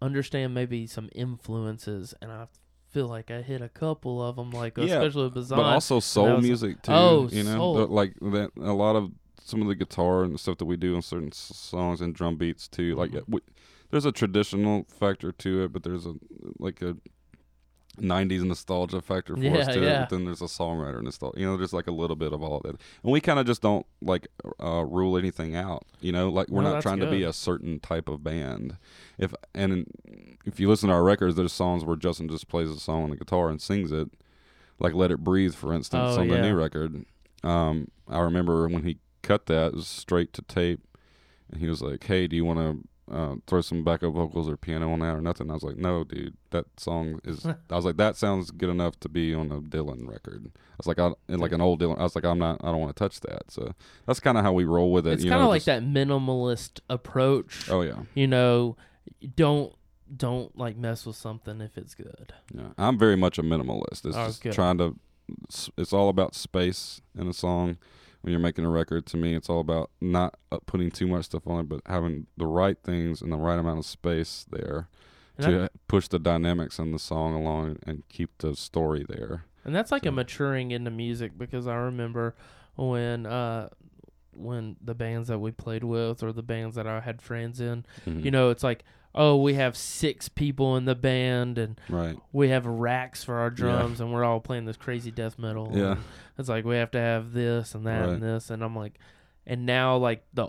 understand 0.00 0.54
maybe 0.54 0.86
some 0.86 1.08
influences 1.14 2.14
and 2.20 2.30
I 2.30 2.46
feel 2.90 3.06
like 3.08 3.30
I 3.30 3.42
hit 3.42 3.60
a 3.62 3.68
couple 3.68 4.22
of 4.22 4.36
them 4.36 4.50
like 4.50 4.76
Yeah, 4.76 4.84
especially 4.84 5.24
with 5.24 5.34
Bazan. 5.34 5.56
but 5.58 5.64
also 5.64 6.00
soul 6.00 6.40
music 6.40 6.82
too. 6.82 6.92
Oh, 6.92 7.28
you 7.30 7.42
know, 7.42 7.56
soul. 7.56 7.86
Like 7.86 8.14
that. 8.20 8.50
A 8.56 8.72
lot 8.72 8.96
of 8.96 9.10
some 9.42 9.60
of 9.62 9.68
the 9.68 9.74
guitar 9.74 10.22
and 10.24 10.32
the 10.34 10.38
stuff 10.38 10.58
that 10.58 10.64
we 10.64 10.76
do 10.76 10.94
on 10.96 11.02
certain 11.02 11.28
s- 11.28 11.52
songs 11.54 12.00
and 12.00 12.14
drum 12.14 12.36
beats 12.36 12.68
too. 12.68 12.94
Like 12.94 13.10
Mhm. 13.10 13.24
we, 13.28 13.40
there's 13.94 14.04
a 14.04 14.10
traditional 14.12 14.84
factor 14.90 15.30
to 15.30 15.62
it, 15.62 15.72
but 15.72 15.84
there's 15.84 16.04
a 16.04 16.14
like 16.58 16.82
a 16.82 16.96
'90s 18.00 18.42
nostalgia 18.42 19.00
factor 19.00 19.36
for 19.36 19.46
us 19.56 19.68
Yeah, 19.68 19.72
to 19.74 19.82
it. 19.84 19.86
yeah. 19.86 20.00
But 20.00 20.08
then 20.08 20.24
there's 20.24 20.42
a 20.42 20.46
songwriter 20.46 21.00
nostalgia. 21.00 21.38
You 21.38 21.46
know, 21.46 21.56
there's 21.56 21.72
like 21.72 21.86
a 21.86 21.92
little 21.92 22.16
bit 22.16 22.32
of 22.32 22.42
all 22.42 22.56
of 22.56 22.62
that, 22.64 22.70
and 23.04 23.12
we 23.12 23.20
kind 23.20 23.38
of 23.38 23.46
just 23.46 23.62
don't 23.62 23.86
like 24.02 24.26
uh, 24.60 24.84
rule 24.84 25.16
anything 25.16 25.54
out. 25.54 25.84
You 26.00 26.10
know, 26.10 26.28
like 26.28 26.48
we're 26.48 26.62
No, 26.62 26.72
not 26.72 26.82
trying 26.82 26.98
to 26.98 27.06
be 27.10 27.22
a 27.22 27.32
certain 27.32 27.78
type 27.78 28.08
of 28.08 28.24
band. 28.24 28.78
If 29.16 29.32
and 29.54 29.86
if 30.44 30.58
you 30.58 30.68
listen 30.68 30.88
to 30.88 30.94
our 30.96 31.04
records, 31.04 31.36
there's 31.36 31.52
songs 31.52 31.84
where 31.84 31.94
Justin 31.96 32.28
just 32.28 32.48
plays 32.48 32.68
a 32.70 32.80
song 32.80 33.04
on 33.04 33.10
the 33.10 33.16
guitar 33.16 33.48
and 33.48 33.62
sings 33.62 33.92
it, 33.92 34.10
like 34.80 34.94
"Let 34.94 35.12
It 35.12 35.18
Breathe," 35.22 35.54
for 35.54 35.72
instance, 35.72 36.16
Oh, 36.16 36.20
on 36.22 36.26
the 36.28 36.42
new 36.42 36.56
record. 36.56 37.04
Um, 37.44 37.92
I 38.08 38.18
remember 38.22 38.66
when 38.68 38.82
he 38.82 38.98
cut 39.22 39.46
that, 39.46 39.68
it 39.68 39.74
was 39.76 39.86
straight 39.86 40.32
to 40.32 40.42
tape, 40.42 40.80
and 41.48 41.60
he 41.60 41.68
was 41.68 41.80
like, 41.80 42.02
"Hey, 42.02 42.26
do 42.26 42.34
you 42.34 42.44
want 42.44 42.58
to 42.58 42.88
uh, 43.10 43.34
throw 43.46 43.60
some 43.60 43.84
backup 43.84 44.12
vocals 44.14 44.48
or 44.48 44.56
piano 44.56 44.92
on 44.92 45.00
that 45.00 45.14
or 45.14 45.20
nothing?" 45.20 45.50
I 45.50 45.54
was 45.54 45.62
like, 45.62 45.76
"No, 45.76 46.04
dude, 46.04 46.36
that 46.50 46.66
song 46.78 47.20
is." 47.24 47.44
I 47.70 47.76
was 47.76 47.84
like, 47.84 47.96
"That 47.96 48.16
sounds 48.16 48.50
good 48.50 48.70
enough 48.70 48.98
to 49.00 49.08
be 49.08 49.34
on 49.34 49.50
a 49.52 49.60
Dylan 49.60 50.08
record." 50.08 50.50
I 50.54 50.76
was 50.78 50.86
like, 50.86 50.98
I 50.98 51.12
like 51.28 51.52
an 51.52 51.60
old 51.60 51.80
Dylan. 51.80 51.98
I 51.98 52.02
was 52.02 52.14
like, 52.16 52.24
I'm 52.24 52.38
not. 52.38 52.60
I 52.64 52.70
don't 52.70 52.80
want 52.80 52.94
to 52.96 52.98
touch 52.98 53.20
that." 53.20 53.50
So 53.50 53.72
that's 54.06 54.20
kind 54.20 54.36
of 54.38 54.44
how 54.44 54.52
we 54.52 54.64
roll 54.64 54.92
with 54.92 55.06
it. 55.06 55.14
it's 55.14 55.24
kind 55.24 55.42
of 55.42 55.48
like 55.48 55.64
just- 55.64 55.66
that 55.66 55.82
minimalist 55.82 56.80
approach. 56.90 57.68
Oh 57.70 57.82
yeah. 57.82 58.02
You 58.14 58.26
know, 58.26 58.76
don't 59.36 59.72
don't 60.16 60.56
like 60.56 60.76
mess 60.76 61.06
with 61.06 61.16
something 61.16 61.60
if 61.60 61.76
it's 61.78 61.94
good. 61.94 62.32
Yeah, 62.54 62.68
I'm 62.78 62.98
very 62.98 63.16
much 63.16 63.38
a 63.38 63.42
minimalist. 63.42 64.04
It's 64.06 64.16
Oh, 64.16 64.26
just 64.26 64.42
good. 64.42 64.52
trying 64.52 64.78
to. 64.78 64.96
It's 65.78 65.92
all 65.92 66.08
about 66.10 66.34
space 66.34 67.00
in 67.18 67.26
a 67.28 67.32
song. 67.32 67.78
When 68.24 68.30
you're 68.30 68.40
making 68.40 68.64
a 68.64 68.70
record, 68.70 69.04
to 69.08 69.18
me, 69.18 69.34
it's 69.34 69.50
all 69.50 69.60
about 69.60 69.90
not 70.00 70.38
uh, 70.50 70.56
putting 70.64 70.90
too 70.90 71.06
much 71.06 71.26
stuff 71.26 71.46
on 71.46 71.60
it, 71.60 71.68
but 71.68 71.82
having 71.84 72.26
the 72.38 72.46
right 72.46 72.78
things 72.82 73.20
and 73.20 73.30
the 73.30 73.36
right 73.36 73.58
amount 73.58 73.80
of 73.80 73.84
space 73.84 74.46
there 74.50 74.88
And, 75.36 75.46
to 75.46 75.70
push 75.88 76.08
the 76.08 76.18
dynamics 76.18 76.78
in 76.78 76.90
the 76.92 76.98
song 76.98 77.34
along 77.34 77.76
and 77.86 78.02
keep 78.08 78.30
the 78.38 78.56
story 78.56 79.04
there. 79.06 79.44
and 79.66 79.74
that's 79.76 79.92
like 79.92 80.06
a 80.06 80.10
maturing 80.10 80.70
into 80.70 80.90
music 80.90 81.36
because 81.36 81.66
I 81.66 81.74
remember 81.76 82.34
when 82.76 83.26
uh 83.26 83.68
when 84.32 84.76
the 84.82 84.94
bands 84.94 85.28
that 85.28 85.38
we 85.38 85.50
played 85.52 85.84
with 85.84 86.22
or 86.22 86.32
the 86.32 86.42
bands 86.42 86.76
that 86.76 86.86
I 86.86 87.00
had 87.00 87.20
friends 87.20 87.60
in, 87.60 87.84
Mhm. 88.06 88.24
you 88.24 88.30
know, 88.30 88.48
it's 88.48 88.64
like, 88.64 88.84
oh, 89.14 89.36
we 89.36 89.54
have 89.54 89.76
six 89.76 90.28
people 90.28 90.76
in 90.76 90.84
the 90.86 90.94
band 90.94 91.56
and 91.58 91.80
right? 91.88 92.16
we 92.32 92.48
have 92.48 92.66
racks 92.66 93.22
for 93.22 93.36
our 93.36 93.48
Yeah. 93.48 93.54
drums 93.54 94.00
and 94.00 94.12
we're 94.12 94.24
all 94.24 94.40
playing 94.40 94.64
this 94.64 94.76
crazy 94.76 95.10
death 95.12 95.38
metal. 95.38 95.70
Yeah. 95.72 95.96
It's 96.38 96.48
like 96.48 96.64
we 96.64 96.76
have 96.76 96.90
to 96.92 96.98
have 96.98 97.32
this 97.32 97.74
and 97.76 97.86
that 97.86 98.00
Right. 98.00 98.08
and 98.10 98.22
this 98.22 98.50
and 98.50 98.62
I'm 98.64 98.74
like 98.74 98.98
and 99.46 99.66
now 99.66 99.96
like 99.98 100.24
the 100.34 100.48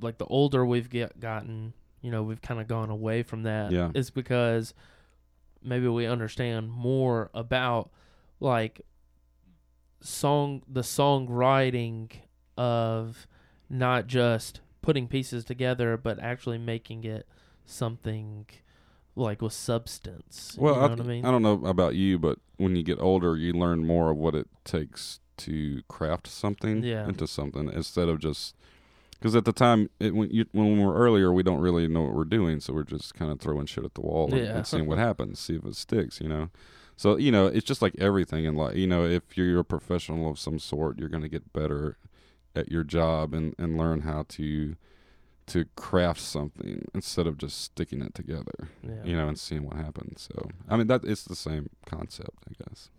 like 0.00 0.18
the 0.18 0.26
older 0.26 0.64
we've 0.64 0.88
get 0.88 1.18
gotten 1.18 1.72
you 2.00 2.10
know 2.12 2.22
we've 2.22 2.40
kind 2.40 2.60
of 2.60 2.68
gone 2.68 2.88
away 2.90 3.24
from 3.24 3.42
that 3.42 3.72
Yeah. 3.72 3.90
is 3.94 4.10
because 4.10 4.74
maybe 5.60 5.88
we 5.88 6.06
understand 6.06 6.70
more 6.70 7.30
about 7.34 7.90
like 8.38 8.80
song 10.00 10.62
the 10.68 10.82
songwriting 10.82 12.12
of 12.56 13.26
not 13.68 14.06
just 14.06 14.60
putting 14.82 15.08
pieces 15.08 15.44
together 15.44 15.96
but 15.96 16.18
actually 16.20 16.58
making 16.58 17.02
it 17.04 17.26
something 17.68 18.46
like 19.16 19.42
with 19.42 19.52
substance 19.52 20.56
Well, 20.58 20.74
you 20.74 20.80
know 20.80 20.86
I, 20.86 20.90
what 20.90 21.00
i 21.00 21.04
mean 21.04 21.24
I 21.24 21.30
don't 21.30 21.42
know 21.42 21.64
about 21.66 21.94
you, 21.94 22.18
but 22.18 22.38
when 22.56 22.76
you 22.76 22.82
get 22.82 23.00
older, 23.00 23.36
you 23.36 23.52
learn 23.52 23.86
more 23.86 24.10
of 24.10 24.16
what 24.16 24.34
it 24.34 24.46
takes 24.64 25.20
to 25.38 25.82
craft 25.88 26.26
something 26.26 26.82
Yeah. 26.82 27.08
into 27.08 27.26
something 27.26 27.70
instead 27.72 28.08
of 28.08 28.18
just 28.20 28.54
because 29.12 29.34
at 29.34 29.44
the 29.44 29.52
time 29.52 29.90
it, 29.98 30.14
when 30.14 30.30
you 30.30 30.46
when 30.52 30.78
we're 30.80 30.94
earlier, 30.94 31.32
we 31.32 31.42
don't 31.42 31.60
really 31.60 31.88
know 31.88 32.02
what 32.02 32.14
we're 32.14 32.24
doing, 32.24 32.60
so 32.60 32.72
we're 32.72 32.84
just 32.84 33.14
kind 33.14 33.30
of 33.32 33.40
throwing 33.40 33.66
shit 33.66 33.84
at 33.84 33.94
the 33.94 34.00
wall 34.00 34.32
and, 34.32 34.42
and 34.58 34.66
seeing 34.66 34.86
what 34.86 34.98
happens, 35.08 35.40
see 35.40 35.56
if 35.56 35.64
it 35.64 35.74
sticks, 35.76 36.20
you 36.20 36.28
know. 36.28 36.50
So 36.96 37.16
you 37.16 37.30
know, 37.32 37.46
it's 37.46 37.66
just 37.66 37.82
like 37.82 37.94
everything 37.98 38.44
in 38.44 38.54
life. 38.54 38.76
You 38.76 38.86
know, 38.86 39.04
if 39.04 39.36
you're 39.36 39.58
a 39.60 39.64
professional 39.64 40.30
of 40.30 40.38
some 40.38 40.58
sort, 40.60 40.98
you're 40.98 41.08
going 41.08 41.22
to 41.22 41.28
get 41.28 41.52
better 41.52 41.96
at 42.54 42.70
your 42.70 42.84
job 42.84 43.34
and 43.34 43.54
and 43.58 43.76
learn 43.76 44.02
how 44.02 44.24
to 44.30 44.76
to 45.48 45.64
craft 45.76 46.20
something 46.20 46.84
instead 46.94 47.26
of 47.26 47.38
just 47.38 47.60
sticking 47.60 48.00
it 48.02 48.14
together 48.14 48.68
yeah 48.82 49.02
you 49.04 49.16
know, 49.16 49.28
and 49.28 49.38
seeing 49.38 49.64
what 49.64 49.76
happens. 49.76 50.28
So, 50.32 50.48
I 50.68 50.76
mean, 50.76 50.86
that 50.88 51.04
it's 51.04 51.24
the 51.24 51.36
same 51.36 51.70
concept, 51.86 52.44
I 52.48 52.52
guess. 52.64 52.90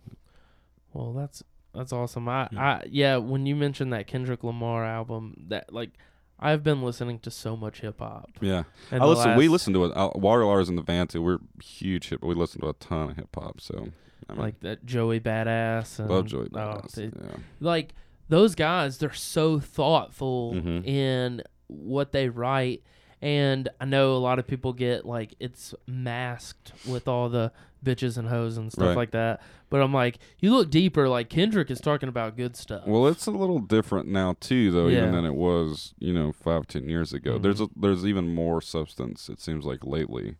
Well, 0.94 1.14
that's 1.14 1.44
that's 1.74 1.94
awesome. 1.94 2.28
I 2.28 2.48
Yeah. 2.52 2.62
I 2.62 2.84
yeah, 2.90 3.18
when 3.18 3.46
you 3.46 3.56
mentioned 3.56 3.94
that 3.94 4.08
Kendrick 4.08 4.44
Lamar 4.44 4.84
album, 4.86 5.46
that 5.50 5.72
like 5.72 5.92
I've 6.40 6.64
been 6.64 6.82
listening 6.82 7.20
to 7.20 7.32
so 7.32 7.56
much 7.58 7.82
hip 7.82 8.00
hop. 8.00 8.30
Yeah, 8.42 8.64
I 8.92 8.98
listen. 9.06 9.36
We 9.36 9.48
listen 9.50 9.74
to 9.74 9.86
it. 9.86 9.92
Uh, 9.96 10.12
Water 10.16 10.46
Liars 10.46 10.70
in 10.70 10.76
the 10.76 10.82
van 10.82 11.08
too. 11.08 11.22
We're 11.22 11.40
huge 11.64 12.10
hip. 12.10 12.24
We 12.24 12.34
listen 12.34 12.62
to 12.62 12.70
a 12.70 12.74
ton 12.74 13.12
of 13.12 13.18
hip 13.18 13.36
hop. 13.36 13.62
So, 13.62 13.90
I 14.30 14.34
mean, 14.34 14.42
like 14.42 14.60
that 14.62 14.86
Joey 14.86 15.20
Badass 15.20 16.00
and 16.00 16.10
love 16.10 16.26
Joey 16.28 16.48
oh, 16.54 16.58
Badass. 16.58 16.98
yeah, 17.14 17.36
like 17.60 17.94
those 18.30 18.56
guys, 18.56 18.98
they're 19.00 19.12
so 19.14 19.60
thoughtful 19.60 20.54
Mhm. 20.54 20.86
in 20.86 21.44
what 21.70 22.12
they 22.12 22.28
write. 22.30 22.84
And 23.22 23.68
I 23.82 23.86
know 23.86 24.14
a 24.14 24.18
lot 24.20 24.40
of 24.40 24.48
people 24.48 24.74
get 24.74 25.06
like 25.06 25.36
it's 25.40 25.74
masked 25.88 26.72
with 26.88 27.08
all 27.08 27.30
the 27.30 27.52
bitches 27.84 28.18
and 28.18 28.28
hoes 28.28 28.58
and 28.58 28.72
stuff 28.72 28.88
Right. 28.90 28.98
like 28.98 29.12
that. 29.12 29.42
But 29.70 29.82
I'm 29.82 29.94
like, 29.94 30.20
you 30.40 30.52
look 30.52 30.70
deeper, 30.72 31.08
like 31.08 31.30
Kendrick 31.30 31.70
is 31.70 31.80
talking 31.80 32.10
about 32.10 32.36
good 32.38 32.56
stuff. 32.56 32.88
Well, 32.88 33.08
it's 33.08 33.26
a 33.28 33.32
little 33.32 33.60
different 33.60 34.08
now 34.08 34.36
too, 34.40 34.72
though, 34.72 34.88
Yeah. 34.88 35.00
even 35.00 35.12
than 35.14 35.26
it 35.26 35.36
was, 35.36 35.94
you 36.00 36.14
know, 36.14 36.32
five, 36.32 36.68
ten 36.68 36.90
years 36.90 37.14
ago. 37.14 37.38
Mhm. 37.38 37.42
There's 37.44 37.62
a, 37.62 37.70
there's 37.76 38.06
even 38.06 38.34
more 38.34 38.62
substance. 38.62 39.30
It 39.30 39.40
seems 39.40 39.66
like 39.66 39.86
lately 39.86 40.36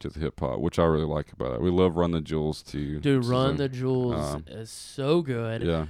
to 0.00 0.08
the 0.08 0.18
hip 0.18 0.40
hop, 0.40 0.58
which 0.60 0.78
I 0.78 0.84
really 0.84 1.04
like 1.06 1.30
about 1.32 1.54
it. 1.54 1.60
We 1.60 1.70
love 1.70 1.96
Run 1.96 2.10
the 2.10 2.20
Jewels 2.20 2.62
too. 2.62 3.00
Dude, 3.00 3.24
Run 3.26 3.54
a- 3.54 3.58
the 3.58 3.68
Jewels 3.68 4.34
um, 4.34 4.44
is 4.48 4.70
so 4.70 5.22
good. 5.22 5.62
Yeah, 5.62 5.86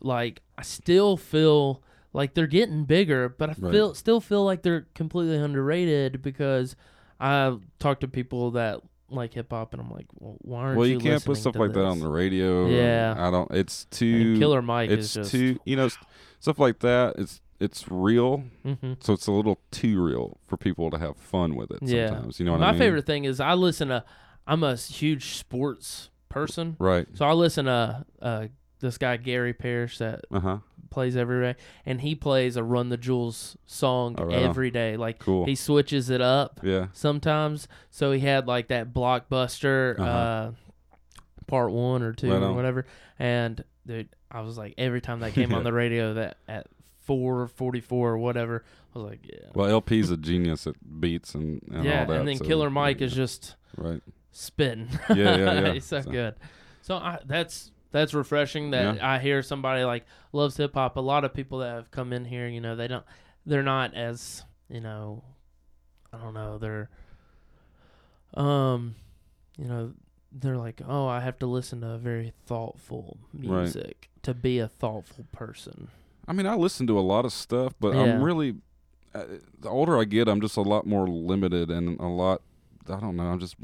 like 0.00 0.42
I 0.56 0.62
still 0.62 1.16
feel 1.16 1.82
like 2.12 2.34
they're 2.34 2.46
getting 2.46 2.84
bigger, 2.84 3.28
but 3.28 3.50
I 3.50 3.54
Right. 3.58 3.72
feel 3.72 3.94
still 3.94 4.20
feel 4.20 4.44
like 4.44 4.62
they're 4.62 4.86
completely 4.94 5.36
underrated 5.36 6.22
because 6.22 6.76
I 7.20 7.56
talk 7.78 8.00
to 8.00 8.08
people 8.08 8.52
that 8.52 8.80
like 9.10 9.34
hip 9.34 9.50
hop 9.50 9.72
and 9.74 9.82
I'm 9.82 9.90
like, 9.90 10.06
well, 10.18 10.36
why 10.42 10.60
aren't 10.60 10.78
well, 10.78 10.86
you 10.86 10.94
you 10.94 11.00
can't 11.00 11.24
put 11.24 11.36
stuff 11.36 11.56
like 11.56 11.72
that 11.72 11.84
on 11.84 12.00
the 12.00 12.08
radio. 12.08 12.68
Yeah. 12.68 13.14
I 13.16 13.30
don't. 13.30 13.50
It's 13.50 13.84
too. 13.86 14.38
Killer 14.38 14.62
Mike 14.62 14.90
it's 14.90 15.06
is 15.06 15.14
just 15.14 15.30
too. 15.32 15.58
You 15.64 15.76
know, 15.76 15.88
stuff 16.38 16.58
like 16.58 16.78
that. 16.80 17.16
It's 17.18 17.40
it's 17.58 17.90
real, 17.90 18.44
hmm 18.64 18.94
so 19.00 19.12
it's 19.12 19.26
a 19.26 19.32
little 19.32 19.60
too 19.70 20.02
real 20.02 20.38
for 20.46 20.56
people 20.56 20.90
to 20.90 20.98
have 20.98 21.16
fun 21.18 21.54
with 21.56 21.70
it. 21.70 21.78
Yeah. 21.82 22.08
Sometimes, 22.08 22.40
you 22.40 22.46
know 22.46 22.52
what 22.52 22.60
My 22.60 22.68
I 22.68 22.70
mean? 22.72 22.78
My 22.78 22.84
favorite 22.86 23.06
thing 23.06 23.24
is 23.24 23.38
I 23.40 23.54
listen 23.54 23.88
to. 23.88 24.04
I'm 24.46 24.62
a 24.64 24.74
huge 24.76 25.34
sports 25.36 26.08
person, 26.30 26.76
Right. 26.78 27.06
so 27.14 27.26
I 27.26 27.32
listen 27.34 27.66
to 27.66 28.06
uh, 28.22 28.46
this 28.80 28.96
guy 28.96 29.16
Gary 29.18 29.52
Parrish 29.52 29.98
that 29.98 30.24
Uh 30.30 30.40
huh. 30.40 30.58
Plays 30.88 31.16
every 31.16 31.40
day, 31.52 31.58
and 31.86 32.00
he 32.00 32.14
plays 32.14 32.56
a 32.56 32.64
Run 32.64 32.88
the 32.88 32.96
Jewels 32.96 33.56
song 33.66 34.16
Oh, 34.18 34.24
right 34.24 34.36
on. 34.38 34.42
every 34.44 34.70
day. 34.70 34.96
Like 34.96 35.18
Cool. 35.18 35.44
he 35.44 35.54
switches 35.54 36.10
it 36.10 36.20
up. 36.20 36.60
yeah. 36.62 36.86
sometimes. 36.92 37.68
So 37.90 38.12
he 38.12 38.20
had 38.20 38.46
like 38.48 38.68
that 38.68 38.92
blockbuster 38.92 39.98
uh 39.98 40.02
Uh-huh. 40.02 40.50
part 41.46 41.70
one 41.72 42.02
or 42.02 42.12
two 42.12 42.30
Right 42.32 42.42
or 42.42 42.46
on. 42.46 42.56
whatever. 42.56 42.86
And 43.18 43.62
dude, 43.86 44.08
I 44.30 44.40
was 44.40 44.56
like 44.58 44.74
every 44.78 45.00
time 45.00 45.20
that 45.20 45.32
came 45.32 45.52
on 45.54 45.64
the 45.64 45.72
radio 45.84 46.14
that 46.14 46.38
at 46.48 46.66
four 47.00 47.46
forty 47.48 47.80
four 47.80 48.10
or 48.12 48.18
whatever, 48.18 48.64
I 48.94 48.98
was 48.98 49.10
like, 49.10 49.20
Yeah. 49.24 49.48
Well, 49.54 49.68
El-P's 49.68 50.10
a 50.10 50.16
genius 50.16 50.66
at 50.66 50.74
beats 51.00 51.34
and, 51.34 51.60
and 51.72 51.84
yeah, 51.84 52.00
all 52.00 52.06
that. 52.06 52.18
and 52.20 52.28
then 52.28 52.36
so- 52.36 52.44
Killer 52.44 52.70
Mike 52.70 53.00
is 53.00 53.12
just 53.14 53.56
right. 53.76 54.02
spitting. 54.32 54.88
Yeah, 55.10 55.14
yeah, 55.36 55.36
yeah. 55.66 55.72
He's 55.72 55.84
so 55.84 56.00
So- 56.02 56.10
good. 56.10 56.34
So 56.82 56.96
I, 56.96 57.18
that's 57.26 57.70
that's 57.92 58.14
refreshing 58.14 58.70
that 58.70 59.02
I 59.02 59.18
hear 59.18 59.42
somebody 59.42 59.84
like 59.84 60.04
loves 60.32 60.56
hip 60.56 60.74
hop. 60.74 60.96
A 60.96 61.00
lot 61.00 61.24
of 61.24 61.34
people 61.34 61.58
that 61.58 61.70
have 61.74 61.90
come 61.90 62.12
in 62.12 62.24
here, 62.24 62.46
you 62.46 62.60
know, 62.60 62.76
they 62.76 62.88
don't 62.88 63.04
they're 63.46 63.62
not 63.62 63.94
as, 63.94 64.44
you 64.68 64.80
know, 64.80 65.22
I 66.12 66.18
don't 66.18 66.34
know, 66.34 66.58
they're 66.58 66.90
um 68.34 68.94
you 69.58 69.66
know, 69.66 69.92
they're 70.32 70.56
like, 70.56 70.80
"Oh, 70.86 71.06
I 71.06 71.20
have 71.20 71.38
to 71.40 71.46
listen 71.46 71.80
to 71.82 71.98
very 71.98 72.32
thoughtful 72.46 73.18
Right. 73.34 73.62
music 73.62 74.08
to 74.22 74.32
be 74.32 74.58
a 74.58 74.68
thoughtful 74.68 75.26
person." 75.32 75.88
I 76.28 76.32
mean, 76.32 76.46
I 76.46 76.54
listen 76.54 76.86
to 76.86 76.98
a 76.98 77.00
lot 77.00 77.24
of 77.24 77.32
stuff, 77.32 77.74
but 77.80 77.94
Yeah. 77.94 78.02
I'm 78.02 78.22
really. 78.24 78.56
Uh, 79.12 79.24
the 79.58 79.68
older 79.68 79.98
I 79.98 80.04
get, 80.04 80.28
I'm 80.28 80.40
just 80.40 80.56
a 80.56 80.60
lot 80.62 80.86
more 80.86 81.08
limited 81.08 81.68
and 81.68 81.98
a 81.98 82.06
lot. 82.06 82.42
I 82.88 83.00
don't 83.00 83.16
know. 83.16 83.24
I'm 83.24 83.40
just 83.40 83.56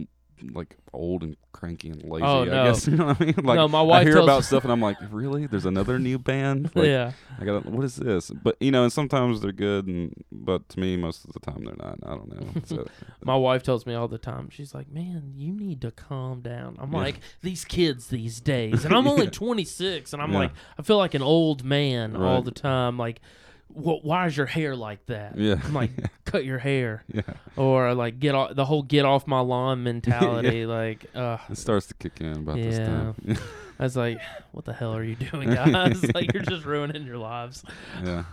like 0.42 0.76
old 0.92 1.22
and 1.22 1.36
cranky 1.52 1.88
and 1.90 2.02
lazy. 2.04 2.24
Oh, 2.26 2.42
I 2.42 2.44
no. 2.44 2.64
guess 2.64 2.86
you 2.88 2.96
know 2.96 3.06
what 3.06 3.20
I 3.20 3.24
mean. 3.24 3.34
Like 3.42 3.56
no, 3.56 3.68
my 3.68 3.82
wife 3.82 4.00
I 4.00 4.04
hear 4.04 4.14
tells 4.14 4.24
about 4.24 4.44
stuff 4.44 4.64
and 4.64 4.72
I'm 4.72 4.80
like, 4.80 4.96
really? 5.10 5.46
There's 5.46 5.66
another 5.66 5.98
new 5.98 6.18
band? 6.18 6.70
Like, 6.76 6.86
Yeah. 6.86 7.12
I 7.40 7.44
got 7.44 7.64
what 7.66 7.84
is 7.84 7.96
this? 7.96 8.30
But 8.30 8.56
you 8.60 8.70
know, 8.70 8.82
and 8.84 8.92
sometimes 8.92 9.40
they're 9.40 9.52
good, 9.52 9.86
and 9.86 10.12
but 10.32 10.68
to 10.70 10.80
me, 10.80 10.96
most 10.96 11.24
of 11.24 11.32
the 11.32 11.40
time 11.40 11.64
they're 11.64 11.74
not. 11.76 11.98
I 12.04 12.10
don't 12.14 12.28
know. 12.28 12.60
So, 12.64 12.86
My 13.24 13.36
wife 13.36 13.62
tells 13.62 13.86
me 13.86 13.94
all 13.94 14.08
the 14.08 14.18
time. 14.18 14.48
She's 14.50 14.74
like, 14.74 14.90
"Man, 14.90 15.32
you 15.36 15.52
need 15.52 15.80
to 15.82 15.90
calm 15.90 16.40
down." 16.40 16.76
I'm 16.78 16.92
Yeah. 16.92 16.98
like, 16.98 17.20
"These 17.42 17.64
kids 17.64 18.08
these 18.08 18.40
days," 18.40 18.84
and 18.84 18.94
I'm 18.94 19.06
only 19.08 19.24
Yeah. 19.24 19.30
26, 19.30 20.12
and 20.12 20.22
I'm 20.22 20.32
Yeah. 20.32 20.38
like, 20.38 20.52
I 20.78 20.82
feel 20.82 20.96
like 20.98 21.14
an 21.14 21.22
old 21.22 21.64
man 21.64 22.16
all 22.16 22.42
the 22.42 22.50
time. 22.50 22.96
Like, 22.98 23.20
wh- 23.68 24.04
why 24.04 24.26
is 24.26 24.36
your 24.36 24.46
hair 24.46 24.74
like 24.76 25.04
that? 25.06 25.36
yeah, 25.38 25.56
I'm 25.64 25.72
like, 25.74 25.90
cut 26.24 26.44
your 26.44 26.58
hair, 26.58 27.04
yeah, 27.12 27.22
or 27.56 27.94
like 27.94 28.18
get 28.18 28.34
off 28.34 28.54
the 28.54 28.64
whole 28.64 28.82
get 28.82 29.04
off 29.04 29.26
my 29.26 29.40
lawn 29.40 29.82
mentality. 29.82 30.64
Like, 30.66 31.06
uh, 31.14 31.38
it 31.48 31.58
starts 31.58 31.86
to 31.88 31.94
kick 31.94 32.20
in 32.20 32.32
about 32.38 32.56
this 32.56 32.78
time. 32.78 33.14
I 33.78 33.82
was 33.82 33.96
like, 33.96 34.18
what 34.52 34.64
the 34.64 34.72
hell 34.72 34.94
are 34.96 35.04
you 35.04 35.16
doing, 35.16 35.50
guys? 35.50 36.02
like, 36.14 36.32
you're 36.32 36.42
just 36.42 36.64
ruining 36.64 37.04
your 37.06 37.18
lives. 37.18 37.62
yeah, 38.02 38.24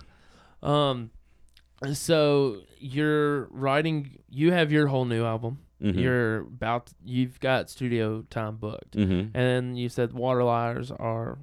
Um, 0.62 1.10
so 1.94 2.62
you're 2.80 3.46
writing. 3.52 4.18
You 4.30 4.52
have 4.54 4.72
your 4.72 4.88
whole 4.88 5.06
new 5.06 5.26
album. 5.26 5.60
Mhm. 5.82 6.00
You're 6.02 6.38
about. 6.42 6.92
You've 7.04 7.40
got 7.42 7.70
studio 7.70 8.22
time 8.30 8.56
booked, 8.56 8.96
Mhm. 8.96 9.32
and 9.34 9.78
you 9.78 9.90
said 9.90 10.14
Water 10.14 10.44
Liars 10.46 10.92
are 10.92 11.38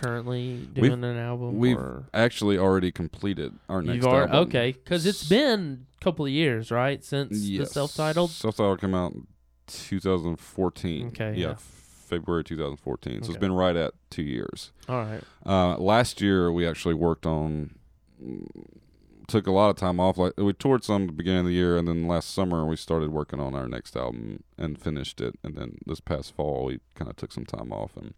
currently 0.00 0.54
We've- 0.74 0.88
doing 0.88 1.04
an 1.04 1.16
album. 1.16 1.58
we've 1.58 1.76
or 1.76 2.04
actually 2.14 2.56
already 2.58 2.90
completed 2.92 3.54
our 3.68 3.82
next 3.82 3.96
you've 3.96 4.06
already 4.06 4.32
album. 4.32 4.48
okay 4.48 4.72
because 4.72 5.04
it's 5.06 5.28
been 5.28 5.86
a 6.00 6.04
couple 6.04 6.24
of 6.24 6.30
years, 6.30 6.70
right, 6.70 7.02
since 7.04 7.30
the 7.40 7.64
self-titled. 7.66 8.30
Self-titled 8.30 8.80
came 8.80 8.94
out 8.94 9.12
in 9.12 9.26
2014. 9.66 11.08
Okay, 11.08 11.34
Yeah, 11.34 11.48
yeah. 11.48 11.54
February 11.58 12.42
2014. 12.44 13.12
So 13.12 13.18
Okay. 13.18 13.28
it's 13.28 13.38
been 13.40 13.52
right 13.52 13.76
at 13.76 13.92
two 14.10 14.22
years. 14.22 14.72
All 14.88 15.04
right. 15.04 15.22
Uh, 15.44 15.76
last 15.76 16.20
year 16.22 16.50
we 16.50 16.66
actually 16.66 16.94
worked 16.94 17.26
on. 17.26 17.74
Took 19.26 19.46
a 19.46 19.50
lot 19.52 19.68
of 19.68 19.76
time 19.76 20.00
off. 20.00 20.16
Like 20.16 20.32
we 20.38 20.54
toured 20.54 20.84
some 20.84 21.02
at 21.02 21.06
the 21.08 21.12
beginning 21.12 21.40
of 21.40 21.46
the 21.46 21.52
year, 21.52 21.76
and 21.76 21.86
then 21.86 22.08
last 22.08 22.30
summer 22.30 22.64
we 22.64 22.76
started 22.76 23.10
working 23.10 23.40
on 23.40 23.54
our 23.54 23.68
next 23.68 23.94
album 23.94 24.42
and 24.56 24.80
finished 24.80 25.20
it. 25.20 25.34
And 25.44 25.54
then 25.54 25.76
this 25.84 26.00
past 26.00 26.34
fall 26.34 26.64
we 26.64 26.80
kind 26.94 27.10
of 27.10 27.16
took 27.16 27.32
some 27.32 27.44
time 27.44 27.70
off, 27.70 27.94
and 27.98 28.14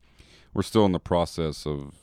we're 0.55 0.62
still 0.62 0.84
in 0.86 0.92
the 0.92 1.01
process 1.01 1.66
of 1.66 1.94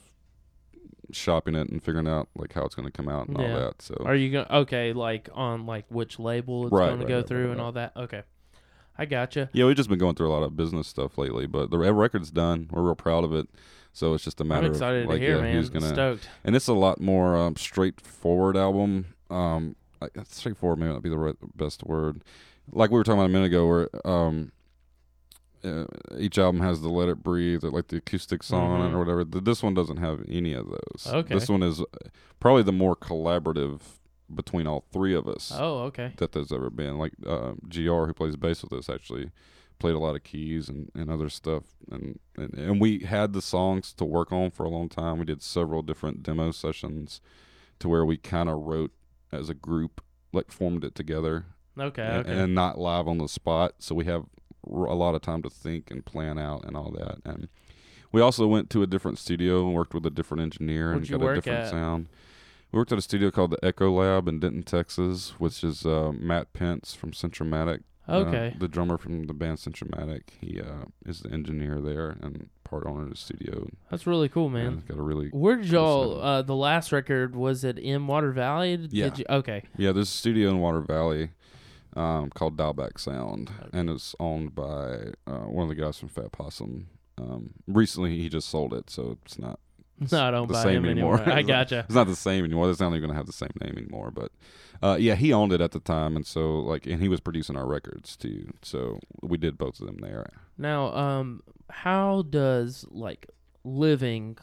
shopping 1.12 1.56
it 1.56 1.70
and 1.70 1.82
figuring 1.82 2.08
out 2.08 2.28
like 2.36 2.54
how 2.54 2.64
it's 2.64 2.76
going 2.76 2.86
to 2.88 2.92
come 2.92 3.08
out 3.08 3.28
and 3.28 3.38
Yeah. 3.40 3.54
all 3.54 3.60
that. 3.60 3.82
So 3.82 3.96
Are 4.06 4.16
you 4.16 4.32
going 4.32 4.48
okay? 4.50 4.94
Like 4.94 5.30
on 5.34 5.66
like 5.66 5.86
which 5.90 6.20
label 6.20 6.66
it's 6.66 6.74
Right, 6.74 6.88
going 6.88 7.00
to 7.00 7.06
go 7.06 7.18
right, 7.18 7.28
through 7.28 7.44
right, 7.46 7.50
and 7.52 7.60
right. 7.60 7.66
all 7.66 7.72
that? 7.74 7.94
Okay, 7.96 8.24
I 8.98 9.06
gotcha. 9.06 9.50
Yeah, 9.54 9.66
we've 9.66 9.76
just 9.76 9.90
been 9.90 10.00
going 10.00 10.16
through 10.16 10.30
a 10.30 10.34
lot 10.34 10.44
of 10.44 10.58
business 10.58 10.88
stuff 10.88 11.18
lately, 11.18 11.48
but 11.48 11.72
the 11.72 11.78
record's 11.78 12.30
done. 12.32 12.68
We're 12.72 12.82
real 12.84 12.96
proud 12.96 13.24
of 13.24 13.34
it. 13.34 13.48
So 13.94 14.14
it's 14.14 14.24
just 14.24 14.40
a 14.42 14.44
matter 14.44 14.68
I'm 14.68 14.74
excited 14.74 15.04
of 15.04 15.10
like, 15.10 15.20
to 15.22 15.26
hear, 15.26 15.36
yeah, 15.38 15.42
man. 15.42 15.54
who's 15.56 15.70
gonna. 15.70 15.88
Stoked. 15.88 16.30
And 16.44 16.56
it's 16.56 16.68
a 16.68 16.74
lot 16.74 17.00
more 17.02 17.36
um, 17.38 17.56
straightforward 17.56 18.56
album. 18.56 19.08
Um, 19.30 19.76
straightforward 20.28 20.78
may 20.80 20.88
not 20.88 21.02
be 21.02 21.10
the 21.10 21.18
right, 21.18 21.36
best 21.56 21.84
word. 21.84 22.24
Like 22.72 22.92
we 22.92 22.98
were 22.98 23.04
talking 23.04 23.20
about 23.20 23.26
a 23.28 23.34
minute 23.34 23.46
ago, 23.48 23.66
where 23.66 23.90
um, 24.06 24.52
uh, 25.64 25.86
each 26.18 26.38
album 26.38 26.62
has 26.62 26.82
the 26.82 26.90
"Let 26.90 27.10
It 27.10 27.24
Breathe," 27.24 27.64
or 27.64 27.72
like 27.72 27.88
the 27.88 27.98
acoustic 27.98 28.44
song 28.44 28.72
on 28.72 28.82
Mhm. 28.82 28.90
it 28.90 28.96
or 28.96 29.00
whatever. 29.00 29.26
Th- 29.26 29.44
This 29.44 29.64
one 29.64 29.74
doesn't 29.74 29.98
have 29.98 30.24
any 30.28 30.54
of 30.54 30.68
those. 30.70 31.08
Okay. 31.08 31.34
This 31.34 31.50
one 31.50 31.64
is 31.64 31.82
uh, 31.82 31.86
probably 32.40 32.64
the 32.64 32.72
more 32.72 32.96
collaborative 32.96 33.80
between 34.34 34.68
all 34.68 34.84
three 34.92 35.14
of 35.16 35.28
us 35.28 35.54
Oh, 35.56 35.84
okay. 35.84 36.12
that 36.18 36.34
there's 36.34 36.52
ever 36.52 36.70
been. 36.70 36.98
Like 36.98 37.14
uh, 37.26 37.54
Gr, 37.70 38.06
who 38.08 38.14
plays 38.14 38.36
bass 38.36 38.62
with 38.62 38.74
us, 38.74 38.90
actually 38.90 39.32
played 39.80 39.96
a 39.96 40.00
lot 40.00 40.16
of 40.16 40.24
keys 40.24 40.68
and, 40.70 40.92
and 40.96 41.10
other 41.12 41.30
stuff, 41.30 41.64
and, 41.92 42.20
and 42.36 42.54
and 42.56 42.82
we 42.82 43.00
had 43.00 43.34
the 43.34 43.42
songs 43.42 43.94
to 43.94 44.04
work 44.06 44.32
on 44.32 44.50
for 44.52 44.66
a 44.66 44.70
long 44.70 44.90
time. 44.90 45.20
We 45.20 45.26
did 45.26 45.42
several 45.42 45.82
different 45.84 46.24
demo 46.24 46.52
sessions, 46.52 47.22
to 47.80 47.88
where 47.88 48.04
we 48.06 48.18
kind 48.18 48.50
of 48.50 48.58
wrote 48.64 48.92
as 49.32 49.50
a 49.50 49.54
group, 49.54 50.02
like 50.34 50.52
formed 50.52 50.84
it 50.84 50.96
together, 50.96 51.46
Okay. 51.80 52.02
and, 52.02 52.26
Okay. 52.28 52.40
and 52.40 52.56
not 52.56 52.80
live 52.80 53.08
on 53.08 53.20
the 53.20 53.28
spot. 53.28 53.74
So 53.80 53.94
we 53.94 54.06
have 54.06 54.26
a 54.70 54.96
lot 54.96 55.16
of 55.16 55.22
time 55.22 55.42
to 55.44 55.50
think 55.50 55.90
and 55.92 56.06
plan 56.06 56.38
out 56.38 56.66
and 56.66 56.76
all 56.78 56.92
that. 56.92 57.18
And 57.26 57.48
we 58.12 58.22
also 58.22 58.48
went 58.48 58.70
to 58.72 58.84
a 58.84 58.88
different 58.88 59.18
studio 59.20 59.66
and 59.66 59.74
worked 59.76 59.94
with 59.94 60.06
a 60.06 60.10
different 60.10 60.42
engineer 60.42 60.90
Where'd 60.92 61.10
and 61.10 61.20
got 61.20 61.30
a 61.32 61.36
different 61.36 61.60
at? 61.60 61.70
sound. 61.70 62.08
We 62.72 62.78
worked 62.78 62.92
at 62.92 62.98
a 62.98 63.02
studio 63.02 63.32
called 63.32 63.52
the 63.52 63.64
Echo 63.66 63.92
Lab 63.92 64.28
in 64.28 64.40
Denton, 64.40 64.64
Texas, 64.64 65.34
which 65.40 65.64
is 65.64 65.86
uh, 65.86 66.12
Matt 66.18 66.52
Pence 66.54 66.94
from 66.94 67.12
Centromatic. 67.12 67.84
uh, 68.10 68.18
okay. 68.18 68.56
the 68.60 68.68
drummer 68.68 68.98
from 68.98 69.28
the 69.28 69.34
band 69.34 69.58
Centromatic. 69.58 70.24
He 70.42 70.60
uh, 70.62 70.86
is 71.06 71.22
the 71.22 71.32
engineer 71.32 71.80
there 71.82 72.18
and 72.22 72.50
part 72.64 72.86
owner 72.86 73.04
of 73.04 73.10
the 73.10 73.16
studio. 73.16 73.68
That's 73.90 74.06
really 74.06 74.28
cool, 74.30 74.50
man. 74.50 74.74
it's 74.74 74.84
got 74.84 74.98
a 74.98 75.02
really 75.02 75.30
Where 75.30 75.56
did 75.56 75.68
y'all? 75.68 76.22
Uh, 76.22 76.42
the 76.42 76.56
last 76.56 76.92
record 76.92 77.36
was 77.36 77.64
it 77.64 77.78
in 77.78 78.08
Water 78.08 78.32
Valley? 78.34 78.76
Did 78.78 78.94
Yeah. 78.94 79.10
you, 79.16 79.26
okay. 79.30 79.64
Yeah, 79.78 79.94
there's 79.94 80.10
a 80.10 80.12
studio 80.12 80.50
in 80.50 80.60
Water 80.60 80.82
Valley 80.82 81.30
um, 81.98 82.30
called 82.30 82.58
Dialback 82.58 83.00
Sound, 83.00 83.50
Okay. 83.60 83.70
and 83.80 83.90
it's 83.90 84.16
owned 84.20 84.54
by 84.56 85.14
uh, 85.26 85.46
one 85.48 85.64
of 85.64 85.70
the 85.70 85.82
guys 85.82 85.98
from 85.98 86.10
Fat 86.10 86.32
Possum. 86.32 86.88
Um, 87.18 87.54
recently, 87.68 88.18
he 88.20 88.30
just 88.30 88.48
sold 88.50 88.74
it, 88.74 88.90
so 88.90 89.18
it's 89.26 89.40
not 89.40 89.60
No, 90.12 90.24
I 90.24 90.30
don't 90.32 90.48
the 90.48 90.54
buy 90.54 90.64
same 90.64 90.84
him 90.84 90.92
anymore. 90.92 91.18
anymore. 91.20 91.36
I 91.38 91.42
gotcha. 91.56 91.80
it's 91.88 91.96
not 91.96 92.06
the 92.08 92.16
same 92.16 92.46
anymore. 92.46 92.70
It's 92.70 92.80
not 92.80 92.90
even 92.90 93.00
going 93.02 93.10
to 93.12 93.18
have 93.18 93.26
the 93.26 93.34
same 93.34 93.50
name 93.60 93.74
anymore. 93.78 94.12
But 94.12 94.32
uh, 94.84 94.98
yeah, 95.00 95.16
he 95.16 95.34
owned 95.34 95.52
it 95.52 95.60
at 95.62 95.72
the 95.72 95.80
time, 95.80 96.16
and 96.16 96.26
so 96.26 96.60
like, 96.60 96.86
and 96.86 97.02
he 97.02 97.10
was 97.10 97.20
producing 97.20 97.56
our 97.58 97.66
records 97.66 98.16
too. 98.16 98.52
So 98.62 99.00
we 99.24 99.38
did 99.38 99.58
both 99.58 99.80
of 99.80 99.88
them 99.88 99.98
there. 100.00 100.28
Now, 100.58 100.94
um, 100.96 101.42
how 101.72 102.22
does 102.30 102.86
like 102.92 103.28
living 103.64 104.38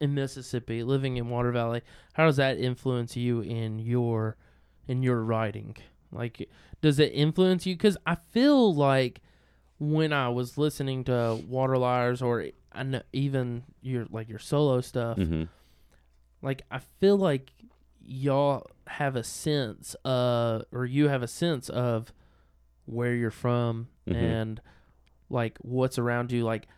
in 0.00 0.14
Mississippi, 0.14 0.82
living 0.82 1.18
in 1.18 1.28
Water 1.28 1.52
Valley, 1.52 1.82
how 2.14 2.24
does 2.24 2.36
that 2.36 2.58
influence 2.58 3.14
you 3.16 3.40
in 3.42 3.78
your 3.78 4.36
in 4.88 5.02
your 5.02 5.22
writing? 5.22 5.76
Like, 6.14 6.48
does 6.80 6.98
it 6.98 7.12
influence 7.12 7.66
you? 7.66 7.74
Because 7.74 7.96
I 8.06 8.14
feel 8.30 8.72
like 8.74 9.20
when 9.78 10.12
I 10.12 10.28
was 10.30 10.56
listening 10.56 11.04
to 11.04 11.40
Water 11.48 11.76
Liars 11.76 12.22
or 12.22 12.46
I 12.72 12.82
know 12.84 13.02
even 13.12 13.64
your 13.82 14.06
like 14.10 14.28
your 14.28 14.38
solo 14.38 14.80
stuff, 14.80 15.18
Mm-hmm. 15.18 15.44
like 16.42 16.62
I 16.70 16.78
feel 17.00 17.16
like 17.16 17.52
y'all 18.06 18.66
have 18.86 19.16
a 19.16 19.24
sense 19.24 19.96
uh 20.04 20.60
or 20.70 20.84
you 20.84 21.08
have 21.08 21.22
a 21.22 21.26
sense 21.28 21.68
of 21.70 22.12
where 22.84 23.14
you're 23.14 23.30
from 23.30 23.88
Mhm. 24.06 24.14
and 24.14 24.60
like 25.30 25.56
what's 25.62 25.98
around 25.98 26.30
you 26.30 26.44
like 26.44 26.68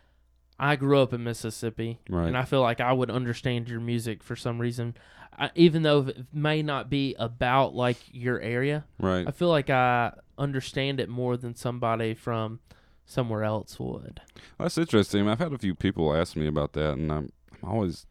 I 0.59 0.75
grew 0.75 0.99
up 0.99 1.13
in 1.13 1.23
Mississippi 1.23 1.99
Right. 2.09 2.27
and 2.27 2.37
I 2.37 2.43
feel 2.45 2.61
like 2.61 2.79
I 2.81 2.91
would 2.93 3.11
understand 3.11 3.69
your 3.69 3.79
music 3.79 4.23
for 4.23 4.35
some 4.35 4.59
reason 4.59 4.95
I, 5.37 5.51
even 5.55 5.83
though 5.83 6.07
it 6.07 6.25
may 6.33 6.63
not 6.63 6.89
be 6.89 7.15
about 7.19 7.75
like 7.75 7.97
your 8.11 8.39
area 8.41 8.85
right. 8.99 9.27
I 9.27 9.31
feel 9.31 9.49
like 9.49 9.69
I 9.69 10.13
understand 10.37 10.99
it 10.99 11.09
more 11.09 11.37
than 11.37 11.55
somebody 11.55 12.13
from 12.15 12.59
somewhere 13.05 13.43
else 13.43 13.79
would 13.79 14.21
That's 14.57 14.77
interesting. 14.77 15.27
I've 15.29 15.39
had 15.39 15.53
a 15.53 15.57
few 15.57 15.75
people 15.75 16.13
ask 16.15 16.35
me 16.35 16.47
about 16.47 16.73
that, 16.73 16.93
and 16.93 17.11
I'm, 17.11 17.31
I'm 17.63 17.69
always 17.69 18.05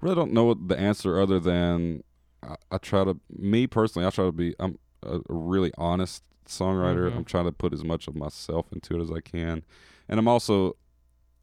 really 0.00 0.16
don't 0.16 0.32
know 0.32 0.44
what 0.44 0.68
the 0.68 0.78
answer 0.78 1.20
other 1.20 1.38
than 1.38 2.02
I, 2.42 2.56
I 2.72 2.78
try 2.78 3.04
to 3.04 3.18
me 3.30 3.66
personally 3.68 4.06
I 4.06 4.10
try 4.10 4.24
to 4.24 4.32
be 4.32 4.54
I'm 4.58 4.78
a, 5.04 5.20
really 5.28 5.72
honest 5.78 6.24
songwriter. 6.46 7.10
Mhm. 7.10 7.16
I'm 7.18 7.24
trying 7.24 7.44
to 7.46 7.52
put 7.52 7.72
as 7.72 7.84
much 7.84 8.08
of 8.08 8.16
myself 8.16 8.66
into 8.72 8.98
it 8.98 9.00
as 9.02 9.10
I 9.12 9.20
can, 9.20 9.62
and 10.08 10.18
I'm 10.18 10.26
also 10.28 10.76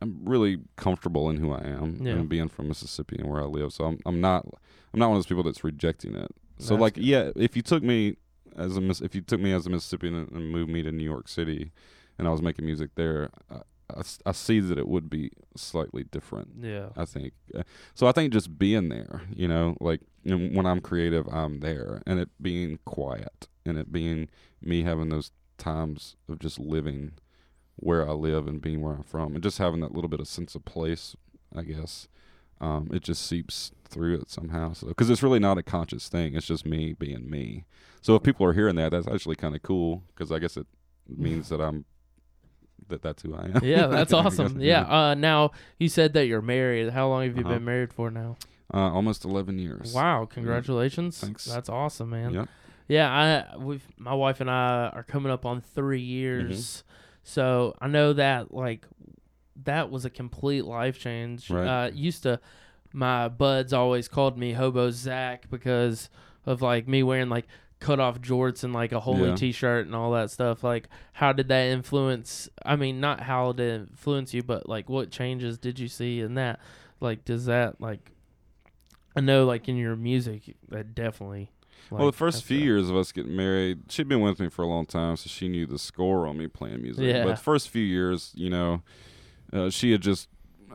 I'm 0.02 0.20
really 0.24 0.60
comfortable 0.78 1.30
in 1.30 1.38
who 1.38 1.52
I 1.52 1.62
am 1.64 2.00
Yeah. 2.06 2.14
and 2.14 2.30
being 2.30 2.47
from 2.50 2.68
Mississippi 2.70 3.18
and 3.20 3.30
where 3.30 3.41
I 3.41 3.45
live. 3.45 3.74
So 3.74 3.86
I'm 3.86 4.00
I'm 4.06 4.22
not 4.22 4.45
I'm 4.93 5.00
not 5.00 5.08
one 5.10 5.18
of 5.18 5.24
those 5.24 5.28
people 5.28 5.43
that's 5.43 5.64
rejecting 5.64 6.16
it. 6.16 6.32
So 6.58 6.74
That's 6.74 6.82
like 6.82 6.93
good. 6.95 7.04
yeah, 7.06 7.32
if 7.36 7.56
you 7.56 7.62
took 7.62 7.84
me 7.84 8.16
as 8.58 8.78
a 8.78 8.82
if 9.04 9.14
you 9.16 9.22
took 9.22 9.39
me 9.39 9.52
as 9.54 9.66
a 9.66 9.70
Mississippian 9.70 10.16
and, 10.16 10.32
and 10.32 10.52
moved 10.52 10.70
me 10.72 10.82
to 10.84 10.91
New 10.91 11.04
York 11.04 11.28
City, 11.28 11.72
and 12.18 12.28
I 12.28 12.32
was 12.32 12.41
making 12.41 12.66
music 12.66 12.91
there, 12.95 13.30
I 14.26 14.32
see 14.34 14.60
that 14.60 14.78
it 14.78 14.88
would 14.88 15.10
be 15.10 15.32
slightly 15.56 16.04
different. 16.04 16.50
yeah 16.62 16.89
I 16.95 17.06
think 17.06 17.34
Uh, 17.56 17.64
so. 17.95 18.06
I 18.08 18.12
think 18.12 18.32
just 18.34 18.60
being 18.60 18.89
there, 18.89 19.22
you 19.34 19.47
know, 19.47 19.76
like 19.82 20.02
when 20.24 20.66
I'm 20.66 20.80
creative, 20.80 21.28
I'm 21.34 21.60
there, 21.62 22.02
and 22.06 22.20
it 22.20 22.30
being 22.41 22.78
quiet, 22.86 23.47
and 23.66 23.78
it 23.80 23.91
being 23.91 24.30
me 24.62 24.84
having 24.84 25.10
those 25.10 25.32
times 25.58 26.16
of 26.28 26.38
just 26.39 26.60
living 26.60 27.14
where 27.80 28.08
I 28.08 28.14
live 28.14 28.48
and 28.48 28.62
being 28.62 28.82
where 28.82 28.94
I'm 28.96 29.04
from, 29.04 29.34
and 29.36 29.44
just 29.44 29.58
having 29.58 29.80
that 29.82 29.94
little 29.94 30.10
bit 30.10 30.20
of 30.20 30.28
sense 30.28 30.56
of 30.56 30.66
place, 30.66 31.16
I 31.56 31.64
guess. 31.64 32.08
Um, 32.62 32.90
it 32.92 33.04
just 33.04 33.26
seeps 33.26 33.72
through 33.88 34.16
it 34.16 34.30
somehow. 34.30 34.74
So, 34.74 34.88
because 34.88 35.10
it's 35.10 35.24
really 35.24 35.40
not 35.40 35.58
a 35.58 35.64
conscious 35.64 36.10
thing; 36.10 36.36
it's 36.36 36.46
just 36.46 36.66
me 36.66 36.94
being 36.94 37.30
me. 37.30 37.66
So, 38.02 38.16
if 38.16 38.24
people 38.24 38.46
are 38.46 38.54
hearing 38.54 38.76
that, 38.76 38.92
that's 38.92 39.08
actually 39.08 39.36
kind 39.38 39.56
of 39.56 39.62
cool 39.64 40.04
because 40.14 40.32
I 40.32 40.40
guess 40.40 40.58
it 40.58 40.68
means 41.08 41.48
that 41.50 41.62
I'm 41.62 41.86
that 42.90 43.02
that's 43.02 43.22
who 43.24 43.36
I 43.36 43.46
am. 43.46 43.60
yeah 43.64 43.88
that's 43.96 44.14
awesome 44.14 44.60
yeah 44.62 44.82
uh 44.82 45.14
now 45.14 45.52
you 45.78 45.90
said 45.90 46.14
that 46.14 46.26
you're 46.28 46.42
married 46.42 46.90
how 46.92 47.08
long 47.08 47.24
have 47.24 47.36
you 47.38 47.44
Uh-huh. 47.44 47.54
been 47.56 47.66
married 47.66 47.94
for 47.94 48.10
now 48.10 48.38
Uh, 48.74 48.78
almost 48.94 49.26
11 49.26 49.58
years. 49.60 49.94
Wow, 49.94 50.26
congratulations. 50.26 51.20
Thanks. 51.20 51.46
That's 51.46 51.70
awesome, 51.70 52.10
man. 52.12 52.34
Yeah. 52.34 52.46
Yeah, 52.88 53.12
I 53.54 53.58
we've 53.58 53.84
my 53.98 54.14
wife 54.14 54.42
and 54.42 54.50
I 54.50 54.90
are 54.94 55.04
coming 55.04 55.32
up 55.32 55.46
on 55.46 55.62
3 55.62 56.00
years. 56.02 56.84
Mm-hmm. 56.84 56.86
So, 57.24 57.76
I 57.82 57.88
know 57.88 58.13
that 58.13 58.53
like 58.53 58.86
that 59.63 59.91
was 59.91 60.05
a 60.05 60.09
complete 60.09 60.65
life 60.65 60.99
change. 60.99 61.49
Right. 61.49 61.86
Uh 61.88 61.91
used 61.93 62.24
to 62.24 62.39
my 62.93 63.28
buds 63.30 63.72
always 63.74 64.07
called 64.07 64.38
me 64.38 64.53
Hobo 64.53 64.89
Zach 64.91 65.49
because 65.49 66.09
of 66.45 66.61
like 66.61 66.88
me 66.88 67.03
wearing 67.03 67.30
like 67.30 67.45
cut 67.80 67.99
off 67.99 68.20
jorts 68.20 68.63
and 68.63 68.74
like 68.74 68.91
a 68.91 68.99
holy 68.99 69.30
Yeah. 69.30 69.36
t-shirt 69.36 69.86
and 69.86 69.95
all 69.95 70.11
that 70.11 70.30
stuff 70.32 70.63
like 70.65 70.89
how 71.13 71.32
did 71.32 71.47
that 71.47 71.67
influence 71.67 72.49
i 72.65 72.76
mean 72.76 72.99
not 72.99 73.22
how 73.22 73.53
did 73.53 73.67
it 73.84 73.89
influence 73.91 74.34
you 74.34 74.43
but 74.43 74.67
like 74.67 74.89
what 74.89 75.11
changes 75.11 75.57
did 75.57 75.80
you 75.80 75.88
see 75.88 76.20
in 76.20 76.34
that 76.34 76.59
like 76.99 77.24
does 77.24 77.45
that 77.45 77.80
like 77.80 78.11
i 79.15 79.22
know 79.22 79.45
like 79.45 79.70
in 79.70 79.78
your 79.78 79.95
music 79.95 80.57
that 80.67 80.93
definitely 80.93 81.51
well, 81.90 82.06
the 82.06 82.12
first 82.12 82.44
few 82.44 82.60
to- 82.60 82.64
years 82.64 82.90
of 82.90 82.96
us 82.96 83.12
getting 83.12 83.36
married, 83.36 83.84
she'd 83.90 84.08
been 84.08 84.22
with 84.22 84.40
me 84.40 84.50
for 84.50 84.64
a 84.64 84.68
long 84.68 84.86
time, 84.86 85.16
so 85.18 85.28
she 85.30 85.48
knew 85.48 85.66
the 85.66 85.80
score 85.80 86.28
on 86.28 86.38
me 86.38 86.48
playing 86.48 86.82
music. 86.82 87.04
Yeah. 87.06 87.24
But 87.24 87.32
the 87.32 87.42
first 87.42 87.70
few 87.70 87.84
years, 87.84 88.32
you 88.36 88.50
know, 88.50 88.82
uh, 89.52 89.70
she 89.70 89.92
had 89.92 90.02
just 90.02 90.28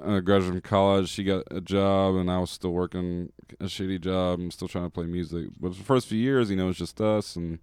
uh, 0.03 0.21
graduated 0.21 0.55
from 0.55 0.61
college. 0.63 1.09
She 1.09 1.23
got 1.25 1.45
a 1.51 1.61
job, 1.61 2.17
and 2.17 2.31
I 2.31 2.39
was 2.39 2.51
still 2.51 2.73
working 2.73 3.31
a 3.61 3.65
shitty 3.67 4.01
job 4.01 4.41
and 4.41 4.53
still 4.53 4.69
trying 4.69 4.85
to 4.87 4.91
play 4.91 5.07
music. 5.07 5.49
But 5.61 5.77
the 5.77 5.85
first 5.85 6.07
few 6.09 6.19
years, 6.19 6.51
you 6.51 6.57
know, 6.57 6.65
it 6.65 6.69
was 6.69 6.79
just 6.79 7.01
us, 7.01 7.37
and 7.37 7.59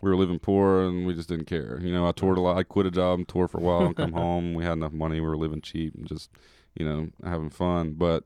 we 0.00 0.10
were 0.10 0.16
living 0.16 0.38
poor, 0.38 0.82
and 0.82 1.06
we 1.06 1.14
just 1.14 1.28
didn't 1.28 1.46
care. 1.46 1.78
You 1.82 1.92
know, 1.92 2.06
I 2.06 2.12
toured 2.12 2.38
a 2.38 2.40
lot. 2.40 2.56
I 2.56 2.62
quit 2.62 2.86
a 2.86 2.90
job 2.90 3.18
and 3.18 3.28
toured 3.28 3.50
for 3.50 3.58
a 3.58 3.62
while 3.62 3.86
and 3.86 3.96
come 3.96 4.12
home. 4.24 4.54
We 4.54 4.64
had 4.64 4.74
enough 4.74 4.92
money. 4.92 5.20
We 5.20 5.26
were 5.26 5.36
living 5.36 5.60
cheap 5.60 5.94
and 5.94 6.06
just, 6.06 6.30
you 6.74 6.84
know, 6.86 7.08
having 7.24 7.50
fun. 7.50 7.94
But 7.94 8.24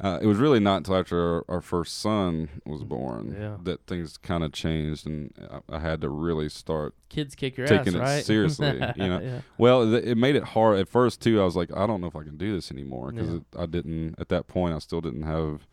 uh, 0.00 0.18
it 0.20 0.26
was 0.26 0.38
really 0.38 0.58
not 0.60 0.78
until 0.78 0.96
after 0.96 1.18
our, 1.18 1.44
our 1.48 1.60
first 1.60 1.98
son 1.98 2.48
was 2.66 2.82
born 2.82 3.36
Yeah. 3.38 3.56
that 3.62 3.86
things 3.86 4.16
kind 4.16 4.42
of 4.42 4.52
changed, 4.52 5.06
and 5.06 5.32
I, 5.70 5.76
I 5.76 5.78
had 5.78 6.00
to 6.00 6.08
really 6.08 6.48
start. 6.48 6.94
kids 7.08 7.34
kick 7.34 7.56
your 7.56 7.66
taking 7.66 7.94
ass 7.94 7.94
it 7.94 7.98
right 8.00 8.24
seriously, 8.24 8.80
you 8.96 9.08
know. 9.08 9.20
yeah. 9.20 9.40
Well, 9.56 9.88
th- 9.90 10.04
it 10.04 10.16
made 10.18 10.34
it 10.36 10.42
hard 10.44 10.78
at 10.78 10.88
first 10.88 11.20
too. 11.20 11.40
I 11.40 11.44
was 11.44 11.54
like, 11.56 11.70
I 11.76 11.86
don't 11.86 12.00
know 12.00 12.08
if 12.08 12.16
I 12.16 12.24
can 12.24 12.36
do 12.36 12.54
this 12.54 12.70
anymore 12.72 13.12
because 13.12 13.30
Yeah. 13.30 13.62
I 13.62 13.66
didn't 13.66 14.16
at 14.18 14.28
that 14.30 14.46
point. 14.48 14.74
I 14.74 14.78
still 14.80 15.00
didn't 15.00 15.22
have 15.22 15.66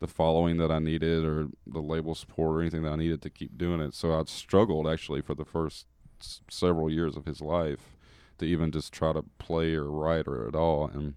the 0.00 0.06
following 0.08 0.56
that 0.58 0.70
I 0.70 0.78
needed 0.80 1.24
or 1.24 1.46
the 1.66 1.80
label 1.80 2.14
support 2.14 2.56
or 2.56 2.60
anything 2.60 2.82
that 2.82 2.90
I 2.92 2.96
needed 2.96 3.22
to 3.22 3.30
keep 3.30 3.56
doing 3.56 3.80
it. 3.80 3.94
So 3.94 4.12
I 4.12 4.22
struggled 4.26 4.86
actually 4.88 5.22
for 5.22 5.34
the 5.34 5.44
first 5.44 5.86
s- 6.20 6.40
several 6.50 6.90
years 6.90 7.16
of 7.16 7.24
his 7.24 7.40
life 7.40 7.96
to 8.38 8.44
even 8.44 8.70
just 8.72 8.92
try 8.92 9.12
to 9.12 9.22
play 9.38 9.74
or 9.74 9.88
write 9.90 10.26
or 10.26 10.46
at 10.48 10.56
all. 10.56 10.88
And 10.92 11.14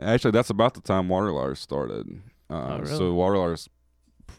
actually, 0.00 0.30
that's 0.32 0.50
about 0.50 0.74
the 0.74 0.80
time 0.80 1.08
Water 1.08 1.32
Liars 1.32 1.60
started. 1.60 2.22
Uh, 2.48 2.54
Oh, 2.54 2.78
really? 2.78 2.86
So 2.96 3.14
Water 3.14 3.38
Liars 3.38 3.68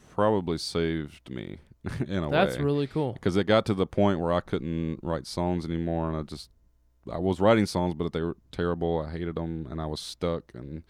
probably 0.10 0.58
saved 0.58 1.30
me 1.30 1.60
in 2.08 2.18
a 2.24 2.30
that's 2.30 2.32
way 2.32 2.32
That's 2.32 2.58
really 2.58 2.88
cool 2.88 3.14
because 3.14 3.36
it 3.38 3.46
got 3.48 3.66
to 3.68 3.74
the 3.74 3.88
point 3.88 4.20
where 4.20 4.32
I 4.32 4.42
couldn't 4.42 5.00
write 5.02 5.26
songs 5.28 5.66
anymore, 5.66 6.08
and 6.10 6.18
I 6.18 6.24
just 6.24 6.50
I 7.12 7.18
was 7.18 7.40
writing 7.40 7.66
songs, 7.66 7.96
but 7.96 8.14
they 8.14 8.22
were 8.22 8.38
terrible. 8.52 9.04
I 9.08 9.12
hated 9.12 9.36
them, 9.36 9.68
and 9.72 9.82
I 9.82 9.86
was 9.88 10.00
stuck, 10.00 10.52
and 10.54 10.84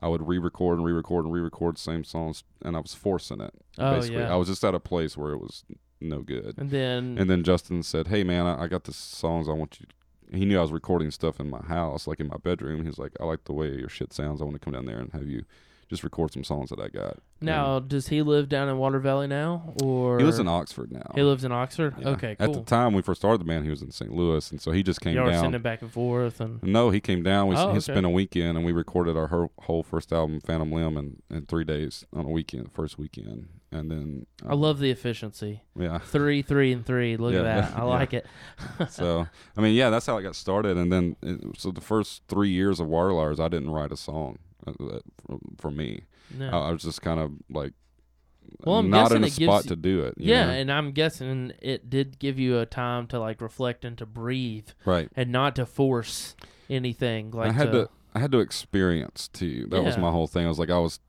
I 0.00 0.08
would 0.08 0.26
re-record 0.26 0.78
and 0.78 0.86
re-record 0.86 1.24
and 1.24 1.34
re-record 1.34 1.76
the 1.76 1.80
same 1.80 2.04
songs, 2.04 2.44
and 2.64 2.76
I 2.76 2.80
was 2.80 2.94
forcing 2.94 3.40
it. 3.40 3.52
Oh, 3.76 3.94
basically, 3.96 4.18
yeah. 4.20 4.32
I 4.32 4.36
was 4.36 4.48
just 4.48 4.64
at 4.64 4.74
a 4.74 4.80
place 4.80 5.16
where 5.16 5.32
it 5.32 5.38
was 5.40 5.64
no 6.00 6.20
good. 6.22 6.54
and 6.56 6.70
then 6.70 7.18
And 7.18 7.28
then 7.28 7.42
Justin 7.42 7.82
said, 7.82 8.06
"Hey, 8.08 8.22
man, 8.24 8.46
I, 8.46 8.62
I 8.62 8.66
got 8.68 8.84
the 8.84 8.92
songs. 8.92 9.48
I 9.48 9.52
want 9.52 9.78
you." 9.80 9.86
He 10.32 10.44
knew 10.44 10.58
I 10.58 10.62
was 10.62 10.72
recording 10.72 11.10
stuff 11.10 11.40
in 11.40 11.48
my 11.48 11.62
house, 11.62 12.06
like 12.06 12.20
in 12.20 12.28
my 12.28 12.36
bedroom. 12.36 12.84
He's 12.84 12.98
like, 12.98 13.12
"I 13.20 13.24
like 13.24 13.44
the 13.44 13.52
way 13.52 13.74
your 13.74 13.88
shit 13.88 14.12
sounds. 14.12 14.40
I 14.40 14.44
want 14.44 14.54
to 14.54 14.60
come 14.60 14.74
down 14.74 14.86
there 14.86 14.98
and 14.98 15.12
have 15.12 15.26
you 15.26 15.44
just 15.88 16.04
record 16.04 16.32
some 16.32 16.44
songs 16.44 16.70
that 16.70 16.78
I 16.78 16.88
got. 16.88 17.18
Now, 17.40 17.78
does 17.78 18.08
he 18.08 18.20
live 18.22 18.48
down 18.48 18.68
in 18.68 18.78
Water 18.78 18.98
Valley 18.98 19.26
now, 19.26 19.72
or 19.82 20.18
he 20.18 20.24
lives 20.24 20.38
in 20.40 20.48
Oxford 20.48 20.90
now. 20.92 21.12
he 21.14 21.22
lives 21.22 21.44
in 21.44 21.52
Oxford? 21.52 21.94
Yeah. 21.98 22.08
Okay, 22.10 22.36
At 22.38 22.52
the 22.52 22.62
time 22.62 22.92
we 22.94 23.00
first 23.02 23.20
started 23.20 23.40
the 23.40 23.44
band, 23.44 23.64
he 23.64 23.70
was 23.70 23.80
in 23.80 23.90
St. 23.90 24.12
Louis, 24.12 24.50
and 24.50 24.60
so 24.60 24.72
he 24.72 24.82
just 24.82 25.00
came 25.00 25.14
Y'all 25.14 25.24
were 25.26 25.30
down. 25.30 25.44
sending 25.44 25.62
back 25.62 25.80
and 25.82 25.90
forth, 25.92 26.40
and 26.40 26.62
No, 26.62 26.90
he 26.90 27.00
came 27.00 27.22
down. 27.22 27.46
We 27.48 27.56
Oh, 27.56 27.66
he 27.68 27.70
okay. 27.72 27.80
spent 27.80 28.04
a 28.04 28.10
weekend, 28.10 28.56
and 28.58 28.66
we 28.66 28.72
recorded 28.72 29.16
our 29.16 29.28
whole, 29.28 29.52
whole 29.60 29.82
first 29.82 30.12
album, 30.12 30.40
Phantom 30.40 30.70
Limb, 30.70 30.96
in, 30.96 31.22
in 31.30 31.46
three 31.46 31.64
days 31.64 32.04
on 32.12 32.26
a 32.26 32.30
weekend, 32.30 32.72
first 32.72 32.98
weekend, 32.98 33.48
and 33.70 33.90
then 33.90 34.26
I 34.46 34.54
love 34.54 34.76
um, 34.76 34.82
the 34.82 34.90
efficiency. 34.90 35.62
yeah. 35.78 35.98
Three, 35.98 36.42
three, 36.42 36.72
and 36.72 36.84
three. 36.84 37.16
Look 37.16 37.34
Yeah, 37.34 37.40
at 37.40 37.44
that. 37.44 37.74
I 37.76 37.78
yeah. 37.78 37.84
like 37.84 38.14
it. 38.14 38.26
so 38.90 39.26
I 39.56 39.60
mean, 39.60 39.74
yeah, 39.74 39.90
that's 39.90 40.06
how 40.06 40.18
I 40.18 40.22
got 40.22 40.34
started, 40.36 40.76
and 40.76 40.92
then 40.92 41.16
it, 41.22 41.40
so 41.56 41.70
the 41.70 41.80
first 41.80 42.22
three 42.28 42.50
years 42.50 42.80
of 42.80 42.88
Water 42.88 43.12
Liars, 43.12 43.38
I 43.38 43.46
didn't 43.48 43.70
write 43.70 43.92
a 43.92 43.96
song 43.96 44.38
Uh, 44.66 44.70
uh, 44.70 44.98
for, 45.26 45.38
for 45.58 45.70
me. 45.70 46.02
Yeah. 46.36 46.56
I, 46.56 46.68
I 46.68 46.72
was 46.72 46.82
just 46.82 47.02
kind 47.02 47.20
of 47.20 47.32
like 47.48 47.72
Well, 48.64 48.76
I'm 48.76 48.90
not 48.90 49.12
in 49.12 49.24
a 49.24 49.30
spot 49.30 49.64
you- 49.64 49.70
to 49.70 49.76
do 49.76 50.00
it. 50.02 50.14
yeah, 50.16 50.46
know? 50.46 50.52
and 50.52 50.72
I'm 50.72 50.92
guessing 50.92 51.52
it 51.60 51.88
did 51.88 52.18
give 52.18 52.38
you 52.38 52.58
a 52.58 52.66
time 52.66 53.06
to 53.08 53.20
like 53.20 53.40
reflect 53.40 53.84
and 53.84 53.96
to 53.98 54.06
breathe, 54.06 54.68
right. 54.84 55.08
and 55.14 55.30
not 55.30 55.56
to 55.56 55.66
force 55.66 56.34
anything. 56.68 57.30
Like 57.30 57.50
I 57.50 57.52
had 57.52 57.72
to, 57.72 57.84
to 57.84 57.90
I 58.14 58.18
had 58.20 58.32
to 58.32 58.40
experience 58.40 59.28
too. 59.28 59.66
That 59.70 59.84
was 59.84 59.96
my 59.96 60.10
whole 60.10 60.26
thing. 60.26 60.44
I 60.44 60.48
was 60.48 60.58
like 60.58 60.70
I 60.70 60.78
was 60.78 61.00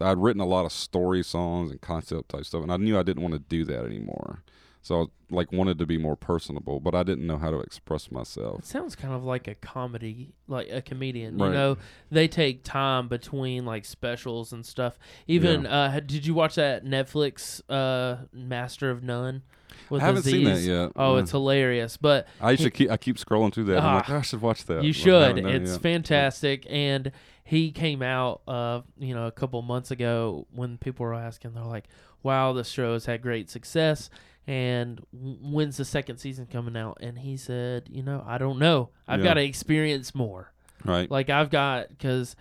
I'd 0.00 0.18
written 0.18 0.40
a 0.40 0.46
lot 0.46 0.66
of 0.66 0.72
story 0.72 1.22
songs 1.22 1.70
and 1.70 1.80
concept 1.80 2.28
type 2.28 2.44
stuff, 2.44 2.62
and 2.62 2.72
I 2.72 2.76
knew 2.76 2.98
I 2.98 3.02
didn't 3.02 3.22
want 3.22 3.34
to 3.34 3.40
do 3.40 3.64
that 3.64 3.84
anymore. 3.84 4.42
So 4.86 5.02
I 5.02 5.04
like 5.34 5.50
wanted 5.50 5.78
to 5.80 5.86
be 5.86 5.98
more 5.98 6.14
personable, 6.14 6.78
but 6.78 6.94
I 6.94 7.02
didn't 7.02 7.26
know 7.26 7.38
how 7.38 7.50
to 7.50 7.58
express 7.58 8.12
myself. 8.12 8.60
It 8.60 8.66
sounds 8.66 8.94
kind 8.94 9.12
of 9.12 9.24
like 9.24 9.48
a 9.48 9.56
comedy, 9.56 10.32
like 10.46 10.68
a 10.70 10.80
comedian. 10.80 11.38
Right. 11.38 11.48
You 11.48 11.52
know, 11.54 11.76
they 12.12 12.28
take 12.28 12.62
time 12.62 13.08
between 13.08 13.64
like 13.66 13.84
specials 13.84 14.52
and 14.52 14.64
stuff. 14.64 14.96
Even 15.26 15.66
uh, 15.66 15.98
did 16.06 16.24
you 16.24 16.34
watch 16.34 16.54
that 16.54 16.84
Netflix 16.84 17.60
uh, 17.68 18.26
Master 18.32 18.88
of 18.92 19.02
None? 19.02 19.42
With 19.90 20.02
I 20.02 20.06
haven't 20.06 20.22
seen 20.22 20.44
that 20.44 20.60
yet. 20.60 20.92
Oh, 20.94 21.14
Yeah. 21.16 21.22
it's 21.22 21.32
hilarious. 21.32 21.96
But 21.96 22.28
I 22.40 22.52
used 22.52 22.62
to 22.62 22.70
keep 22.70 22.88
I 22.88 22.96
keep 22.96 23.16
scrolling 23.16 23.52
through 23.52 23.64
that. 23.64 23.78
and 23.78 23.86
I'm 23.86 23.94
like, 23.96 24.08
Ah, 24.10 24.14
"Oh, 24.14 24.18
I 24.18 24.22
should 24.22 24.40
watch 24.40 24.66
that. 24.66 24.84
you 24.84 24.92
should. 24.92 25.38
It's 25.38 25.72
yet. 25.72 25.80
fantastic. 25.82 26.64
And 26.70 27.10
he 27.42 27.72
came 27.72 28.02
out, 28.02 28.42
uh, 28.46 28.82
you 28.98 29.14
know, 29.16 29.26
a 29.26 29.32
couple 29.32 29.60
months 29.62 29.90
ago 29.90 30.46
when 30.54 30.78
people 30.78 31.04
were 31.06 31.14
asking, 31.14 31.54
they're 31.54 31.64
like, 31.64 31.86
"Wow, 32.22 32.52
this 32.52 32.68
show 32.68 32.92
has 32.92 33.06
had 33.06 33.20
great 33.20 33.50
success." 33.50 34.10
And 34.46 35.00
when's 35.12 35.76
the 35.76 35.84
second 35.84 36.18
season 36.18 36.46
coming 36.46 36.76
out? 36.76 36.98
And 37.00 37.18
he 37.18 37.36
said, 37.36 37.88
"You 37.90 38.02
know, 38.02 38.22
I 38.26 38.38
don't 38.38 38.58
know. 38.58 38.90
I've 39.08 39.20
Yeah. 39.20 39.24
got 39.24 39.34
to 39.34 39.42
experience 39.44 40.14
more. 40.14 40.52
Right. 40.84 41.10
Like 41.10 41.30
I've 41.30 41.50
got 41.50 41.88
because 41.88 42.36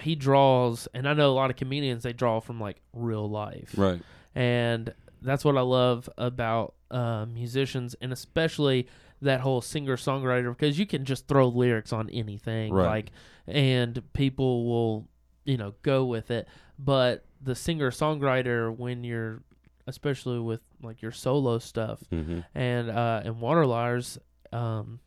he 0.00 0.14
draws, 0.14 0.88
and 0.94 1.06
I 1.08 1.12
know 1.12 1.30
a 1.30 1.34
lot 1.34 1.50
of 1.50 1.56
comedians 1.56 2.02
they 2.04 2.12
draw 2.14 2.40
from 2.40 2.58
like 2.60 2.80
real 2.94 3.28
life, 3.28 3.74
Right. 3.76 4.00
and 4.34 4.94
that's 5.22 5.44
what 5.44 5.56
I 5.56 5.62
love 5.62 6.08
about 6.18 6.74
uh, 6.90 7.26
musicians, 7.26 7.94
and 8.00 8.12
especially 8.12 8.86
that 9.20 9.40
whole 9.40 9.60
singer 9.60 9.96
songwriter 9.96 10.50
because 10.56 10.78
you 10.78 10.86
can 10.86 11.04
just 11.04 11.26
throw 11.26 11.48
lyrics 11.48 11.92
on 11.92 12.08
anything, 12.10 12.72
Right. 12.72 12.86
like, 12.86 13.10
and 13.46 14.02
people 14.12 14.66
will, 14.66 15.08
you 15.44 15.56
know, 15.56 15.74
go 15.82 16.04
with 16.04 16.30
it. 16.30 16.46
But 16.78 17.24
the 17.42 17.54
singer 17.54 17.90
songwriter, 17.90 18.74
when 18.74 19.02
you're, 19.04 19.42
especially 19.86 20.38
with 20.38 20.60
like 20.82 21.02
your 21.02 21.12
solo 21.12 21.58
stuff, 21.58 22.00
hmm 22.10 22.40
and 22.54 22.90
uh, 22.90 23.22
and 23.24 23.40
Water 23.40 23.66
Liars, 23.66 24.18
um, 24.52 25.00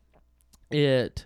it 0.72 1.26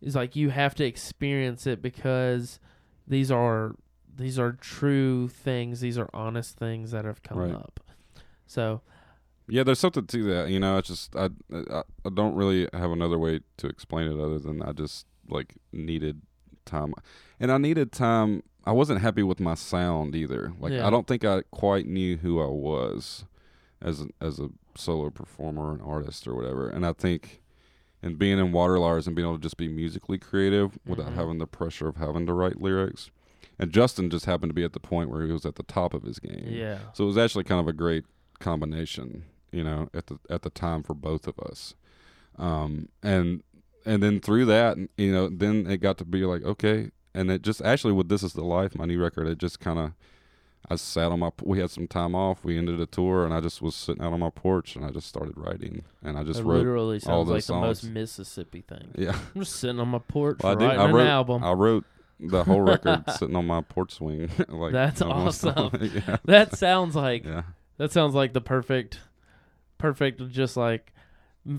is 0.00 0.14
like 0.14 0.36
you 0.36 0.50
have 0.50 0.74
to 0.76 0.84
experience 0.84 1.66
it 1.66 1.82
because 1.82 2.60
these 3.06 3.30
are 3.30 3.74
these 4.16 4.38
are 4.38 4.52
true 4.52 5.28
things. 5.28 5.80
These 5.80 5.98
are 5.98 6.08
honest 6.12 6.56
things 6.56 6.90
that 6.92 7.04
have 7.04 7.22
come 7.22 7.38
Right. 7.38 7.54
up. 7.54 7.80
So 8.46 8.80
Yeah, 9.48 9.62
there's 9.64 9.78
something 9.78 10.06
to 10.06 10.22
that. 10.24 10.50
You 10.50 10.60
know, 10.60 10.78
it's 10.78 10.88
just 10.88 11.14
I, 11.16 11.30
I 11.52 11.82
I 12.04 12.10
don't 12.14 12.34
really 12.34 12.68
have 12.72 12.90
another 12.90 13.18
way 13.18 13.40
to 13.58 13.66
explain 13.66 14.06
it 14.10 14.20
other 14.20 14.38
than 14.38 14.62
I 14.62 14.72
just 14.72 15.06
like 15.28 15.54
needed 15.72 16.22
time, 16.64 16.94
and 17.40 17.50
I 17.52 17.58
needed 17.58 17.92
time. 17.92 18.42
I 18.68 18.72
wasn't 18.72 19.00
happy 19.00 19.22
with 19.22 19.40
my 19.40 19.54
sound 19.54 20.14
either. 20.14 20.52
Like 20.60 20.72
Yeah. 20.72 20.86
I 20.86 20.90
don't 20.90 21.06
think 21.06 21.24
I 21.24 21.42
quite 21.50 21.86
knew 21.86 22.18
who 22.18 22.40
I 22.42 22.46
was 22.46 23.24
as 23.80 24.02
a, 24.02 24.08
as 24.20 24.38
a 24.38 24.48
solo 24.76 25.10
performer 25.10 25.72
an 25.72 25.80
artist 25.80 26.26
or 26.28 26.34
whatever. 26.34 26.68
And 26.68 26.84
I 26.86 26.92
think 26.92 27.40
and 28.02 28.18
being 28.18 28.38
in 28.38 28.52
Water 28.52 28.78
Liars 28.78 29.06
and 29.06 29.16
being 29.16 29.26
able 29.26 29.38
to 29.38 29.42
just 29.42 29.56
be 29.56 29.66
musically 29.68 30.18
creative 30.18 30.78
without 30.86 31.12
Mhm. 31.12 31.14
having 31.14 31.38
the 31.38 31.46
pressure 31.46 31.88
of 31.88 31.96
having 31.96 32.26
to 32.26 32.32
write 32.32 32.60
lyrics. 32.60 33.10
And 33.58 33.72
Justin 33.72 34.08
just 34.10 34.26
happened 34.26 34.50
to 34.50 34.54
be 34.54 34.62
at 34.62 34.72
the 34.72 34.78
point 34.80 35.10
where 35.10 35.24
he 35.26 35.32
was 35.32 35.44
at 35.46 35.56
the 35.56 35.64
top 35.64 35.94
of 35.94 36.02
his 36.04 36.18
game. 36.20 36.46
yeah, 36.48 36.78
So 36.92 37.04
it 37.04 37.08
was 37.08 37.18
actually 37.18 37.44
kind 37.44 37.60
of 37.60 37.66
a 37.66 37.72
great 37.72 38.04
combination, 38.38 39.24
you 39.50 39.64
know, 39.64 39.88
at 39.94 40.06
the 40.06 40.18
at 40.30 40.42
the 40.42 40.50
time 40.50 40.82
for 40.82 40.94
both 40.94 41.26
of 41.26 41.38
us. 41.40 41.74
Um, 42.38 42.88
and 43.02 43.42
and 43.84 44.02
then 44.02 44.20
through 44.20 44.44
that, 44.46 44.76
you 44.96 45.12
know, 45.12 45.28
then 45.28 45.66
it 45.66 45.78
got 45.78 45.98
to 45.98 46.04
be 46.04 46.24
like 46.24 46.42
okay, 46.44 46.90
and 47.18 47.30
it 47.30 47.42
just 47.42 47.62
actually 47.62 47.92
with 47.92 48.08
this 48.08 48.22
is 48.22 48.32
the 48.32 48.44
life, 48.44 48.76
my 48.76 48.84
new 48.86 49.00
record, 49.02 49.26
it 49.26 49.38
just 49.38 49.60
kind 49.60 49.78
of. 49.78 49.92
I 50.70 50.76
sat 50.76 51.12
on 51.12 51.20
my. 51.20 51.30
We 51.42 51.60
had 51.60 51.70
some 51.70 51.86
time 51.86 52.14
off. 52.14 52.44
We 52.44 52.58
ended 52.58 52.78
a 52.80 52.84
tour, 52.84 53.24
and 53.24 53.32
I 53.32 53.40
just 53.40 53.62
was 53.62 53.74
sitting 53.74 54.02
out 54.02 54.12
on 54.12 54.20
my 54.20 54.28
porch, 54.28 54.76
and 54.76 54.84
I 54.84 54.90
just 54.90 55.06
started 55.06 55.34
writing, 55.36 55.84
and 56.02 56.18
I 56.18 56.24
just 56.24 56.40
it 56.40 56.44
wrote. 56.44 56.58
literally 56.58 56.96
all 57.06 57.24
sounds 57.24 57.28
those 57.28 57.48
like 57.48 57.60
the 57.60 57.66
most. 57.66 57.84
Mississippi 57.84 58.60
thing. 58.62 58.88
Yeah, 58.96 59.12
I'm 59.34 59.40
just 59.42 59.56
sitting 59.56 59.80
on 59.80 59.88
my 59.88 60.00
porch 60.00 60.40
Well, 60.42 60.52
I 60.52 60.54
did- 60.56 60.64
writing 60.66 60.80
I 60.80 60.84
an 60.88 60.94
wrote- 60.94 61.06
album. 61.06 61.44
I 61.44 61.52
wrote 61.52 61.84
the 62.20 62.44
whole 62.44 62.60
record 62.60 63.04
sitting 63.18 63.36
on 63.36 63.46
my 63.46 63.62
porch 63.62 63.92
swing. 63.94 64.28
like 64.48 64.72
That's 64.72 65.00
awesome. 65.00 65.70
yeah, 65.80 66.16
that 66.24 66.56
sounds 66.56 66.94
like 66.96 67.24
yeah. 67.24 67.42
That 67.78 67.92
sounds 67.92 68.14
like 68.14 68.32
the 68.34 68.40
perfect, 68.42 68.98
perfect. 69.78 70.28
Just 70.28 70.56
like 70.56 70.92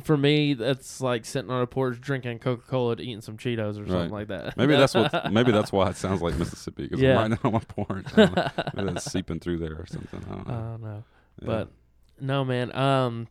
for 0.04 0.16
me, 0.18 0.54
that's 0.54 1.02
like 1.02 1.26
sitting 1.26 1.50
on 1.50 1.62
a 1.62 1.68
porch 1.68 2.00
drinking 2.00 2.40
Coca 2.40 2.62
Cola, 2.68 2.94
eating 3.00 3.22
some 3.22 3.38
Cheetos 3.38 3.72
or 3.72 3.88
something 3.88 3.94
Right. 3.96 4.12
like 4.12 4.28
that. 4.28 4.56
Maybe 4.58 4.76
that's 4.76 4.94
what. 4.94 5.32
Maybe 5.34 5.52
that's 5.52 5.72
why 5.72 5.90
it 5.90 5.96
sounds 5.98 6.22
like 6.22 6.38
Mississippi 6.38 6.84
because 6.84 7.00
Yeah. 7.00 7.18
I'm 7.20 7.32
right 7.32 7.44
now 7.44 7.48
on 7.50 7.54
my 7.54 7.60
porch. 7.60 8.06
I 8.14 8.26
don't 8.26 8.36
know. 8.36 8.48
Maybe 8.76 8.94
that's 8.94 9.12
seeping 9.12 9.40
through 9.40 9.58
there 9.58 9.74
or 9.76 9.86
something. 9.88 10.24
I 10.30 10.36
don't 10.36 10.48
I 10.48 10.52
know. 10.54 10.60
don't 10.72 10.82
know, 10.82 11.04
Yeah. 11.42 11.46
but 11.48 11.72
no, 12.22 12.46
man. 12.46 12.76
Um, 12.76 13.28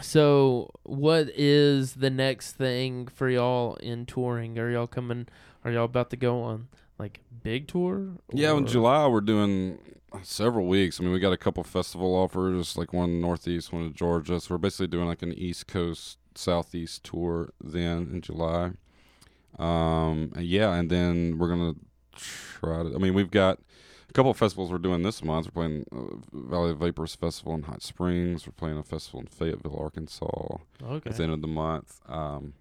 so 0.00 0.70
what 0.84 1.28
is 1.34 1.94
the 1.94 2.10
next 2.10 2.52
thing 2.52 3.06
for 3.08 3.28
y'all 3.28 3.74
in 3.76 4.06
touring? 4.06 4.58
Are 4.58 4.70
y'all 4.70 4.86
coming? 4.86 5.26
Are 5.64 5.70
y'all 5.70 5.84
about 5.84 6.10
to 6.10 6.16
go 6.16 6.42
on 6.42 6.68
like 7.00 7.20
big 7.42 7.66
tour? 7.66 8.10
yeah, 8.32 8.56
in 8.56 8.66
July 8.66 9.06
we're 9.08 9.20
doing 9.20 9.78
several 10.22 10.66
weeks. 10.66 11.00
I 11.00 11.04
mean, 11.04 11.12
we 11.12 11.18
got 11.18 11.32
a 11.32 11.36
couple 11.36 11.62
festival 11.64 12.14
offers, 12.14 12.76
like 12.76 12.92
one 12.92 13.10
in 13.10 13.20
Northeast, 13.20 13.72
one 13.72 13.82
in 13.82 13.94
Georgia. 13.94 14.40
So 14.40 14.54
we're 14.54 14.58
basically 14.58 14.88
doing 14.88 15.06
like 15.06 15.22
an 15.22 15.32
East 15.32 15.66
Coast, 15.66 16.18
Southeast 16.34 17.04
tour 17.04 17.50
then 17.62 18.10
in 18.12 18.20
July. 18.20 18.72
Um, 19.58 20.32
and 20.36 20.44
yeah, 20.44 20.74
and 20.74 20.90
then 20.90 21.38
we're 21.38 21.48
gonna 21.48 21.74
try 22.14 22.82
to. 22.82 22.94
I 22.94 22.98
mean, 22.98 23.14
we've 23.14 23.30
got 23.30 23.58
a 24.08 24.12
couple 24.12 24.30
of 24.30 24.36
festivals 24.36 24.70
we're 24.70 24.78
doing 24.78 25.02
this 25.02 25.22
month. 25.22 25.46
We're 25.46 25.62
playing 25.62 25.86
uh, 25.92 26.16
Valley 26.32 26.70
of 26.70 26.78
Vapors 26.78 27.14
Festival 27.14 27.54
in 27.54 27.62
Hot 27.62 27.82
Springs. 27.82 28.46
We're 28.46 28.52
playing 28.52 28.78
a 28.78 28.82
festival 28.82 29.20
in 29.20 29.26
Fayetteville, 29.26 29.78
Arkansas. 29.78 30.58
Okay. 30.82 31.10
at 31.10 31.16
the 31.16 31.22
end 31.22 31.32
of 31.32 31.42
the 31.42 31.48
month. 31.48 32.00
Um, 32.08 32.54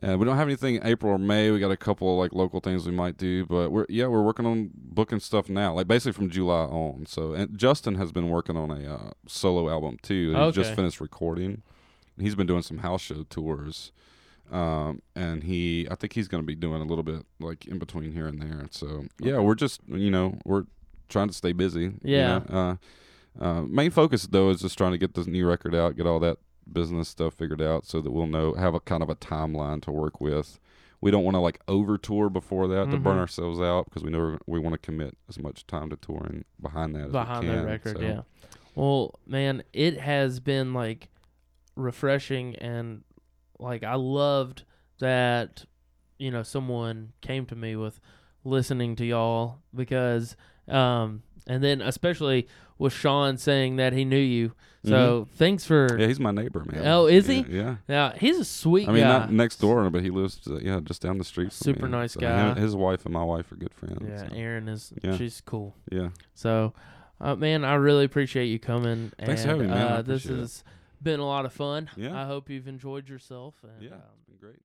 and 0.00 0.18
we 0.18 0.24
don't 0.26 0.36
have 0.36 0.46
anything 0.48 0.76
in 0.76 0.86
April 0.86 1.12
or 1.12 1.18
May. 1.18 1.50
We 1.50 1.58
got 1.58 1.70
a 1.70 1.76
couple 1.76 2.12
of 2.12 2.18
like 2.18 2.32
local 2.32 2.60
things 2.60 2.86
we 2.86 2.92
might 2.92 3.16
do, 3.16 3.44
but 3.46 3.70
we're 3.70 3.86
yeah 3.88 4.06
we're 4.06 4.22
working 4.22 4.46
on 4.46 4.70
booking 4.74 5.20
stuff 5.20 5.48
now, 5.48 5.74
like 5.74 5.88
basically 5.88 6.12
from 6.12 6.30
July 6.30 6.64
on. 6.64 7.06
So 7.06 7.32
and 7.32 7.56
Justin 7.58 7.96
has 7.96 8.12
been 8.12 8.28
working 8.28 8.56
on 8.56 8.70
a 8.70 8.94
uh, 8.94 9.10
solo 9.26 9.68
album 9.68 9.96
too. 10.02 10.34
He's 10.46 10.54
just 10.54 10.70
finished 10.76 11.00
recording. 11.00 11.62
He's 12.18 12.34
been 12.34 12.46
doing 12.46 12.62
some 12.62 12.78
house 12.78 13.00
show 13.02 13.24
tours, 13.30 13.92
um, 14.50 15.02
and 15.14 15.44
he 15.44 15.86
I 15.90 15.94
think 15.94 16.12
he's 16.14 16.28
going 16.28 16.42
to 16.42 16.46
be 16.46 16.54
doing 16.54 16.80
a 16.80 16.84
little 16.84 17.04
bit 17.04 17.24
like 17.40 17.66
in 17.66 17.78
between 17.78 18.12
here 18.12 18.26
and 18.26 18.40
there. 18.40 18.66
So 18.70 19.04
yeah, 19.20 19.38
we're 19.38 19.54
just 19.54 19.80
you 19.88 20.10
know 20.10 20.38
we're 20.44 20.64
trying 21.08 21.28
to 21.28 21.34
stay 21.34 21.52
busy. 21.52 21.82
you 21.82 21.98
Yeah. 22.04 22.40
know. 22.48 22.78
Uh, 23.40 23.44
uh, 23.44 23.62
main 23.62 23.90
focus 23.90 24.26
though 24.26 24.50
is 24.50 24.60
just 24.60 24.76
trying 24.76 24.92
to 24.92 24.98
get 24.98 25.14
this 25.14 25.26
new 25.28 25.46
record 25.46 25.74
out, 25.74 25.96
get 25.96 26.06
all 26.06 26.18
that 26.20 26.38
business 26.72 27.08
stuff 27.08 27.34
figured 27.34 27.62
out, 27.62 27.86
so 27.86 28.00
that 28.00 28.10
we'll 28.10 28.26
know 28.26 28.54
have 28.54 28.74
a 28.74 28.80
kind 28.80 29.02
of 29.02 29.08
a 29.10 29.16
timeline 29.16 29.80
to 29.82 29.90
work 29.90 30.20
with. 30.20 30.58
We 31.00 31.10
don't 31.12 31.22
want 31.24 31.36
to 31.36 31.40
like 31.40 31.60
over 31.68 31.96
tour 31.96 32.28
before 32.28 32.66
that 32.68 32.90
to 32.90 32.96
burn 32.96 33.16
Mhm. 33.16 33.20
ourselves 33.20 33.60
out 33.60 33.84
because 33.84 34.02
we 34.02 34.10
know 34.10 34.36
we 34.46 34.58
want 34.58 34.72
to 34.74 34.78
commit 34.78 35.16
as 35.28 35.38
much 35.38 35.66
time 35.66 35.90
to 35.90 35.96
touring 35.96 36.44
behind 36.60 36.94
that 36.96 37.06
as 37.06 37.12
behind 37.12 37.46
we 37.46 37.52
can. 37.54 37.60
the 37.62 37.66
record. 37.66 37.96
so. 37.98 38.02
Yeah. 38.02 38.20
Well, 38.74 39.18
man, 39.26 39.62
it 39.72 39.98
has 40.00 40.40
been 40.40 40.74
like 40.74 41.08
refreshing 41.76 42.56
and 42.56 43.04
like 43.58 43.82
I 43.84 43.94
loved 43.94 44.64
that 44.98 45.64
you 46.18 46.30
know 46.30 46.42
someone 46.42 47.12
came 47.20 47.46
to 47.46 47.54
me 47.56 47.76
with 47.76 48.00
listening 48.44 48.96
to 48.96 49.04
y'all 49.04 49.58
because 49.74 50.36
um 50.66 51.22
and 51.46 51.62
then 51.62 51.80
especially 51.80 52.48
with 52.78 52.92
Sean 52.92 53.36
saying 53.38 53.76
that 53.76 53.92
he 53.92 54.04
knew 54.04 54.16
you. 54.18 54.52
So 54.84 55.26
thanks 55.34 55.64
for. 55.66 55.88
Mm-hmm. 55.88 56.00
Yeah, 56.00 56.06
he's 56.06 56.20
my 56.20 56.30
neighbor, 56.30 56.64
man. 56.64 56.86
Oh, 56.86 57.06
is 57.06 57.26
he? 57.26 57.40
Yeah. 57.40 57.46
yeah. 57.62 57.76
Yeah, 57.88 58.12
he's 58.18 58.38
a 58.38 58.44
sweet 58.44 58.88
I 58.88 58.92
mean, 58.92 59.02
guy. 59.02 59.08
not 59.18 59.32
next 59.32 59.56
door, 59.56 59.90
but 59.90 60.02
he 60.02 60.08
lives, 60.10 60.40
uh, 60.48 60.58
yeah, 60.60 60.80
just 60.82 61.02
down 61.02 61.18
the 61.18 61.24
street. 61.24 61.52
from 61.52 61.64
Super 61.64 61.86
me. 61.86 61.90
nice 61.92 62.12
So 62.14 62.20
guy. 62.20 62.54
his 62.54 62.74
wife 62.74 63.04
and 63.04 63.12
my 63.12 63.24
wife 63.24 63.52
are 63.52 63.56
good 63.56 63.74
friends. 63.74 63.98
yeah, 64.08 64.28
so, 64.28 64.34
Erin 64.34 64.68
is. 64.68 64.92
Yeah. 65.02 65.16
She's 65.16 65.42
cool. 65.44 65.74
yeah. 65.90 66.08
So, 66.32 66.72
uh, 67.20 67.34
man, 67.34 67.64
I 67.64 67.74
really 67.74 68.04
appreciate 68.06 68.46
you 68.46 68.58
coming. 68.58 69.12
Thanks 69.18 69.42
for 69.42 69.48
having 69.48 69.66
me, 69.68 69.76
Uh, 69.76 70.00
this 70.00 70.24
appreciate 70.24 70.36
it. 70.36 70.40
has 70.40 70.64
been 71.02 71.20
a 71.20 71.26
lot 71.26 71.44
of 71.44 71.52
fun. 71.52 71.90
Yeah. 71.96 72.18
I 72.18 72.24
hope 72.26 72.48
you've 72.48 72.68
enjoyed 72.68 73.08
yourself. 73.10 73.56
And, 73.64 73.82
Yeah, 73.82 73.94
um, 73.96 74.00
it's 74.16 74.24
been 74.26 74.36
great. 74.38 74.60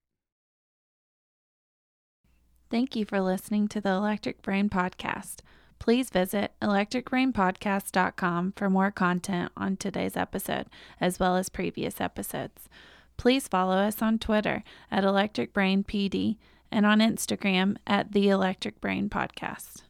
Thank 2.69 2.95
you 2.95 3.03
for 3.05 3.19
listening 3.19 3.67
to 3.69 3.81
the 3.81 3.89
Electric 3.89 4.41
Brain 4.41 4.69
Podcast. 4.69 5.39
Please 5.83 6.09
visit 6.09 6.53
electricbrainpodcast.com 6.61 8.53
for 8.55 8.69
more 8.69 8.89
content 8.89 9.51
on 9.57 9.75
today's 9.75 10.15
episode, 10.15 10.67
as 11.01 11.19
well 11.19 11.35
as 11.35 11.49
previous 11.49 11.99
episodes. 11.99 12.69
Please 13.17 13.49
follow 13.49 13.75
us 13.75 14.01
on 14.01 14.17
Twitter 14.17 14.63
at 14.89 15.03
Electric 15.03 15.51
Brain 15.51 15.83
PD 15.83 16.37
and 16.71 16.85
on 16.85 16.99
Instagram 16.99 17.75
at 17.85 18.13
the 18.13 18.29
Electric 18.29 18.79
Brain 18.79 19.09
Podcast. 19.09 19.81